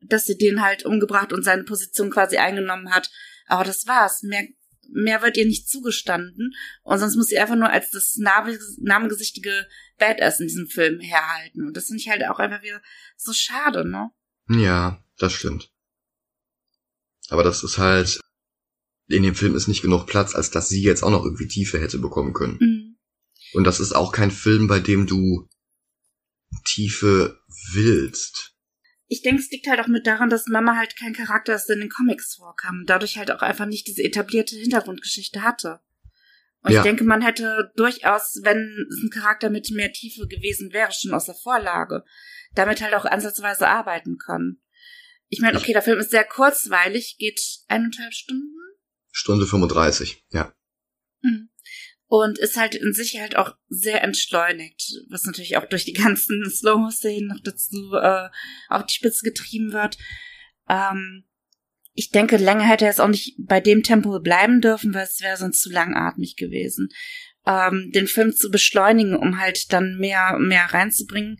dass 0.00 0.26
sie 0.26 0.38
den 0.38 0.62
halt 0.62 0.84
umgebracht 0.84 1.32
und 1.32 1.42
seine 1.42 1.64
Position 1.64 2.10
quasi 2.10 2.36
eingenommen 2.36 2.94
hat. 2.94 3.10
Aber 3.46 3.64
das 3.64 3.86
war's. 3.86 4.22
Mehr, 4.22 4.46
mehr 4.88 5.22
wird 5.22 5.36
ihr 5.36 5.46
nicht 5.46 5.68
zugestanden. 5.68 6.54
Und 6.82 6.98
sonst 6.98 7.16
muss 7.16 7.28
sie 7.28 7.38
einfach 7.38 7.56
nur 7.56 7.70
als 7.70 7.90
das 7.90 8.16
namengesichtige 8.16 9.66
Badass 9.98 10.40
in 10.40 10.48
diesem 10.48 10.66
Film 10.66 11.00
herhalten. 11.00 11.66
Und 11.66 11.76
das 11.76 11.86
finde 11.86 12.00
ich 12.00 12.08
halt 12.08 12.24
auch 12.26 12.38
einfach 12.38 12.62
wieder 12.62 12.82
so 13.16 13.32
schade, 13.32 13.88
ne? 13.88 14.10
Ja, 14.48 15.04
das 15.18 15.32
stimmt. 15.32 15.70
Aber 17.28 17.44
das 17.44 17.62
ist 17.62 17.78
halt, 17.78 18.20
in 19.08 19.22
dem 19.22 19.34
Film 19.34 19.54
ist 19.54 19.68
nicht 19.68 19.82
genug 19.82 20.06
Platz, 20.06 20.34
als 20.34 20.50
dass 20.50 20.68
sie 20.68 20.82
jetzt 20.82 21.02
auch 21.02 21.10
noch 21.10 21.24
irgendwie 21.24 21.48
Tiefe 21.48 21.78
hätte 21.80 21.98
bekommen 21.98 22.32
können. 22.32 22.58
Mhm. 22.60 22.96
Und 23.52 23.64
das 23.64 23.80
ist 23.80 23.92
auch 23.94 24.12
kein 24.12 24.30
Film, 24.30 24.66
bei 24.66 24.80
dem 24.80 25.06
du 25.06 25.48
Tiefe 26.64 27.40
willst. 27.72 28.54
Ich 29.10 29.22
denke, 29.22 29.40
es 29.42 29.50
liegt 29.50 29.66
halt 29.66 29.80
auch 29.80 29.86
mit 29.88 30.06
daran, 30.06 30.28
dass 30.28 30.46
Mama 30.46 30.76
halt 30.76 30.96
kein 30.96 31.14
Charakter 31.14 31.54
ist, 31.54 31.66
der 31.66 31.76
in 31.76 31.80
den 31.80 31.90
Comics 31.90 32.34
vorkam. 32.36 32.84
Dadurch 32.86 33.16
halt 33.16 33.30
auch 33.30 33.40
einfach 33.40 33.66
nicht 33.66 33.86
diese 33.86 34.02
etablierte 34.02 34.54
Hintergrundgeschichte 34.56 35.42
hatte. 35.42 35.80
Und 36.62 36.72
Ja. 36.72 36.80
ich 36.80 36.82
denke, 36.84 37.04
man 37.04 37.22
hätte 37.22 37.72
durchaus, 37.76 38.40
wenn 38.42 38.86
es 38.90 39.02
ein 39.02 39.10
Charakter 39.10 39.48
mit 39.48 39.70
mehr 39.70 39.92
Tiefe 39.92 40.26
gewesen 40.26 40.72
wäre, 40.72 40.92
schon 40.92 41.14
aus 41.14 41.24
der 41.24 41.34
Vorlage, 41.34 42.04
damit 42.54 42.82
halt 42.82 42.94
auch 42.94 43.06
ansatzweise 43.06 43.66
arbeiten 43.68 44.18
können. 44.18 44.60
Ich 45.28 45.40
meine, 45.40 45.58
okay, 45.58 45.72
der 45.72 45.82
Film 45.82 45.98
ist 45.98 46.10
sehr 46.10 46.24
kurzweilig, 46.24 47.16
geht 47.18 47.40
eineinhalb 47.68 48.12
Stunden. 48.12 48.54
Stunde 49.10 49.46
35, 49.46 50.24
ja. 50.30 50.52
Mhm. 51.22 51.48
Und 52.10 52.38
ist 52.38 52.56
halt 52.56 52.74
in 52.74 52.94
sich 52.94 53.20
halt 53.20 53.36
auch 53.36 53.54
sehr 53.68 54.02
entschleunigt, 54.02 55.04
was 55.10 55.24
natürlich 55.24 55.58
auch 55.58 55.66
durch 55.66 55.84
die 55.84 55.92
ganzen 55.92 56.42
Slow-Mo-Szenen 56.50 57.28
noch 57.28 57.40
dazu 57.44 57.92
äh, 57.94 58.28
auf 58.68 58.86
die 58.86 58.94
Spitze 58.94 59.24
getrieben 59.24 59.72
wird. 59.72 59.98
Ähm, 60.68 61.24
ich 61.92 62.10
denke, 62.10 62.36
länger 62.36 62.66
hätte 62.66 62.86
er 62.86 62.92
es 62.92 63.00
auch 63.00 63.08
nicht 63.08 63.34
bei 63.38 63.60
dem 63.60 63.82
Tempo 63.82 64.20
bleiben 64.20 64.60
dürfen, 64.60 64.94
weil 64.94 65.02
es 65.04 65.20
wäre 65.20 65.36
sonst 65.36 65.60
zu 65.60 65.70
langatmig 65.70 66.36
gewesen. 66.36 66.88
Ähm, 67.44 67.90
den 67.92 68.06
Film 68.06 68.32
zu 68.32 68.50
beschleunigen, 68.50 69.16
um 69.16 69.40
halt 69.40 69.72
dann 69.72 69.98
mehr, 69.98 70.38
mehr 70.38 70.66
reinzubringen, 70.66 71.38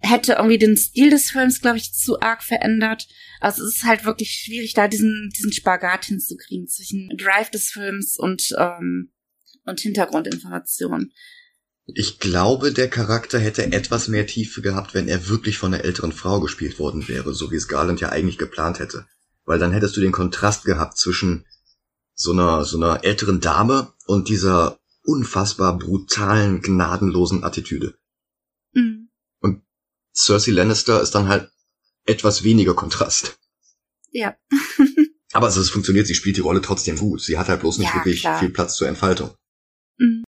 hätte 0.00 0.32
irgendwie 0.34 0.58
den 0.58 0.76
Stil 0.76 1.10
des 1.10 1.30
Films, 1.30 1.60
glaube 1.60 1.76
ich, 1.76 1.92
zu 1.92 2.20
arg 2.20 2.42
verändert. 2.42 3.06
Also 3.40 3.62
es 3.64 3.76
ist 3.76 3.84
halt 3.84 4.04
wirklich 4.04 4.30
schwierig, 4.30 4.74
da 4.74 4.88
diesen, 4.88 5.30
diesen 5.36 5.52
Spagat 5.52 6.06
hinzukriegen 6.06 6.66
zwischen 6.66 7.10
Drive 7.16 7.50
des 7.50 7.70
Films 7.70 8.16
und, 8.18 8.54
ähm, 8.58 9.12
und 9.64 9.80
Hintergrundinformationen. 9.80 11.12
Ich 11.86 12.18
glaube, 12.18 12.72
der 12.72 12.88
Charakter 12.88 13.38
hätte 13.38 13.70
etwas 13.72 14.08
mehr 14.08 14.26
Tiefe 14.26 14.62
gehabt, 14.62 14.94
wenn 14.94 15.06
er 15.08 15.28
wirklich 15.28 15.58
von 15.58 15.74
einer 15.74 15.84
älteren 15.84 16.12
Frau 16.12 16.40
gespielt 16.40 16.78
worden 16.78 17.08
wäre, 17.08 17.34
so 17.34 17.50
wie 17.50 17.56
es 17.56 17.68
Garland 17.68 18.00
ja 18.00 18.08
eigentlich 18.08 18.38
geplant 18.38 18.78
hätte. 18.78 19.06
Weil 19.44 19.58
dann 19.58 19.72
hättest 19.72 19.96
du 19.96 20.00
den 20.00 20.12
Kontrast 20.12 20.64
gehabt 20.64 20.96
zwischen 20.96 21.44
so 22.14 22.32
einer, 22.32 22.64
so 22.64 22.78
einer 22.78 23.04
älteren 23.04 23.40
Dame 23.40 23.92
und 24.06 24.28
dieser 24.28 24.78
unfassbar 25.02 25.78
brutalen, 25.78 26.62
gnadenlosen 26.62 27.44
Attitüde. 27.44 27.94
Mhm. 28.72 29.10
Cersei 30.16 30.52
Lannister 30.52 31.02
ist 31.02 31.10
dann 31.14 31.28
halt 31.28 31.50
etwas 32.06 32.44
weniger 32.44 32.74
Kontrast. 32.74 33.36
Ja. 34.12 34.36
Aber 35.32 35.46
also 35.46 35.60
es 35.60 35.70
funktioniert, 35.70 36.06
sie 36.06 36.14
spielt 36.14 36.36
die 36.36 36.40
Rolle 36.40 36.60
trotzdem 36.60 36.96
gut. 36.96 37.20
Sie 37.20 37.36
hat 37.36 37.48
halt 37.48 37.60
bloß 37.60 37.78
nicht 37.78 37.88
Ja, 37.88 37.96
wirklich 37.96 38.20
klar. 38.20 38.38
viel 38.38 38.50
Platz 38.50 38.76
zur 38.76 38.86
Entfaltung. 38.86 39.34
Mhm. 39.98 40.24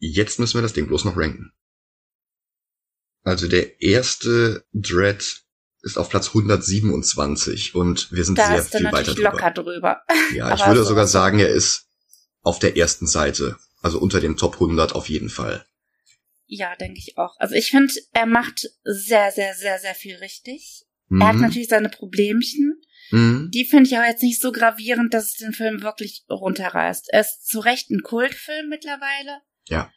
Jetzt 0.00 0.38
müssen 0.38 0.54
wir 0.58 0.62
das 0.62 0.72
Ding 0.72 0.86
bloß 0.86 1.04
noch 1.04 1.16
ranken. 1.16 1.52
Also 3.24 3.48
der 3.48 3.80
erste 3.82 4.64
Dread 4.72 5.42
ist 5.82 5.98
auf 5.98 6.08
Platz 6.08 6.28
127 6.28 7.74
und 7.74 8.10
wir 8.12 8.24
sind 8.24 8.38
Da 8.38 8.46
sehr 8.60 8.80
viel 8.80 8.92
weiter 8.92 9.14
drüber. 9.14 9.30
locker 9.32 9.50
drüber. 9.50 10.02
Ja, 10.34 10.54
ich 10.54 10.66
würde 10.66 10.82
so- 10.82 10.88
sogar 10.90 11.06
sagen, 11.06 11.38
er 11.38 11.48
ist 11.48 11.86
auf 12.42 12.58
der 12.58 12.76
ersten 12.76 13.06
Seite, 13.06 13.58
also 13.82 13.98
unter 14.00 14.20
den 14.20 14.36
Top 14.36 14.54
100 14.54 14.94
auf 14.94 15.08
jeden 15.08 15.28
Fall. 15.28 15.64
Ja, 16.46 16.74
denke 16.76 16.98
ich 16.98 17.18
auch. 17.18 17.36
Also 17.38 17.54
ich 17.54 17.70
finde, 17.70 17.92
er 18.12 18.26
macht 18.26 18.68
sehr, 18.84 19.30
sehr, 19.32 19.54
sehr, 19.54 19.78
sehr 19.78 19.94
viel 19.94 20.16
richtig. 20.16 20.86
Mhm. 21.08 21.20
Er 21.20 21.28
hat 21.28 21.36
natürlich 21.36 21.68
seine 21.68 21.90
Problemchen. 21.90 22.80
Mhm. 23.10 23.50
Die 23.52 23.64
finde 23.64 23.88
ich 23.88 23.96
aber 23.96 24.06
jetzt 24.06 24.22
nicht 24.22 24.40
so 24.40 24.52
gravierend, 24.52 25.14
dass 25.14 25.26
es 25.26 25.34
den 25.34 25.52
Film 25.52 25.82
wirklich 25.82 26.24
runterreißt. 26.28 27.08
Er 27.10 27.20
ist 27.20 27.46
zu 27.46 27.60
Recht 27.60 27.90
ein 27.90 28.02
Kultfilm 28.02 28.68
mittlerweile. 28.68 29.40
Ja. 29.68 29.92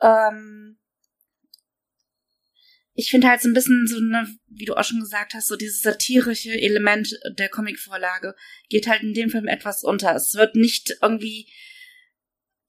Ähm, 0.00 0.78
ich 2.94 3.10
finde 3.10 3.28
halt 3.28 3.42
so 3.42 3.48
ein 3.48 3.54
bisschen 3.54 3.86
so, 3.86 3.98
ne, 3.98 4.28
wie 4.46 4.64
du 4.64 4.74
auch 4.74 4.84
schon 4.84 5.00
gesagt 5.00 5.34
hast, 5.34 5.48
so 5.48 5.56
dieses 5.56 5.80
satirische 5.80 6.52
Element 6.52 7.18
der 7.36 7.48
Comicvorlage 7.48 8.34
geht 8.68 8.86
halt 8.86 9.02
in 9.02 9.14
dem 9.14 9.30
Film 9.30 9.48
etwas 9.48 9.82
unter. 9.82 10.14
Es 10.14 10.34
wird 10.34 10.54
nicht 10.54 10.96
irgendwie, 11.02 11.52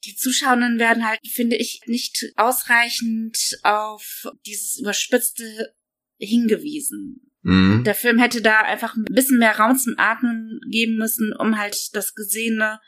die 0.03 0.15
Zuschauenden 0.15 0.80
werden 0.80 1.07
halt, 1.07 1.19
finde 1.28 1.57
ich, 1.57 1.82
nicht 1.86 2.32
ausreichend 2.36 3.59
auf 3.61 4.26
dieses 4.47 4.80
Überspitzte 4.80 5.76
hingewiesen. 6.17 7.24
Mhm. 7.47 7.83
Der 7.83 7.93
Film 7.93 8.17
hätte 8.17 8.41
da 8.41 8.61
einfach 8.61 8.95
ein 8.95 9.05
bisschen 9.05 9.37
mehr 9.37 9.57
Raum 9.59 9.77
zum 9.77 9.93
Atmen 9.97 10.59
geben 10.71 10.97
müssen, 10.97 11.31
um 11.37 11.59
halt 11.59 11.95
das 11.95 12.15
Gesehene 12.15 12.79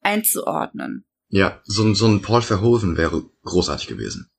einzuordnen. 0.00 1.04
Ja, 1.28 1.60
so, 1.64 1.82
ein- 1.84 1.94
so 1.94 2.06
ein 2.08 2.22
Paul 2.22 2.40
Verhoeven 2.40 2.96
wäre 2.96 3.28
großartig 3.42 3.88
gewesen. 3.88 4.30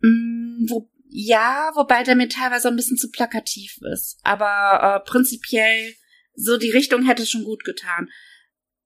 Mm, 0.00 0.66
wo, 0.68 0.90
ja, 1.08 1.70
wobei 1.74 2.02
der 2.04 2.14
mir 2.14 2.28
teilweise 2.28 2.68
ein 2.68 2.76
bisschen 2.76 2.96
zu 2.98 3.10
plakativ 3.10 3.78
ist. 3.92 4.18
Aber 4.22 5.00
äh, 5.04 5.08
prinzipiell 5.10 5.94
so 6.34 6.56
die 6.56 6.70
Richtung 6.70 7.04
hätte 7.04 7.26
schon 7.26 7.42
gut 7.44 7.64
getan. 7.64 8.08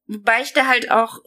Wobei 0.07 0.41
ich 0.43 0.53
da 0.53 0.67
halt 0.67 0.91
auch, 0.91 1.19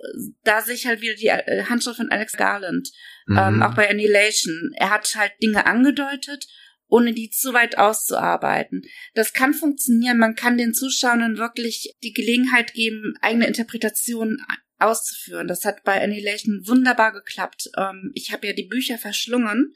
da 0.43 0.61
sehe 0.61 0.73
ich 0.75 0.88
halt 0.88 1.01
wieder 1.01 1.13
die 1.15 1.27
äh, 1.27 1.65
Handschrift 1.65 1.97
von 1.97 2.09
Alex 2.11 2.33
Garland, 2.33 2.89
ähm, 3.29 3.57
Mhm. 3.57 3.63
auch 3.63 3.75
bei 3.75 3.89
Annihilation. 3.89 4.71
Er 4.75 4.89
hat 4.89 5.13
halt 5.15 5.33
Dinge 5.41 5.65
angedeutet, 5.67 6.47
ohne 6.96 7.14
die 7.14 7.30
zu 7.30 7.52
weit 7.52 7.78
auszuarbeiten. 7.78 8.84
Das 9.16 9.34
kann 9.34 9.54
funktionieren. 9.54 10.18
Man 10.18 10.36
kann 10.36 10.58
den 10.58 10.74
Zuschauern 10.74 11.38
wirklich 11.38 11.93
die 12.04 12.14
Gelegenheit 12.14 12.74
geben, 12.74 13.16
eigene 13.22 13.48
Interpretationen 13.48 14.41
auszuführen. 14.80 15.50
Das 15.50 15.66
hat 15.66 15.84
bei 15.84 16.02
Annihilation 16.02 16.66
wunderbar 16.66 17.12
geklappt. 17.12 17.70
Ähm, 17.78 18.12
ich 18.14 18.32
habe 18.32 18.48
ja 18.48 18.54
die 18.54 18.70
Bücher 18.70 18.98
verschlungen 18.98 19.76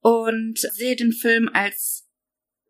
und 0.00 0.58
sehe 0.58 0.96
den 0.96 1.12
Film 1.12 1.48
als 1.52 2.08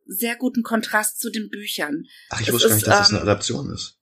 sehr 0.05 0.36
guten 0.36 0.62
Kontrast 0.62 1.18
zu 1.18 1.30
den 1.30 1.49
Büchern. 1.49 2.05
Ach, 2.28 2.43
ich 2.43 2.49
es 2.49 2.53
wusste 2.53 2.68
gar 2.68 2.74
nicht, 2.74 2.86
dass 2.86 2.99
das 2.99 3.11
ähm, 3.11 3.16
eine 3.16 3.22
Adaption 3.22 3.72
ist. 3.72 3.99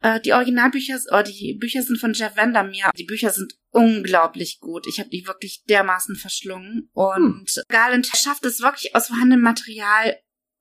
Äh, 0.00 0.20
die 0.22 0.32
Originalbücher, 0.32 0.98
oh, 1.10 1.22
die 1.22 1.58
Bücher 1.60 1.82
sind 1.82 1.98
von 1.98 2.14
Jeff 2.14 2.36
Vandermeer. 2.38 2.90
Die 2.96 3.04
Bücher 3.04 3.30
sind 3.32 3.52
unglaublich 3.78 4.58
gut. 4.60 4.86
Ich 4.86 4.98
habe 4.98 5.10
die 5.10 5.26
wirklich 5.26 5.64
dermaßen 5.68 6.16
verschlungen. 6.16 6.90
Und 6.92 7.62
Garland 7.68 8.06
schafft 8.06 8.44
es 8.44 8.60
wirklich 8.60 8.94
aus 8.94 9.08
vorhandenem 9.08 9.42
Material 9.42 10.18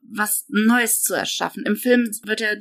was 0.10 0.46
Neues 0.48 1.02
zu 1.02 1.14
erschaffen. 1.14 1.66
Im 1.66 1.76
Film 1.76 2.10
wird 2.24 2.40
ja 2.40 2.56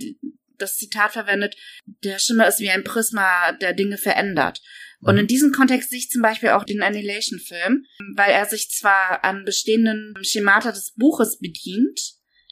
das 0.58 0.76
Zitat 0.76 1.12
verwendet, 1.12 1.54
der 2.02 2.18
Schimmer 2.18 2.48
ist 2.48 2.60
wie 2.60 2.70
ein 2.70 2.82
Prisma, 2.82 3.52
der 3.52 3.74
Dinge 3.74 3.98
verändert. 3.98 4.62
Und 5.00 5.14
Mhm. 5.14 5.20
in 5.20 5.26
diesem 5.26 5.52
Kontext 5.52 5.90
sehe 5.90 5.98
ich 5.98 6.10
zum 6.10 6.22
Beispiel 6.22 6.48
auch 6.48 6.64
den 6.64 6.82
Annihilation-Film, 6.82 7.84
weil 8.14 8.30
er 8.30 8.46
sich 8.46 8.70
zwar 8.70 9.22
an 9.22 9.44
bestehenden 9.44 10.14
Schemata 10.22 10.72
des 10.72 10.94
Buches 10.94 11.38
bedient, 11.38 12.00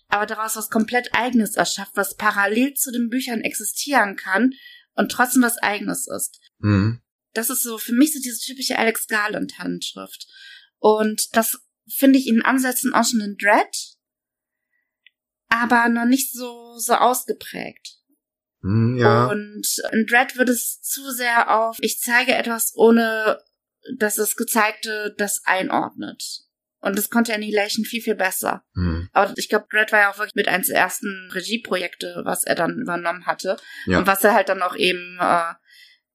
aber 0.08 0.26
daraus 0.26 0.54
was 0.54 0.68
komplett 0.68 1.14
Eigenes 1.14 1.56
erschafft, 1.56 1.92
was 1.94 2.16
parallel 2.16 2.74
zu 2.74 2.92
den 2.92 3.08
Büchern 3.08 3.40
existieren 3.40 4.16
kann 4.16 4.52
und 4.94 5.10
trotzdem 5.10 5.42
was 5.42 5.58
Eigenes 5.58 6.06
ist. 6.06 6.40
Mhm. 6.58 7.00
Das 7.34 7.50
ist 7.50 7.62
so 7.62 7.78
für 7.78 7.92
mich 7.92 8.12
so 8.12 8.20
diese 8.20 8.40
typische 8.40 8.78
Alex 8.78 9.06
Garland 9.06 9.58
Handschrift. 9.58 10.26
Und 10.78 11.36
das 11.36 11.58
finde 11.86 12.18
ich 12.18 12.26
in 12.26 12.42
Ansätzen 12.42 12.94
auch 12.94 13.04
schon 13.04 13.20
in 13.20 13.36
Dread, 13.36 13.76
aber 15.48 15.88
noch 15.88 16.06
nicht 16.06 16.32
so, 16.32 16.78
so 16.78 16.94
ausgeprägt. 16.94 17.98
Hm, 18.62 18.96
ja. 18.98 19.26
Und 19.26 19.66
in 19.92 20.06
Dread 20.06 20.36
wird 20.36 20.48
es 20.48 20.80
zu 20.80 21.10
sehr 21.10 21.54
auf, 21.54 21.76
ich 21.80 22.00
zeige 22.00 22.34
etwas, 22.34 22.72
ohne 22.74 23.40
dass 23.98 24.16
das 24.16 24.36
Gezeigte 24.36 25.14
das 25.18 25.42
einordnet. 25.44 26.44
Und 26.80 26.98
das 26.98 27.08
konnte 27.08 27.32
Annihilation 27.32 27.86
viel, 27.86 28.02
viel 28.02 28.14
besser. 28.14 28.62
Hm. 28.74 29.08
Aber 29.12 29.32
ich 29.36 29.48
glaube, 29.48 29.66
Brad 29.70 29.90
war 29.90 30.00
ja 30.00 30.10
auch 30.10 30.18
wirklich 30.18 30.34
mit 30.34 30.48
eines 30.48 30.66
der 30.66 30.76
ersten 30.76 31.30
Regieprojekte, 31.32 32.22
was 32.24 32.44
er 32.44 32.54
dann 32.54 32.78
übernommen 32.78 33.24
hatte. 33.24 33.56
Ja. 33.86 33.98
Und 33.98 34.06
was 34.06 34.22
er 34.22 34.34
halt 34.34 34.50
dann 34.50 34.60
auch 34.60 34.76
eben, 34.76 35.16
äh, 35.18 35.54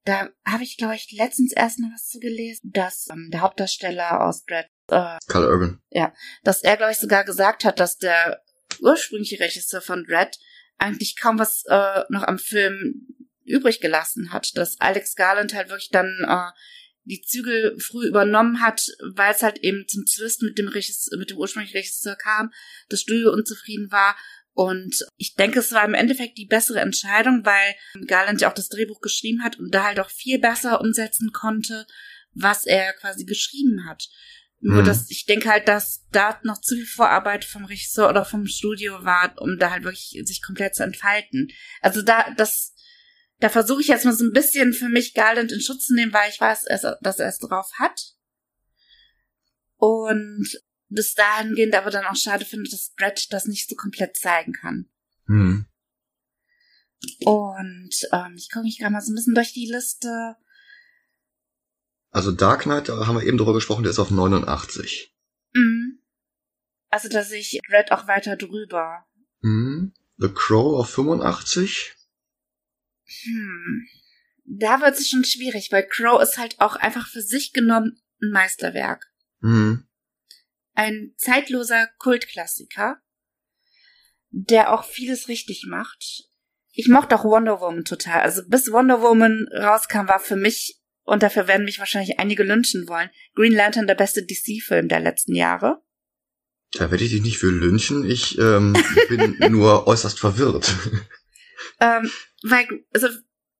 da 0.09 0.27
habe 0.43 0.63
ich, 0.63 0.77
glaube 0.77 0.95
ich, 0.95 1.11
letztens 1.11 1.53
erst 1.53 1.77
noch 1.77 1.89
was 1.93 2.07
zu 2.07 2.19
gelesen, 2.19 2.71
dass 2.73 3.07
ähm, 3.11 3.29
der 3.31 3.41
Hauptdarsteller 3.41 4.25
aus 4.25 4.43
Brad, 4.43 4.65
äh, 4.87 5.17
Carl 5.27 5.45
Urban. 5.45 5.81
dass 6.43 6.63
er, 6.63 6.77
glaube 6.77 6.93
ich, 6.93 6.97
sogar 6.97 7.23
gesagt 7.23 7.63
hat, 7.63 7.79
dass 7.79 7.99
der 7.99 8.41
ursprüngliche 8.81 9.39
Regisseur 9.39 9.81
von 9.81 10.03
Dread 10.03 10.39
eigentlich 10.79 11.15
kaum 11.15 11.37
was 11.37 11.63
äh, 11.67 12.03
noch 12.09 12.23
am 12.23 12.39
Film 12.39 13.07
übrig 13.45 13.81
gelassen 13.81 14.33
hat. 14.33 14.57
Dass 14.57 14.79
Alex 14.79 15.15
Garland 15.15 15.53
halt 15.53 15.69
wirklich 15.69 15.91
dann 15.91 16.07
äh, 16.27 16.51
die 17.03 17.21
Zügel 17.21 17.77
früh 17.79 18.07
übernommen 18.07 18.61
hat, 18.61 18.87
weil 19.13 19.33
es 19.33 19.43
halt 19.43 19.59
eben 19.59 19.87
zum 19.87 20.05
Twist 20.05 20.41
mit 20.41 20.57
dem 20.57 20.69
Regisseur, 20.69 21.19
mit 21.19 21.29
dem 21.29 21.37
ursprünglichen 21.37 21.77
Regisseur 21.77 22.15
kam, 22.15 22.51
das 22.89 23.01
Studio 23.01 23.31
unzufrieden 23.31 23.91
war. 23.91 24.17
Und 24.59 25.05
ich 25.15 25.35
denke, 25.35 25.59
es 25.59 25.71
war 25.71 25.85
im 25.85 25.93
Endeffekt 25.93 26.37
die 26.37 26.45
bessere 26.45 26.81
Entscheidung, 26.81 27.45
weil 27.45 27.75
Garland 28.07 28.41
ja 28.41 28.49
auch 28.49 28.53
das 28.53 28.67
Drehbuch 28.67 28.99
geschrieben 28.99 29.41
hat 29.41 29.57
und 29.57 29.73
da 29.73 29.85
halt 29.85 30.01
auch 30.01 30.09
viel 30.09 30.37
besser 30.37 30.81
umsetzen 30.81 31.31
konnte, 31.31 31.87
was 32.33 32.65
er 32.65 32.91
quasi 32.91 33.23
geschrieben 33.23 33.85
hat. 33.87 34.09
Nur, 34.59 34.81
Mhm. 34.81 34.85
dass 34.85 35.09
ich 35.09 35.25
denke 35.25 35.49
halt, 35.49 35.69
dass 35.69 36.05
da 36.11 36.41
noch 36.43 36.59
zu 36.59 36.75
viel 36.75 36.85
Vorarbeit 36.85 37.45
vom 37.45 37.63
Regisseur 37.63 38.09
oder 38.09 38.25
vom 38.25 38.47
Studio 38.47 39.05
war, 39.05 39.33
um 39.41 39.57
da 39.59 39.71
halt 39.71 39.85
wirklich 39.85 40.21
sich 40.25 40.41
komplett 40.41 40.75
zu 40.75 40.83
entfalten. 40.83 41.47
Also 41.79 42.01
da, 42.01 42.29
das, 42.35 42.73
da 43.39 43.47
versuche 43.47 43.79
ich 43.79 43.87
jetzt 43.87 44.03
mal 44.03 44.13
so 44.13 44.25
ein 44.25 44.33
bisschen 44.33 44.73
für 44.73 44.89
mich 44.89 45.13
Garland 45.13 45.53
in 45.53 45.61
Schutz 45.61 45.85
zu 45.85 45.95
nehmen, 45.95 46.11
weil 46.11 46.29
ich 46.29 46.41
weiß, 46.41 46.65
dass 46.99 47.19
er 47.19 47.29
es 47.29 47.37
drauf 47.39 47.71
hat. 47.79 48.13
Und 49.77 50.59
bis 50.89 51.13
dahingehend 51.13 51.75
aber 51.75 51.91
dann 51.91 52.05
auch 52.05 52.15
schade 52.15 52.45
finde, 52.45 52.69
dass 52.69 52.93
Brett 52.95 53.31
das 53.31 53.45
nicht 53.45 53.69
so 53.69 53.75
komplett 53.75 54.17
zeigen 54.17 54.53
kann. 54.53 54.89
Hm. 55.27 55.65
Und 57.21 57.95
ähm, 58.11 58.33
ich 58.35 58.49
gucke 58.51 58.65
mich 58.65 58.79
gerade 58.79 58.91
mal 58.91 59.01
so 59.01 59.11
ein 59.11 59.15
bisschen 59.15 59.35
durch 59.35 59.53
die 59.53 59.71
Liste. 59.71 60.35
Also 62.11 62.31
Dark 62.31 62.63
Knight, 62.63 62.89
da 62.89 63.07
haben 63.07 63.15
wir 63.15 63.23
eben 63.25 63.37
drüber 63.37 63.53
gesprochen, 63.53 63.83
der 63.83 63.91
ist 63.91 63.99
auf 63.99 64.11
89. 64.11 65.15
Mhm. 65.53 66.01
Also 66.89 67.07
da 67.07 67.23
sehe 67.23 67.39
ich 67.39 67.59
Red 67.69 67.91
auch 67.91 68.07
weiter 68.07 68.35
drüber. 68.35 69.05
Hm. 69.41 69.93
The 70.17 70.29
Crow 70.33 70.79
auf 70.79 70.89
85. 70.89 71.95
Hm. 73.05 73.87
Da 74.45 74.81
wird 74.81 74.97
es 74.97 75.07
schon 75.07 75.23
schwierig, 75.23 75.71
weil 75.71 75.87
Crow 75.87 76.21
ist 76.21 76.37
halt 76.37 76.59
auch 76.59 76.75
einfach 76.75 77.07
für 77.07 77.21
sich 77.21 77.53
genommen 77.53 78.01
ein 78.21 78.31
Meisterwerk. 78.31 79.11
Hm. 79.41 79.87
Ein 80.79 81.13
zeitloser 81.17 81.89
Kultklassiker, 81.97 83.01
der 84.29 84.71
auch 84.71 84.85
vieles 84.85 85.27
richtig 85.27 85.65
macht. 85.67 86.29
Ich 86.71 86.87
mochte 86.87 87.19
auch 87.19 87.25
Wonder 87.25 87.59
Woman 87.59 87.83
total. 87.83 88.21
Also 88.21 88.43
bis 88.47 88.71
Wonder 88.71 89.01
Woman 89.01 89.49
rauskam, 89.53 90.07
war 90.07 90.21
für 90.21 90.37
mich, 90.37 90.79
und 91.03 91.21
dafür 91.21 91.49
werden 91.49 91.65
mich 91.65 91.79
wahrscheinlich 91.79 92.17
einige 92.17 92.43
lynchen 92.43 92.87
wollen, 92.87 93.09
Green 93.35 93.51
Lantern 93.51 93.87
der 93.87 93.95
beste 93.95 94.25
DC-Film 94.25 94.87
der 94.87 95.01
letzten 95.01 95.35
Jahre. 95.35 95.83
Da 96.71 96.89
werde 96.89 97.03
ich 97.03 97.11
dich 97.11 97.23
nicht 97.23 97.39
für 97.39 97.51
lynchen. 97.51 98.09
Ich 98.09 98.37
ähm, 98.37 98.73
bin 99.09 99.35
nur 99.51 99.85
äußerst 99.85 100.17
verwirrt. 100.17 100.73
Ähm, 101.81 102.09
weil, 102.43 102.65
also, 102.93 103.09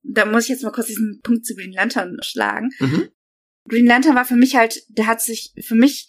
da 0.03 0.23
muss 0.23 0.43
ich 0.43 0.51
jetzt 0.51 0.63
mal 0.63 0.71
kurz 0.71 0.87
diesen 0.87 1.19
Punkt 1.21 1.45
zu 1.45 1.53
Green 1.53 1.73
Lantern 1.73 2.15
schlagen. 2.21 2.69
Mhm. 2.79 3.09
Green 3.67 3.87
Lantern 3.87 4.15
war 4.15 4.23
für 4.23 4.37
mich 4.37 4.55
halt, 4.55 4.83
der 4.87 5.07
hat 5.07 5.21
sich 5.21 5.53
für 5.59 5.75
mich 5.75 6.07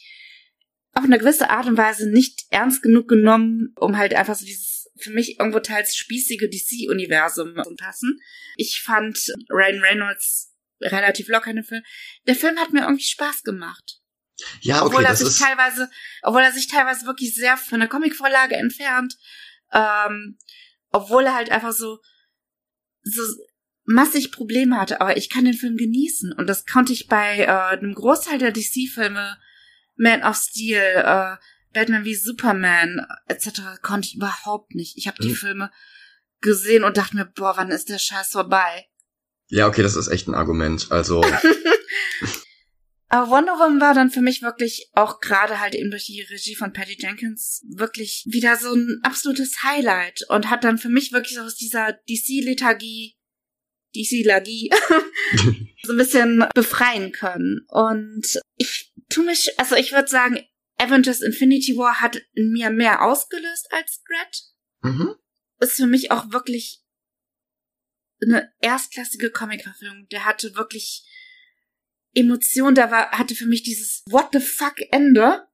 auf 0.93 1.05
eine 1.05 1.19
gewisse 1.19 1.51
Art 1.51 1.67
und 1.67 1.77
Weise 1.77 2.11
nicht 2.11 2.47
ernst 2.51 2.83
genug 2.83 3.09
genommen, 3.09 3.73
um 3.77 3.97
halt 3.97 4.15
einfach 4.15 4.35
so 4.35 4.45
dieses 4.45 4.91
für 5.01 5.11
mich 5.11 5.39
irgendwo 5.39 5.61
teils 5.61 5.97
spießige 5.97 6.49
DC-Universum 6.49 7.55
zu 7.63 7.75
passen. 7.77 8.21
Ich 8.57 8.83
fand 8.83 9.33
Ryan 9.49 9.81
Reynolds 9.81 10.53
relativ 10.81 11.29
locker 11.29 11.51
in 11.51 11.57
dem 11.57 11.65
Film. 11.65 11.83
Der 12.27 12.35
Film 12.35 12.59
hat 12.59 12.73
mir 12.73 12.83
irgendwie 12.83 13.05
Spaß 13.05 13.43
gemacht. 13.43 14.01
Ja, 14.61 14.77
okay, 14.77 14.87
obwohl 14.87 15.05
er 15.05 15.11
das 15.11 15.21
sich 15.21 15.29
ist. 15.29 15.41
teilweise, 15.41 15.91
obwohl 16.23 16.43
er 16.43 16.53
sich 16.53 16.67
teilweise 16.67 17.07
wirklich 17.07 17.35
sehr 17.35 17.57
von 17.57 17.81
der 17.81 17.89
Comicvorlage 17.89 18.57
entfernt, 18.57 19.17
ähm, 19.73 20.39
obwohl 20.91 21.25
er 21.25 21.35
halt 21.35 21.51
einfach 21.51 21.73
so, 21.73 21.99
so 23.03 23.23
massig 23.85 24.33
Probleme 24.33 24.79
hatte, 24.79 25.01
aber 25.01 25.17
ich 25.17 25.29
kann 25.29 25.45
den 25.45 25.55
Film 25.55 25.77
genießen 25.77 26.33
und 26.33 26.47
das 26.47 26.65
konnte 26.65 26.93
ich 26.93 27.07
bei 27.07 27.41
äh, 27.41 27.47
einem 27.47 27.95
Großteil 27.95 28.39
der 28.39 28.53
DC-Filme, 28.53 29.39
Man 30.01 30.23
of 30.23 30.37
Steel, 30.37 30.81
äh, 30.81 31.37
Batman 31.73 32.05
wie 32.05 32.15
Superman 32.15 33.07
etc. 33.29 33.81
konnte 33.83 34.09
ich 34.09 34.17
überhaupt 34.17 34.75
nicht. 34.75 34.97
Ich 34.97 35.07
habe 35.07 35.23
die 35.23 35.29
Hm. 35.29 35.37
Filme 35.37 35.71
gesehen 36.41 36.85
und 36.85 36.97
dachte 36.97 37.17
mir, 37.17 37.27
boah, 37.27 37.55
wann 37.57 37.71
ist 37.71 37.91
der 37.91 37.99
Scheiß 37.99 38.31
vorbei? 38.33 38.87
Ja, 39.49 39.67
okay, 39.67 39.83
das 39.83 39.97
ist 39.97 40.09
echt 40.09 40.27
ein 40.27 40.35
Argument. 40.35 40.91
Also, 40.91 41.23
Aber 43.13 43.29
Wonder 43.31 43.55
Woman 43.55 43.81
war 43.81 43.93
dann 43.93 44.11
für 44.11 44.21
mich 44.21 44.41
wirklich 44.41 44.89
auch 44.95 45.19
gerade 45.21 45.59
halt 45.59 45.75
eben 45.75 45.91
durch 45.91 46.07
die 46.07 46.23
Regie 46.23 46.55
von 46.55 46.73
Patty 46.73 46.97
Jenkins 46.97 47.63
wirklich 47.69 48.25
wieder 48.31 48.57
so 48.57 48.73
ein 48.73 49.01
absolutes 49.03 49.65
Highlight 49.65 50.25
und 50.29 50.49
hat 50.49 50.63
dann 50.63 50.79
für 50.79 50.89
mich 50.89 51.13
wirklich 51.13 51.35
so 51.35 51.43
aus 51.43 51.57
dieser 51.57 51.93
DC-Lethargie, 52.09 53.17
DC-Lagie, 53.97 54.71
so 55.83 55.93
ein 55.93 55.99
bisschen 55.99 56.45
befreien 56.55 57.11
können. 57.11 57.67
Und 57.67 58.41
ich 58.57 58.90
tu 59.11 59.23
mich, 59.23 59.59
also 59.59 59.77
ich 59.77 59.93
würde 59.93 60.09
sagen, 60.09 60.41
Avengers 60.79 61.21
Infinity 61.21 61.77
War 61.77 62.01
hat 62.01 62.17
in 62.33 62.51
mir 62.53 62.71
mehr 62.71 63.03
ausgelöst 63.03 63.69
als 63.71 64.03
Dread. 64.05 64.95
mhm. 64.95 65.15
Ist 65.61 65.75
für 65.75 65.87
mich 65.87 66.11
auch 66.11 66.33
wirklich 66.33 66.83
eine 68.23 68.51
erstklassige 68.61 69.31
Comic-Verfilmung. 69.31 70.07
Der 70.11 70.25
hatte 70.25 70.55
wirklich 70.55 71.07
Emotion, 72.15 72.75
da 72.75 72.91
war, 72.91 73.11
hatte 73.11 73.35
für 73.35 73.47
mich 73.47 73.63
dieses 73.63 74.03
What 74.07 74.31
the 74.33 74.41
fuck 74.41 74.77
Ende. 74.91 75.47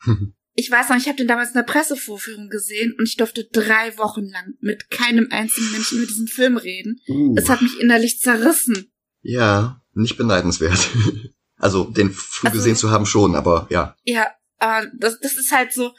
Ich 0.56 0.70
weiß 0.70 0.88
noch, 0.88 0.96
ich 0.96 1.08
habe 1.08 1.16
den 1.16 1.26
damals 1.26 1.48
in 1.48 1.54
der 1.54 1.64
Pressevorführung 1.64 2.48
gesehen 2.48 2.94
und 2.96 3.08
ich 3.08 3.16
durfte 3.16 3.42
drei 3.52 3.98
Wochen 3.98 4.22
lang 4.26 4.54
mit 4.60 4.88
keinem 4.88 5.26
einzigen 5.32 5.72
Menschen 5.72 5.98
über 5.98 6.06
diesen 6.06 6.28
Film 6.28 6.56
reden. 6.56 7.00
uh, 7.08 7.34
Es 7.36 7.48
hat 7.48 7.60
mich 7.60 7.80
innerlich 7.80 8.20
zerrissen. 8.20 8.92
ja, 9.22 9.82
nicht 9.94 10.16
beneidenswert. 10.16 10.78
also, 11.56 11.84
den 11.84 12.10
früh 12.12 12.48
Also- 12.48 12.58
gesehen 12.58 12.76
zu 12.76 12.90
haben 12.90 13.06
schon, 13.06 13.34
aber 13.34 13.66
ja. 13.70 13.96
Ja, 14.04 14.30
aber 14.58 14.86
das, 14.94 15.20
das 15.20 15.34
ist 15.36 15.52
halt 15.52 15.72
so. 15.72 15.92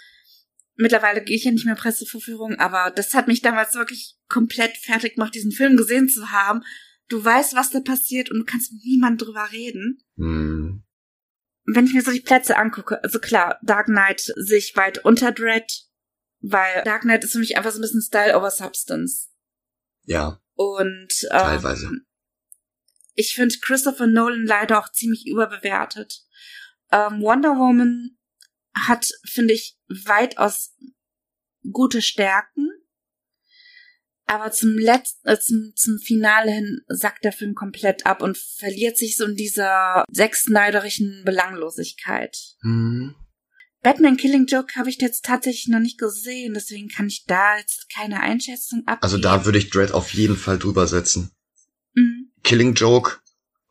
Mittlerweile 0.78 1.24
gehe 1.24 1.38
ich 1.38 1.46
ja 1.46 1.52
nicht 1.52 1.66
mehr 1.66 1.76
Pressevorführungen, 1.76 2.60
aber 2.60 2.92
das 2.92 3.14
hat 3.14 3.28
mich 3.30 3.42
damals 3.42 3.76
wirklich 3.76 4.18
komplett 4.28 4.76
fertig 4.76 5.16
gemacht, 5.16 5.34
diesen 5.34 5.54
Film 5.54 5.78
gesehen 5.78 6.10
zu 6.10 6.32
haben. 6.32 6.64
Du 7.08 7.24
weißt, 7.24 7.56
was 7.56 7.70
da 7.70 7.80
passiert 7.80 8.30
und 8.30 8.40
du 8.40 8.44
kannst 8.46 8.74
mit 8.74 8.84
niemand 8.84 9.22
drüber 9.22 9.48
reden. 9.52 10.00
Hm. 10.18 10.84
wenn 11.68 11.86
ich 11.86 11.94
mir 11.94 12.02
so 12.02 12.12
die 12.12 12.20
Plätze 12.22 12.58
angucke, 12.58 13.02
also 13.04 13.20
klar, 13.20 13.58
Dark 13.64 13.86
Knight 13.88 14.22
sehe 14.36 14.58
ich 14.58 14.76
weit 14.76 15.04
unter 15.06 15.32
Dread, 15.32 15.72
weil 16.42 16.84
Dark 16.84 17.02
Knight 17.04 17.24
ist 17.24 17.32
für 17.32 17.40
mich 17.40 17.58
einfach 17.58 17.72
so 17.72 17.80
ein 17.80 17.82
bisschen 17.82 18.02
Style 18.02 18.38
over 18.38 18.52
Substance. 18.52 19.30
Ja, 20.04 20.40
Und 20.56 21.08
ähm, 21.32 21.40
Teilweise. 21.40 21.90
Ich 23.16 23.34
finde 23.34 23.56
Christopher 23.60 24.08
Nolan 24.08 24.46
leider 24.46 24.80
auch 24.80 24.92
ziemlich 24.92 25.26
überbewertet. 25.26 26.22
Ähm, 26.92 27.22
Wonder 27.22 27.56
Woman 27.56 28.18
hat, 28.76 29.10
finde 29.26 29.54
ich, 29.54 29.78
weitaus 29.88 30.76
gute 31.72 32.02
Stärken. 32.02 32.70
Aber 34.28 34.52
zum 34.52 34.78
letzten, 34.78 35.28
äh, 35.28 35.40
zum, 35.40 35.72
zum 35.76 36.00
Finale 36.00 36.52
hin 36.52 36.82
sackt 36.88 37.24
der 37.24 37.32
Film 37.32 37.54
komplett 37.56 38.06
ab 38.06 38.22
und 38.22 38.38
verliert 38.38 38.98
sich 38.98 39.18
so 39.18 39.26
in 39.26 39.36
dieser 39.36 40.04
sechsneiderischen 40.12 41.24
Belanglosigkeit. 41.26 42.36
Hm. 42.62 43.16
Batman 43.82 44.18
Killing 44.18 44.48
Joke 44.48 44.74
habe 44.76 44.90
ich 44.90 45.00
jetzt 45.00 45.26
tatsächlich 45.26 45.68
noch 45.68 45.80
nicht 45.80 46.00
gesehen, 46.00 46.56
deswegen 46.56 46.90
kann 46.90 47.06
ich 47.06 47.26
da 47.26 47.58
jetzt 47.60 47.88
keine 47.94 48.20
Einschätzung 48.20 48.80
abgeben. 48.88 49.04
Also 49.04 49.20
da 49.20 49.46
würde 49.46 49.60
ich 49.60 49.70
Dread 49.70 49.92
auf 49.92 50.12
jeden 50.16 50.38
Fall 50.38 50.58
drüber 50.58 50.88
setzen. 50.88 51.35
Killing 52.46 52.76
Joke 52.76 53.18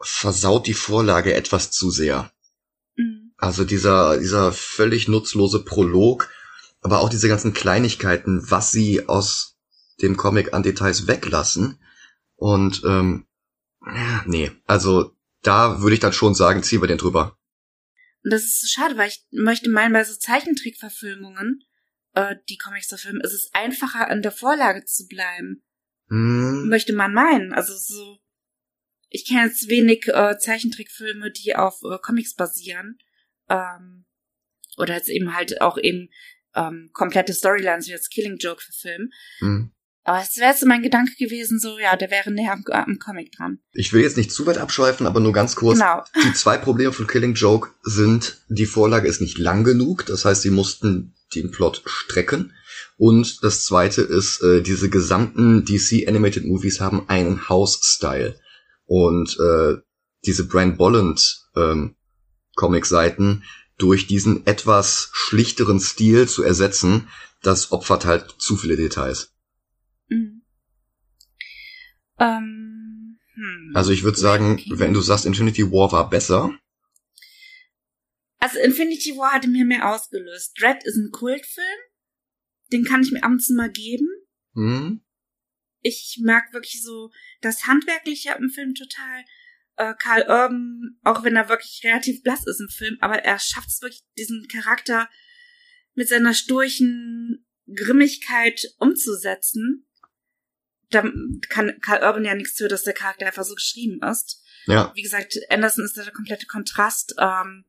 versaut 0.00 0.66
die 0.66 0.74
Vorlage 0.74 1.32
etwas 1.32 1.70
zu 1.70 1.90
sehr. 1.90 2.32
Mhm. 2.96 3.32
Also 3.38 3.64
dieser, 3.64 4.18
dieser 4.18 4.52
völlig 4.52 5.08
nutzlose 5.08 5.64
Prolog, 5.64 6.28
aber 6.82 7.00
auch 7.00 7.08
diese 7.08 7.28
ganzen 7.28 7.54
Kleinigkeiten, 7.54 8.50
was 8.50 8.72
sie 8.72 9.08
aus 9.08 9.56
dem 10.02 10.16
Comic 10.16 10.52
an 10.52 10.64
Details 10.64 11.06
weglassen. 11.06 11.78
Und 12.34 12.82
ähm, 12.84 13.26
nee, 14.26 14.50
also 14.66 15.16
da 15.42 15.80
würde 15.80 15.94
ich 15.94 16.00
dann 16.00 16.12
schon 16.12 16.34
sagen, 16.34 16.62
ziehen 16.62 16.82
wir 16.82 16.88
den 16.88 16.98
drüber. 16.98 17.38
Und 18.24 18.32
das 18.32 18.42
ist 18.42 18.60
so 18.60 18.66
schade, 18.66 18.96
weil 18.96 19.08
ich 19.08 19.24
möchte 19.30 19.70
meinen, 19.70 19.92
bei 19.92 20.02
so 20.02 20.16
Zeichentrickverfilmungen, 20.16 21.62
äh, 22.14 22.34
die 22.48 22.58
Comics 22.58 22.88
zu 22.88 22.98
filmen, 22.98 23.20
ist 23.20 23.34
es 23.34 23.50
einfacher, 23.52 24.10
an 24.10 24.22
der 24.22 24.32
Vorlage 24.32 24.84
zu 24.84 25.06
bleiben. 25.06 25.62
Hm. 26.08 26.68
Möchte 26.68 26.92
man 26.92 27.14
meinen. 27.14 27.52
Also 27.52 27.74
so, 27.76 28.18
ich 29.14 29.24
kenne 29.24 29.46
jetzt 29.46 29.68
wenig 29.68 30.08
äh, 30.08 30.36
Zeichentrickfilme, 30.38 31.30
die 31.30 31.54
auf 31.54 31.80
äh, 31.84 31.98
Comics 32.02 32.34
basieren. 32.34 32.98
Ähm, 33.48 34.06
oder 34.76 34.94
jetzt 34.94 35.08
eben 35.08 35.36
halt 35.36 35.60
auch 35.60 35.78
eben 35.78 36.08
ähm, 36.56 36.90
komplette 36.92 37.32
Storylines 37.32 37.86
wie 37.86 37.92
jetzt 37.92 38.10
Killing 38.10 38.38
Joke 38.38 38.60
verfilmen. 38.60 39.12
Hm. 39.38 39.70
Aber 40.02 40.20
es 40.20 40.36
wäre 40.36 40.50
jetzt 40.50 40.60
so 40.60 40.66
mein 40.66 40.82
Gedanke 40.82 41.12
gewesen, 41.16 41.60
so, 41.60 41.78
ja, 41.78 41.94
der 41.94 42.10
wäre 42.10 42.32
näher 42.32 42.52
am, 42.52 42.64
am 42.72 42.98
Comic 42.98 43.30
dran. 43.30 43.60
Ich 43.72 43.92
will 43.92 44.02
jetzt 44.02 44.16
nicht 44.16 44.32
zu 44.32 44.46
weit 44.46 44.58
abschweifen, 44.58 45.06
aber 45.06 45.20
nur 45.20 45.32
ganz 45.32 45.54
kurz. 45.54 45.78
Genau. 45.78 46.02
Die 46.24 46.32
zwei 46.32 46.58
Probleme 46.58 46.92
von 46.92 47.06
Killing 47.06 47.34
Joke 47.34 47.70
sind, 47.82 48.42
die 48.48 48.66
Vorlage 48.66 49.06
ist 49.06 49.20
nicht 49.20 49.38
lang 49.38 49.62
genug, 49.62 50.06
das 50.06 50.24
heißt, 50.24 50.42
sie 50.42 50.50
mussten 50.50 51.14
den 51.36 51.52
Plot 51.52 51.82
strecken. 51.86 52.52
Und 52.96 53.44
das 53.44 53.64
zweite 53.64 54.02
ist, 54.02 54.42
äh, 54.42 54.60
diese 54.60 54.90
gesamten 54.90 55.64
DC 55.64 56.06
Animated 56.08 56.44
Movies 56.44 56.80
haben 56.80 57.08
einen 57.08 57.48
House-Style. 57.48 58.38
Und 58.86 59.38
äh, 59.40 59.76
diese 60.26 60.46
Brian 60.46 60.76
Bolland 60.76 61.46
ähm, 61.56 61.96
Comic-Seiten 62.56 63.44
durch 63.78 64.06
diesen 64.06 64.46
etwas 64.46 65.10
schlichteren 65.12 65.80
Stil 65.80 66.28
zu 66.28 66.42
ersetzen, 66.42 67.08
das 67.42 67.72
opfert 67.72 68.04
halt 68.04 68.34
zu 68.38 68.56
viele 68.56 68.76
Details. 68.76 69.34
Mhm. 70.08 70.42
Ähm, 72.18 73.18
hm. 73.34 73.72
Also 73.74 73.90
ich 73.90 74.04
würde 74.04 74.18
sagen, 74.18 74.52
Okay. 74.54 74.78
wenn 74.78 74.94
du 74.94 75.00
sagst, 75.00 75.26
Infinity 75.26 75.70
War 75.72 75.90
war 75.92 76.08
besser, 76.08 76.56
Also 78.38 78.58
Infinity 78.60 79.16
War 79.16 79.32
hatte 79.32 79.48
mir 79.48 79.64
mehr 79.64 79.90
ausgelöst. 79.92 80.54
Dread 80.60 80.84
ist 80.84 80.96
ein 80.96 81.10
Kultfilm. 81.10 81.64
Den 82.72 82.84
kann 82.84 83.02
ich 83.02 83.10
mir 83.10 83.22
ab 83.22 83.30
und 83.30 83.40
zu 83.40 83.54
mal 83.54 83.70
geben. 83.70 84.06
hm, 84.54 85.00
Ich 85.86 86.18
mag 86.24 86.50
wirklich 86.54 86.82
so 86.82 87.10
das 87.42 87.66
Handwerkliche 87.66 88.34
im 88.38 88.48
Film 88.48 88.74
total. 88.74 89.24
Äh, 89.76 89.92
Karl 89.98 90.22
Urban, 90.22 90.98
auch 91.02 91.24
wenn 91.24 91.36
er 91.36 91.50
wirklich 91.50 91.82
relativ 91.84 92.22
blass 92.22 92.46
ist 92.46 92.60
im 92.60 92.68
Film, 92.68 92.96
aber 93.00 93.18
er 93.22 93.38
schafft 93.38 93.68
es 93.68 93.82
wirklich, 93.82 94.02
diesen 94.16 94.48
Charakter 94.48 95.10
mit 95.94 96.08
seiner 96.08 96.32
sturchen 96.32 97.46
Grimmigkeit 97.72 98.62
umzusetzen. 98.78 99.86
Da 100.88 101.02
kann 101.50 101.78
Karl 101.82 102.02
Urban 102.02 102.24
ja 102.24 102.34
nichts 102.34 102.56
für, 102.56 102.68
dass 102.68 102.84
der 102.84 102.94
Charakter 102.94 103.26
einfach 103.26 103.44
so 103.44 103.54
geschrieben 103.54 104.00
ist. 104.02 104.42
ja, 104.66 104.90
Wie 104.94 105.02
gesagt, 105.02 105.36
Anderson 105.50 105.84
ist 105.84 105.98
da 105.98 106.02
der 106.02 106.12
komplette 106.12 106.46
Kontrast. 106.46 107.14
Ähm, 107.18 107.66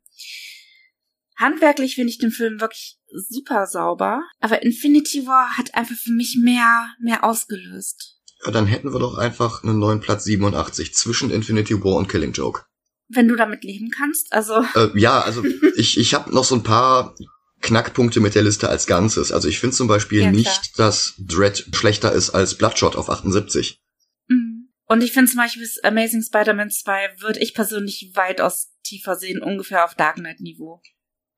handwerklich 1.38 1.96
finde 1.96 2.12
ich 2.12 2.18
den 2.18 2.32
Film 2.32 2.60
wirklich 2.62 2.98
super 3.12 3.66
sauber, 3.68 4.22
aber 4.40 4.64
Infinity 4.64 5.26
War 5.28 5.58
hat 5.58 5.76
einfach 5.76 5.96
für 5.96 6.12
mich 6.12 6.38
mehr, 6.42 6.90
mehr 7.00 7.24
ausgelöst. 7.24 8.20
Ja, 8.46 8.52
dann 8.52 8.68
hätten 8.68 8.94
wir 8.94 9.00
doch 9.00 9.18
einfach 9.18 9.64
einen 9.64 9.80
neuen 9.80 10.02
Platz 10.02 10.26
87 10.26 10.94
zwischen 10.94 11.32
Infinity 11.32 11.84
War 11.84 11.96
und 11.96 12.08
Killing 12.08 12.34
Joke. 12.34 12.64
Wenn 13.08 13.28
du 13.28 13.36
damit 13.36 13.64
leben 13.64 13.90
kannst, 13.90 14.34
also 14.34 14.66
Äh, 14.76 14.90
ja, 15.00 15.22
also 15.22 15.44
ich, 15.76 15.98
ich 15.98 16.14
habe 16.14 16.34
noch 16.34 16.44
so 16.44 16.56
ein 16.56 16.64
paar 16.64 17.16
Knackpunkte 17.62 18.20
mit 18.20 18.36
der 18.36 18.44
Liste 18.44 18.70
als 18.70 18.88
Ganzes. 18.88 19.32
Also 19.32 19.48
ich 19.48 19.60
finde 19.60 19.76
zum 19.76 19.88
Beispiel 19.88 20.24
Ja, 20.24 20.32
nicht, 20.32 20.78
dass 20.78 21.16
Dread 21.18 21.66
schlechter 21.74 22.12
ist 22.12 22.32
als 22.32 22.56
Bloodshot 22.56 22.96
auf 22.96 23.10
78. 23.10 23.80
mm. 24.28 24.68
und 24.88 25.02
ich 25.02 25.12
finde 25.12 25.32
zum 25.32 25.38
Beispiel 25.38 25.68
Amazing 25.84 26.22
Spider-Man 26.22 26.70
2 26.70 27.22
würde 27.22 27.40
ich 27.40 27.54
persönlich 27.54 28.12
weitaus 28.14 28.72
tiefer 28.84 29.16
sehen, 29.16 29.42
ungefähr 29.42 29.86
auf 29.86 29.96
Dark 29.96 30.18
Knight 30.18 30.42
Niveau. 30.42 30.82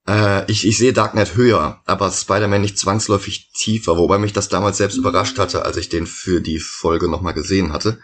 Äh, 0.07 0.49
ich, 0.49 0.65
ich 0.65 0.77
sehe 0.77 0.93
Dark 0.93 1.11
Knight 1.11 1.35
höher, 1.35 1.81
aber 1.85 2.11
Spider-Man 2.11 2.61
nicht 2.61 2.77
zwangsläufig 2.77 3.51
tiefer, 3.51 3.97
wobei 3.97 4.17
mich 4.17 4.33
das 4.33 4.49
damals 4.49 4.77
selbst 4.77 4.97
überrascht 4.97 5.37
hatte, 5.37 5.65
als 5.65 5.77
ich 5.77 5.89
den 5.89 6.07
für 6.07 6.41
die 6.41 6.59
Folge 6.59 7.09
nochmal 7.09 7.33
gesehen 7.33 7.73
hatte. 7.73 7.99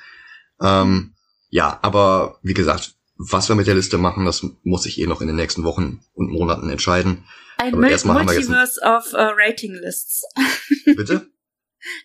Ähm, 0.62 1.16
ja, 1.50 1.80
aber 1.82 2.40
wie 2.42 2.54
gesagt, 2.54 2.96
was 3.16 3.48
wir 3.48 3.56
mit 3.56 3.68
der 3.68 3.76
Liste 3.76 3.98
machen, 3.98 4.26
das 4.26 4.46
muss 4.64 4.86
ich 4.86 5.00
eh 5.00 5.08
noch 5.08 5.22
in 5.22 5.28
den 5.28 5.36
nächsten 5.36 5.64
Wochen 5.64 6.02
und 6.14 6.32
Monaten 6.32 6.70
entscheiden. 6.70 7.26
Ein 7.58 7.74
Mul 7.74 7.98
Multiverse 8.04 8.82
of 8.82 9.14
äh, 9.14 9.30
Rating 9.38 9.74
Lists. 9.76 10.24
Bitte? 10.86 11.30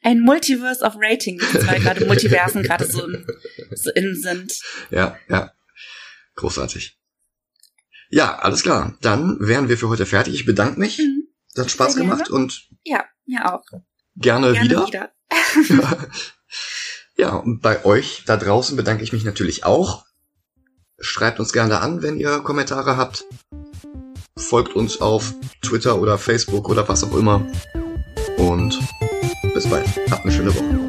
Ein 0.02 0.20
Multiverse 0.20 0.84
of 0.84 0.94
Rating 0.96 1.38
Lists, 1.38 1.66
weil 1.66 1.80
gerade 1.80 2.04
Multiversen 2.06 2.62
gerade 2.62 2.86
so, 2.86 3.08
so 3.74 3.90
in 3.92 4.14
sind. 4.14 4.60
Ja, 4.90 5.16
ja. 5.28 5.52
Großartig. 6.36 6.98
Ja, 8.10 8.36
alles 8.38 8.62
klar. 8.62 8.94
Dann 9.00 9.36
wären 9.40 9.68
wir 9.68 9.76
für 9.78 9.88
heute 9.88 10.06
fertig. 10.06 10.34
Ich 10.34 10.46
bedanke 10.46 10.78
mich. 10.80 10.98
Mhm. 10.98 11.24
Das 11.54 11.64
hat 11.64 11.70
Spaß 11.72 11.96
gemacht 11.96 12.30
und 12.30 12.68
Ja, 12.84 13.04
mir 13.26 13.52
auch. 13.52 13.64
gerne, 14.16 14.52
Gerne 14.52 14.64
wieder. 14.64 14.86
wieder. 14.86 15.12
ja, 17.16 17.30
und 17.34 17.60
bei 17.60 17.84
euch 17.84 18.22
da 18.26 18.36
draußen 18.36 18.76
bedanke 18.76 19.02
ich 19.02 19.12
mich 19.12 19.24
natürlich 19.24 19.64
auch. 19.64 20.04
Schreibt 21.00 21.38
uns 21.40 21.52
gerne 21.52 21.80
an, 21.80 22.02
wenn 22.02 22.18
ihr 22.18 22.40
Kommentare 22.40 22.96
habt. 22.96 23.24
Folgt 24.36 24.74
uns 24.74 25.00
auf 25.00 25.34
Twitter 25.62 26.00
oder 26.00 26.16
Facebook 26.18 26.68
oder 26.68 26.88
was 26.88 27.04
auch 27.04 27.14
immer. 27.16 27.46
Und 28.36 28.78
bis 29.54 29.68
bald. 29.68 29.86
Habt 30.10 30.24
eine 30.24 30.32
schöne 30.32 30.54
Woche. 30.54 30.87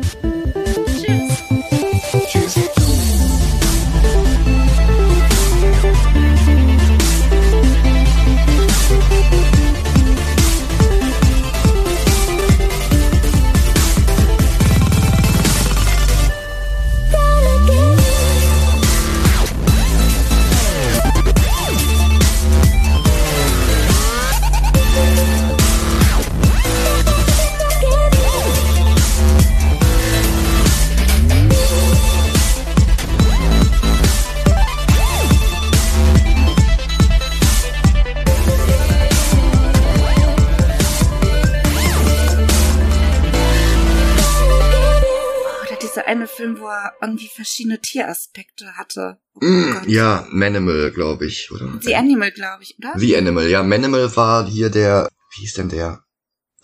Irgendwie 47.01 47.29
verschiedene 47.33 47.79
Tieraspekte 47.79 48.73
hatte. 48.77 49.19
Oh 49.35 49.39
Mm, 49.45 49.83
ja, 49.87 50.27
Manimal, 50.31 50.91
glaube 50.91 51.25
ich, 51.25 51.49
oder? 51.51 51.77
The 51.81 51.95
Animal, 51.95 52.31
glaube 52.31 52.63
ich, 52.63 52.75
oder? 52.77 52.93
The 52.97 53.15
Animal, 53.17 53.47
ja. 53.49 53.63
Manimal 53.63 54.15
war 54.15 54.47
hier 54.47 54.69
der, 54.69 55.07
wie 55.35 55.41
hieß 55.41 55.53
denn 55.53 55.69
der, 55.69 56.03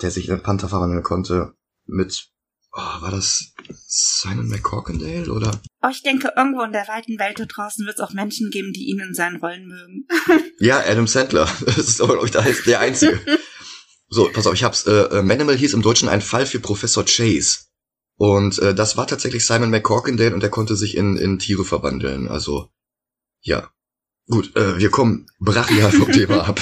der 0.01 0.11
sich 0.11 0.27
in 0.27 0.33
einen 0.33 0.43
Panther 0.43 0.67
verwandeln 0.69 1.03
konnte 1.03 1.53
mit, 1.85 2.27
oh, 2.73 3.01
war 3.01 3.11
das 3.11 3.53
Simon 3.87 4.49
McCorkindale 4.49 5.31
oder? 5.31 5.51
Aber 5.79 5.91
ich 5.91 6.01
denke, 6.03 6.33
irgendwo 6.35 6.63
in 6.63 6.73
der 6.73 6.87
weiten 6.87 7.17
Welt 7.19 7.39
da 7.39 7.45
draußen 7.45 7.85
wird 7.85 7.95
es 7.97 8.01
auch 8.01 8.11
Menschen 8.13 8.49
geben, 8.51 8.73
die 8.73 8.85
ihn 8.89 8.99
in 8.99 9.13
seinen 9.13 9.37
Rollen 9.37 9.67
mögen. 9.67 10.07
Ja, 10.59 10.79
Adam 10.79 11.05
Sandler. 11.07 11.49
Das 11.65 11.77
ist 11.77 12.01
aber, 12.01 12.13
glaube 12.13 12.27
ich, 12.27 12.31
der- 12.31 12.43
der 12.65 12.79
einzige. 12.79 13.19
so, 14.09 14.29
pass 14.31 14.47
auf, 14.47 14.53
ich 14.53 14.63
hab's, 14.63 14.85
äh, 14.87 14.91
äh, 14.91 15.21
Manimal 15.21 15.55
hieß 15.57 15.73
im 15.73 15.81
Deutschen 15.81 16.07
ein 16.09 16.21
Fall 16.21 16.45
für 16.45 16.59
Professor 16.59 17.03
Chase. 17.05 17.59
Und 18.17 18.59
äh, 18.59 18.73
das 18.73 18.97
war 18.97 19.07
tatsächlich 19.07 19.45
Simon 19.45 19.69
McCorkindale 19.69 20.33
und 20.33 20.41
der 20.41 20.49
konnte 20.49 20.75
sich 20.75 20.95
in, 20.95 21.17
in 21.17 21.39
Tiere 21.39 21.65
verwandeln. 21.65 22.27
Also, 22.27 22.69
ja. 23.41 23.69
Gut, 24.27 24.55
äh, 24.55 24.79
wir 24.79 24.89
kommen 24.89 25.27
brachial 25.39 25.91
vom 25.91 26.11
Thema 26.11 26.43
ab. 26.47 26.59